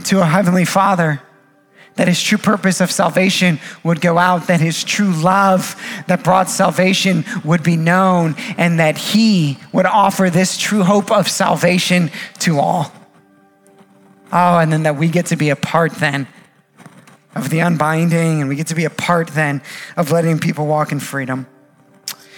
to 0.05 0.21
a 0.21 0.25
heavenly 0.25 0.65
Father 0.65 1.21
that 1.97 2.09
his 2.09 2.23
true 2.23 2.39
purpose 2.39 2.81
of 2.81 2.91
salvation 2.91 3.59
would 3.83 4.01
go 4.01 4.17
out, 4.17 4.47
that 4.47 4.61
his 4.61 4.85
true 4.85 5.13
love 5.13 5.81
that 6.07 6.25
brought 6.25 6.49
salvation 6.49 7.25
would 7.45 7.63
be 7.63 7.77
known, 7.77 8.35
and 8.57 8.79
that 8.81 8.97
he 8.97 9.59
would 9.73 9.87
offer 9.87 10.31
this 10.31 10.57
true 10.57 10.83
hope 10.83 11.11
of 11.11 11.29
salvation 11.29 12.11
to 12.39 12.59
all. 12.59 12.93
Oh, 14.33 14.59
and 14.59 14.73
then 14.73 14.85
that 14.85 14.97
we 14.97 15.09
get 15.09 15.27
to 15.27 15.37
be 15.37 15.51
a 15.51 15.57
part 15.57 15.93
then 15.97 16.27
of 17.35 17.51
the 17.51 17.59
unbinding, 17.59 18.41
and 18.41 18.49
we 18.49 18.57
get 18.57 18.69
to 18.69 18.75
be 18.75 18.85
a 18.85 18.91
part 18.91 19.29
then 19.29 19.61
of 19.97 20.11
letting 20.11 20.39
people 20.39 20.67
walk 20.67 20.93
in 20.93 21.01
freedom. 21.01 21.47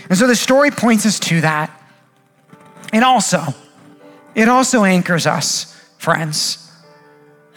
And 0.09 0.19
so 0.19 0.27
the 0.27 0.37
story 0.37 0.71
points 0.71 1.07
us 1.07 1.21
to 1.21 1.43
that. 1.43 1.71
And 2.93 3.05
also, 3.05 3.55
it 4.35 4.49
also 4.49 4.85
anchors 4.85 5.27
us, 5.27 5.79
friends 5.99 6.62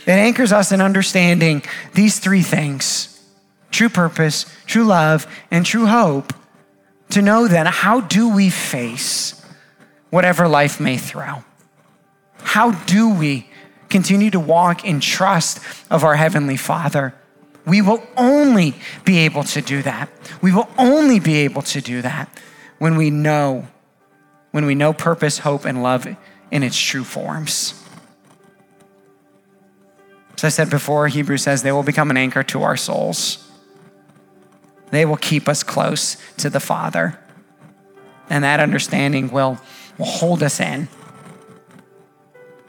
it 0.05 0.11
anchors 0.11 0.51
us 0.51 0.71
in 0.71 0.81
understanding 0.81 1.63
these 1.93 2.19
three 2.19 2.43
things 2.43 3.11
true 3.71 3.89
purpose, 3.89 4.45
true 4.65 4.85
love, 4.85 5.27
and 5.51 5.65
true 5.65 5.85
hope. 5.85 6.33
To 7.09 7.21
know 7.21 7.47
then, 7.47 7.65
how 7.65 8.01
do 8.01 8.33
we 8.33 8.49
face 8.49 9.41
whatever 10.09 10.47
life 10.47 10.79
may 10.79 10.97
throw? 10.97 11.43
How 12.39 12.71
do 12.71 13.09
we 13.09 13.49
continue 13.89 14.31
to 14.31 14.39
walk 14.39 14.85
in 14.85 14.99
trust 15.01 15.59
of 15.91 16.03
our 16.03 16.15
Heavenly 16.15 16.57
Father? 16.57 17.13
We 17.65 17.81
will 17.81 18.05
only 18.15 18.75
be 19.03 19.19
able 19.19 19.43
to 19.43 19.61
do 19.61 19.81
that. 19.81 20.09
We 20.41 20.53
will 20.53 20.69
only 20.77 21.19
be 21.19 21.35
able 21.37 21.63
to 21.63 21.81
do 21.81 22.01
that 22.01 22.29
when 22.77 22.95
we 22.95 23.09
know, 23.09 23.67
when 24.51 24.65
we 24.65 24.75
know 24.75 24.93
purpose, 24.93 25.39
hope, 25.39 25.65
and 25.65 25.83
love 25.83 26.07
in 26.51 26.63
its 26.63 26.79
true 26.79 27.03
forms. 27.03 27.84
As 30.37 30.43
I 30.43 30.49
said 30.49 30.69
before, 30.69 31.07
Hebrews 31.07 31.43
says 31.43 31.63
they 31.63 31.71
will 31.71 31.83
become 31.83 32.11
an 32.11 32.17
anchor 32.17 32.43
to 32.43 32.63
our 32.63 32.75
souls. 32.75 33.49
They 34.91 35.05
will 35.05 35.17
keep 35.17 35.47
us 35.47 35.63
close 35.63 36.17
to 36.37 36.49
the 36.49 36.59
Father. 36.59 37.19
And 38.29 38.43
that 38.43 38.59
understanding 38.59 39.31
will, 39.31 39.59
will 39.97 40.05
hold 40.05 40.43
us 40.43 40.59
in 40.59 40.87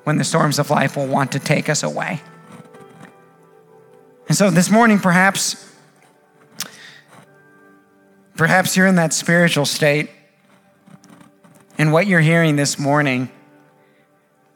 when 0.05 0.19
the 0.19 0.25
storms 0.25 0.59
of 0.59 0.71
life 0.71 0.97
will 0.97 1.07
want 1.07 1.33
to 1.33 1.41
take 1.41 1.69
us 1.69 1.83
away. 1.83 2.21
And 4.29 4.37
so 4.37 4.51
this 4.51 4.71
morning, 4.71 4.99
perhaps, 4.99 5.73
perhaps 8.37 8.77
you're 8.77 8.87
in 8.87 8.97
that 8.97 9.12
spiritual 9.12 9.67
state. 9.67 10.11
And 11.79 11.93
what 11.93 12.07
you're 12.07 12.21
hearing 12.21 12.57
this 12.57 12.79
morning 12.79 13.31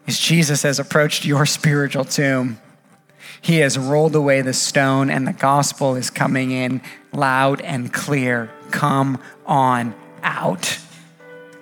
is 0.06 0.18
Jesus 0.18 0.62
has 0.62 0.78
approached 0.78 1.24
your 1.24 1.46
spiritual 1.58 2.04
tomb. 2.04 2.60
He 3.42 3.58
has 3.58 3.78
rolled 3.78 4.14
away 4.14 4.42
the 4.42 4.52
stone, 4.52 5.10
and 5.10 5.26
the 5.26 5.32
gospel 5.32 5.96
is 5.96 6.10
coming 6.10 6.50
in 6.50 6.82
loud 7.12 7.60
and 7.62 7.92
clear. 7.92 8.50
Come 8.70 9.18
on 9.46 9.94
out. 10.22 10.78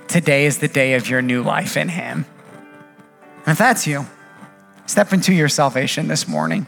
Today 0.09 0.47
is 0.47 0.59
the 0.59 0.69
day 0.69 0.95
of 0.95 1.09
your 1.09 1.23
new 1.23 1.43
life 1.43 1.77
in 1.77 1.89
Him. 1.89 2.27
And 3.47 3.53
if 3.53 3.59
that's 3.59 3.87
you, 3.87 4.07
step 4.87 5.13
into 5.13 5.33
your 5.33 5.49
salvation 5.49 6.09
this 6.09 6.27
morning. 6.27 6.67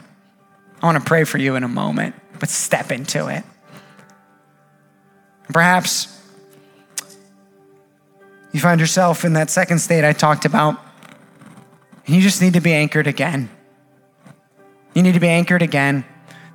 I 0.80 0.86
want 0.86 0.98
to 0.98 1.04
pray 1.04 1.24
for 1.24 1.38
you 1.38 1.56
in 1.56 1.64
a 1.64 1.68
moment, 1.68 2.14
but 2.38 2.48
step 2.48 2.92
into 2.92 3.28
it. 3.28 3.44
Perhaps 5.52 6.16
you 8.52 8.60
find 8.60 8.80
yourself 8.80 9.24
in 9.24 9.32
that 9.34 9.50
second 9.50 9.80
state 9.80 10.04
I 10.04 10.12
talked 10.12 10.44
about, 10.44 10.80
and 12.06 12.14
you 12.14 12.22
just 12.22 12.40
need 12.40 12.54
to 12.54 12.60
be 12.60 12.72
anchored 12.72 13.06
again. 13.06 13.50
You 14.94 15.02
need 15.02 15.14
to 15.14 15.20
be 15.20 15.28
anchored 15.28 15.62
again 15.62 16.04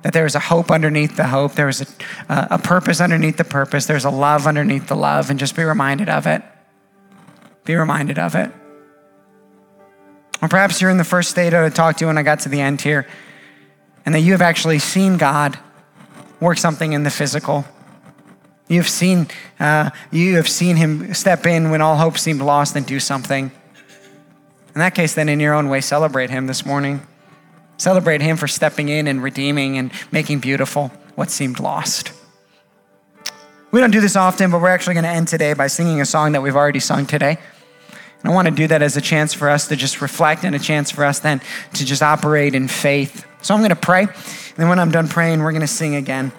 that 0.02 0.12
there 0.12 0.26
is 0.26 0.34
a 0.34 0.40
hope 0.40 0.70
underneath 0.70 1.16
the 1.16 1.26
hope, 1.26 1.54
there 1.54 1.68
is 1.68 1.80
a, 2.28 2.48
a 2.52 2.58
purpose 2.58 3.00
underneath 3.00 3.36
the 3.36 3.44
purpose, 3.44 3.86
there's 3.86 4.04
a 4.04 4.10
love 4.10 4.46
underneath 4.46 4.86
the 4.86 4.94
love, 4.94 5.30
and 5.30 5.38
just 5.38 5.56
be 5.56 5.64
reminded 5.64 6.08
of 6.08 6.26
it. 6.26 6.42
Be 7.64 7.74
reminded 7.74 8.18
of 8.18 8.36
it. 8.36 8.52
Or 10.40 10.48
perhaps 10.48 10.80
you're 10.80 10.90
in 10.90 10.98
the 10.98 11.04
first 11.04 11.30
state 11.30 11.54
I 11.54 11.68
talked 11.70 11.98
to 11.98 12.06
when 12.06 12.18
I 12.18 12.22
got 12.22 12.40
to 12.40 12.48
the 12.48 12.60
end 12.60 12.82
here, 12.82 13.08
and 14.04 14.14
that 14.14 14.20
you 14.20 14.32
have 14.32 14.42
actually 14.42 14.78
seen 14.78 15.16
God 15.16 15.58
work 16.38 16.58
something 16.58 16.92
in 16.92 17.02
the 17.02 17.10
physical. 17.10 17.64
You 18.68 18.78
have 18.78 18.88
seen, 18.88 19.26
uh, 19.58 19.90
you 20.12 20.36
have 20.36 20.48
seen 20.48 20.76
Him 20.76 21.14
step 21.14 21.46
in 21.46 21.70
when 21.70 21.80
all 21.80 21.96
hope 21.96 22.18
seemed 22.18 22.42
lost 22.42 22.76
and 22.76 22.86
do 22.86 23.00
something. 23.00 23.50
In 24.74 24.78
that 24.78 24.94
case, 24.94 25.14
then 25.14 25.28
in 25.28 25.40
your 25.40 25.54
own 25.54 25.68
way, 25.68 25.80
celebrate 25.80 26.30
Him 26.30 26.46
this 26.46 26.64
morning. 26.64 27.06
Celebrate 27.78 28.22
Him 28.22 28.36
for 28.36 28.48
stepping 28.48 28.88
in 28.88 29.06
and 29.06 29.22
redeeming 29.22 29.78
and 29.78 29.92
making 30.10 30.40
beautiful 30.40 30.88
what 31.14 31.30
seemed 31.30 31.60
lost. 31.60 32.12
We 33.70 33.80
don't 33.80 33.90
do 33.90 34.00
this 34.00 34.16
often, 34.16 34.50
but 34.50 34.60
we're 34.60 34.68
actually 34.68 34.94
going 34.94 35.04
to 35.04 35.10
end 35.10 35.28
today 35.28 35.52
by 35.52 35.66
singing 35.66 36.00
a 36.00 36.06
song 36.06 36.32
that 36.32 36.42
we've 36.42 36.56
already 36.56 36.80
sung 36.80 37.04
today. 37.04 37.38
And 38.22 38.32
I 38.32 38.34
want 38.34 38.48
to 38.48 38.54
do 38.54 38.66
that 38.68 38.80
as 38.80 38.96
a 38.96 39.00
chance 39.00 39.34
for 39.34 39.50
us 39.50 39.68
to 39.68 39.76
just 39.76 40.00
reflect 40.00 40.44
and 40.44 40.54
a 40.54 40.58
chance 40.58 40.90
for 40.90 41.04
us 41.04 41.18
then 41.18 41.40
to 41.74 41.84
just 41.84 42.02
operate 42.02 42.54
in 42.54 42.68
faith. 42.68 43.26
So 43.42 43.54
I'm 43.54 43.60
going 43.60 43.70
to 43.70 43.76
pray. 43.76 44.02
And 44.02 44.56
then 44.56 44.68
when 44.68 44.78
I'm 44.78 44.90
done 44.90 45.08
praying, 45.08 45.40
we're 45.42 45.52
going 45.52 45.60
to 45.60 45.66
sing 45.66 45.94
again. 45.96 46.32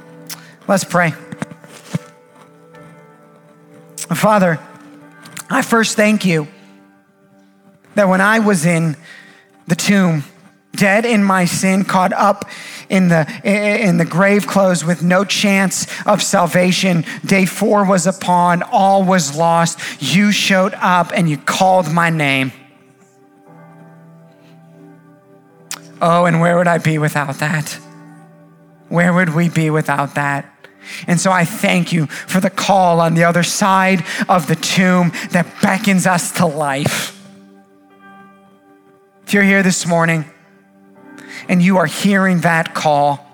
Let's 0.68 0.84
pray. 0.84 1.12
Father, 4.16 4.60
I 5.50 5.62
first 5.62 5.96
thank 5.96 6.26
you 6.26 6.48
that 7.96 8.08
when 8.08 8.22
I 8.22 8.40
was 8.40 8.66
in 8.66 8.98
the 9.68 9.76
tomb, 9.76 10.24
dead 10.78 11.06
in 11.06 11.24
my 11.24 11.46
sin, 11.46 11.84
caught 11.84 12.14
up 12.14 12.46
in 12.90 13.10
the, 13.10 13.28
in 13.44 13.98
the 13.98 14.06
grave 14.06 14.48
clothes 14.48 14.86
with 14.86 15.04
no 15.04 15.26
chance 15.26 15.88
of 16.06 16.24
salvation. 16.24 17.04
Day 17.26 17.46
four 17.46 17.86
was 17.86 18.08
upon, 18.08 18.64
all 18.64 19.04
was 19.04 19.36
lost. 19.36 19.80
You 20.02 20.32
showed 20.32 20.74
up 20.76 21.12
and 21.14 21.30
you 21.30 21.38
called 21.38 21.92
my 21.92 22.10
name. 22.10 22.54
Oh, 26.02 26.26
and 26.26 26.40
where 26.40 26.58
would 26.58 26.68
I 26.68 26.78
be 26.78 26.98
without 26.98 27.36
that? 27.40 27.80
Where 28.90 29.12
would 29.12 29.34
we 29.34 29.50
be 29.50 29.70
without 29.70 30.16
that? 30.16 30.54
And 31.08 31.20
so 31.20 31.32
I 31.32 31.44
thank 31.44 31.92
you 31.92 32.06
for 32.06 32.40
the 32.40 32.50
call 32.50 33.02
on 33.02 33.16
the 33.16 33.26
other 33.26 33.44
side 33.44 34.06
of 34.30 34.48
the 34.48 34.56
tomb 34.56 35.12
that 35.32 35.46
beckons 35.62 36.08
us 36.08 36.32
to 36.34 36.46
life. 36.46 37.14
If 39.26 39.34
you're 39.34 39.44
here 39.44 39.64
this 39.64 39.86
morning, 39.86 40.24
and 41.48 41.62
you 41.62 41.78
are 41.78 41.86
hearing 41.86 42.42
that 42.42 42.74
call. 42.74 43.26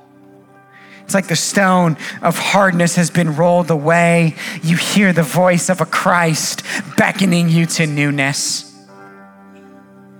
It's 1.04 1.14
like 1.14 1.28
the 1.28 1.36
stone 1.36 1.98
of 2.22 2.38
hardness 2.38 2.96
has 2.96 3.10
been 3.10 3.36
rolled 3.36 3.70
away. 3.70 4.36
You 4.62 4.78
hear 4.78 5.12
the 5.14 5.24
voice 5.24 5.70
of 5.70 5.82
a 5.82 5.86
Christ 5.86 6.64
beckoning 6.98 7.50
you 7.50 7.66
to 7.66 7.86
newness. 7.86 8.70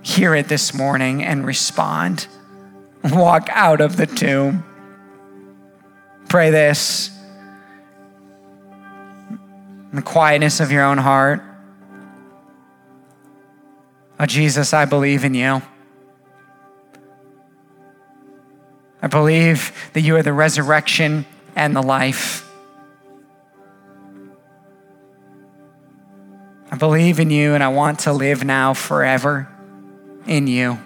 Hear 0.02 0.34
it 0.34 0.48
this 0.48 0.74
morning 0.74 1.24
and 1.24 1.46
respond. 1.46 2.26
Walk 3.04 3.48
out 3.50 3.80
of 3.80 3.96
the 3.96 4.06
tomb. 4.06 4.64
Pray 6.28 6.50
this 6.50 7.10
in 9.30 9.96
the 9.96 10.02
quietness 10.02 10.60
of 10.60 10.70
your 10.70 10.84
own 10.84 10.98
heart. 10.98 11.42
Oh, 14.20 14.26
Jesus, 14.26 14.74
I 14.74 14.84
believe 14.84 15.24
in 15.24 15.34
you. 15.34 15.62
I 19.04 19.06
believe 19.06 19.90
that 19.92 20.00
you 20.00 20.16
are 20.16 20.22
the 20.22 20.32
resurrection 20.32 21.26
and 21.54 21.76
the 21.76 21.82
life. 21.82 22.50
I 26.70 26.76
believe 26.76 27.20
in 27.20 27.28
you 27.28 27.52
and 27.52 27.62
I 27.62 27.68
want 27.68 27.98
to 28.00 28.14
live 28.14 28.44
now 28.44 28.72
forever 28.72 29.46
in 30.26 30.46
you. 30.46 30.78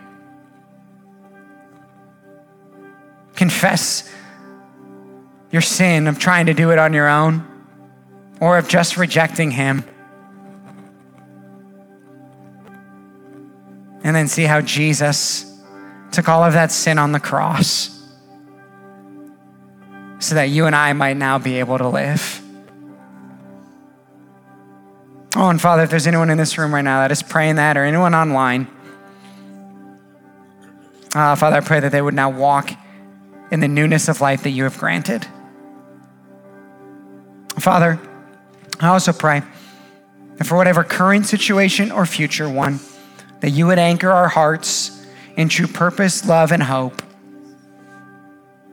Confess 3.37 4.13
your 5.53 5.63
sin 5.63 6.09
of 6.09 6.19
trying 6.19 6.47
to 6.47 6.55
do 6.55 6.73
it 6.73 6.79
on 6.81 6.93
your 6.93 7.09
own 7.09 7.47
or 8.41 8.59
of 8.59 8.67
just 8.67 8.97
rejecting 8.97 9.53
Him. 9.53 9.85
And 14.03 14.17
then 14.17 14.27
see 14.27 14.43
how 14.43 14.61
Jesus 14.61 15.63
took 16.11 16.29
all 16.29 16.43
of 16.43 16.55
that 16.55 16.73
sin 16.73 16.99
on 16.99 17.13
the 17.13 17.21
cross 17.21 17.97
so 20.19 20.35
that 20.35 20.45
you 20.45 20.67
and 20.67 20.75
I 20.75 20.93
might 20.93 21.17
now 21.17 21.39
be 21.39 21.59
able 21.59 21.79
to 21.79 21.89
live. 21.89 22.43
Oh, 25.37 25.49
and 25.49 25.61
Father, 25.61 25.85
if 25.85 25.91
there's 25.91 26.07
anyone 26.07 26.31
in 26.31 26.39
this 26.39 26.59
room 26.59 26.75
right 26.75 26.83
now 26.83 27.01
that 27.01 27.13
is 27.13 27.23
praying 27.23 27.57
that 27.57 27.77
or 27.77 27.85
anyone 27.85 28.15
online, 28.15 28.67
uh, 31.15 31.37
Father, 31.37 31.57
I 31.57 31.61
pray 31.61 31.81
that 31.81 31.93
they 31.93 32.03
would 32.03 32.15
now 32.15 32.31
walk 32.31 32.71
in 33.51 33.61
the 33.61 33.69
newness 33.69 34.09
of 34.09 34.21
life 34.21 34.43
that 34.43 34.51
you 34.51 34.65
have 34.65 34.79
granted. 34.79 35.27
Father, 37.59 38.01
I 38.81 38.89
also 38.89 39.13
pray 39.13 39.43
that 40.37 40.47
for 40.47 40.57
whatever 40.57 40.85
current 40.85 41.27
situation 41.27 41.91
or 41.91 42.07
future 42.07 42.49
one, 42.49 42.81
that 43.41 43.51
you 43.51 43.67
would 43.67 43.79
anchor 43.79 44.11
our 44.11 44.29
hearts 44.29 45.07
in 45.37 45.49
true 45.49 45.67
purpose, 45.67 46.27
love, 46.27 46.53
and 46.53 46.63
hope 46.63 47.03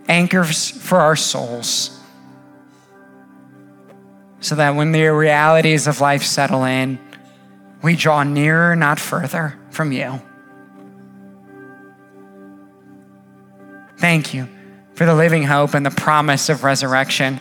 anchors 0.08 0.70
for 0.70 1.00
our 1.00 1.16
souls. 1.16 2.00
So 4.40 4.56
that 4.56 4.76
when 4.76 4.92
the 4.92 5.08
realities 5.08 5.88
of 5.88 6.02
life 6.02 6.24
settle 6.24 6.64
in, 6.66 7.00
we 7.82 7.96
draw 7.96 8.24
nearer, 8.24 8.76
not 8.76 9.00
further 9.00 9.58
from 9.70 9.92
you. 9.92 10.22
Thank 13.98 14.34
you 14.34 14.48
for 14.94 15.06
the 15.06 15.16
living 15.16 15.44
hope 15.44 15.74
and 15.74 15.86
the 15.86 15.92
promise 15.92 16.50
of 16.50 16.64
resurrection. 16.64 17.40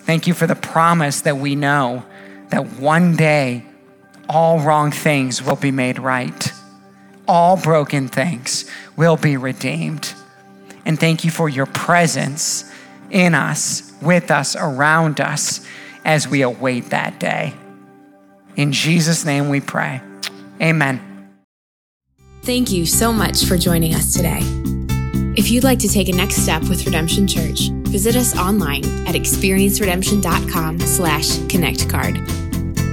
Thank 0.00 0.26
you 0.26 0.34
for 0.34 0.46
the 0.46 0.54
promise 0.54 1.22
that 1.22 1.36
we 1.36 1.56
know 1.56 2.04
that 2.50 2.74
one 2.74 3.16
day 3.16 3.64
all 4.28 4.60
wrong 4.60 4.90
things 4.90 5.42
will 5.42 5.56
be 5.56 5.70
made 5.70 5.98
right, 5.98 6.52
all 7.28 7.56
broken 7.56 8.08
things 8.08 8.70
will 8.96 9.16
be 9.16 9.36
redeemed. 9.36 10.14
And 10.86 10.98
thank 10.98 11.24
you 11.24 11.30
for 11.30 11.50
your 11.50 11.66
presence 11.66 12.64
in 13.10 13.34
us, 13.34 13.92
with 14.00 14.30
us, 14.30 14.56
around 14.56 15.20
us 15.20 15.66
as 16.04 16.26
we 16.28 16.42
await 16.42 16.86
that 16.86 17.20
day. 17.20 17.52
In 18.54 18.72
Jesus' 18.72 19.26
name 19.26 19.50
we 19.50 19.60
pray. 19.60 20.00
Amen. 20.62 21.02
Thank 22.42 22.70
you 22.70 22.86
so 22.86 23.12
much 23.12 23.44
for 23.44 23.58
joining 23.58 23.94
us 23.94 24.14
today. 24.14 24.38
If 25.36 25.50
you'd 25.50 25.64
like 25.64 25.80
to 25.80 25.88
take 25.88 26.08
a 26.08 26.12
next 26.12 26.36
step 26.36 26.62
with 26.62 26.86
Redemption 26.86 27.26
Church, 27.26 27.68
visit 27.88 28.16
us 28.16 28.36
online 28.38 28.84
at 29.06 29.14
experienceredemption.com 29.14 30.80
slash 30.80 31.26
connectcard. 31.48 32.45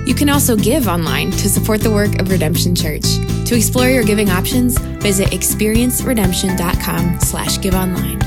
You 0.06 0.14
can 0.14 0.30
also 0.30 0.56
give 0.56 0.88
online 0.88 1.32
to 1.32 1.50
support 1.50 1.82
the 1.82 1.92
work 1.92 2.20
of 2.20 2.30
Redemption 2.30 2.76
Church. 2.76 3.04
To 3.46 3.56
explore 3.56 3.90
your 3.90 4.04
giving 4.04 4.30
options, 4.30 4.78
visit 4.78 5.30
experienceredemption.com 5.30 7.20
slash 7.22 7.62
give 7.62 7.74
online. 7.74 8.20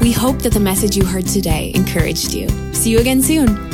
We 0.00 0.12
hope 0.12 0.42
that 0.42 0.52
the 0.52 0.60
message 0.60 0.96
you 0.96 1.04
heard 1.04 1.26
today 1.26 1.72
encouraged 1.74 2.32
you. 2.32 2.48
See 2.72 2.90
you 2.90 3.00
again 3.00 3.22
soon. 3.22 3.65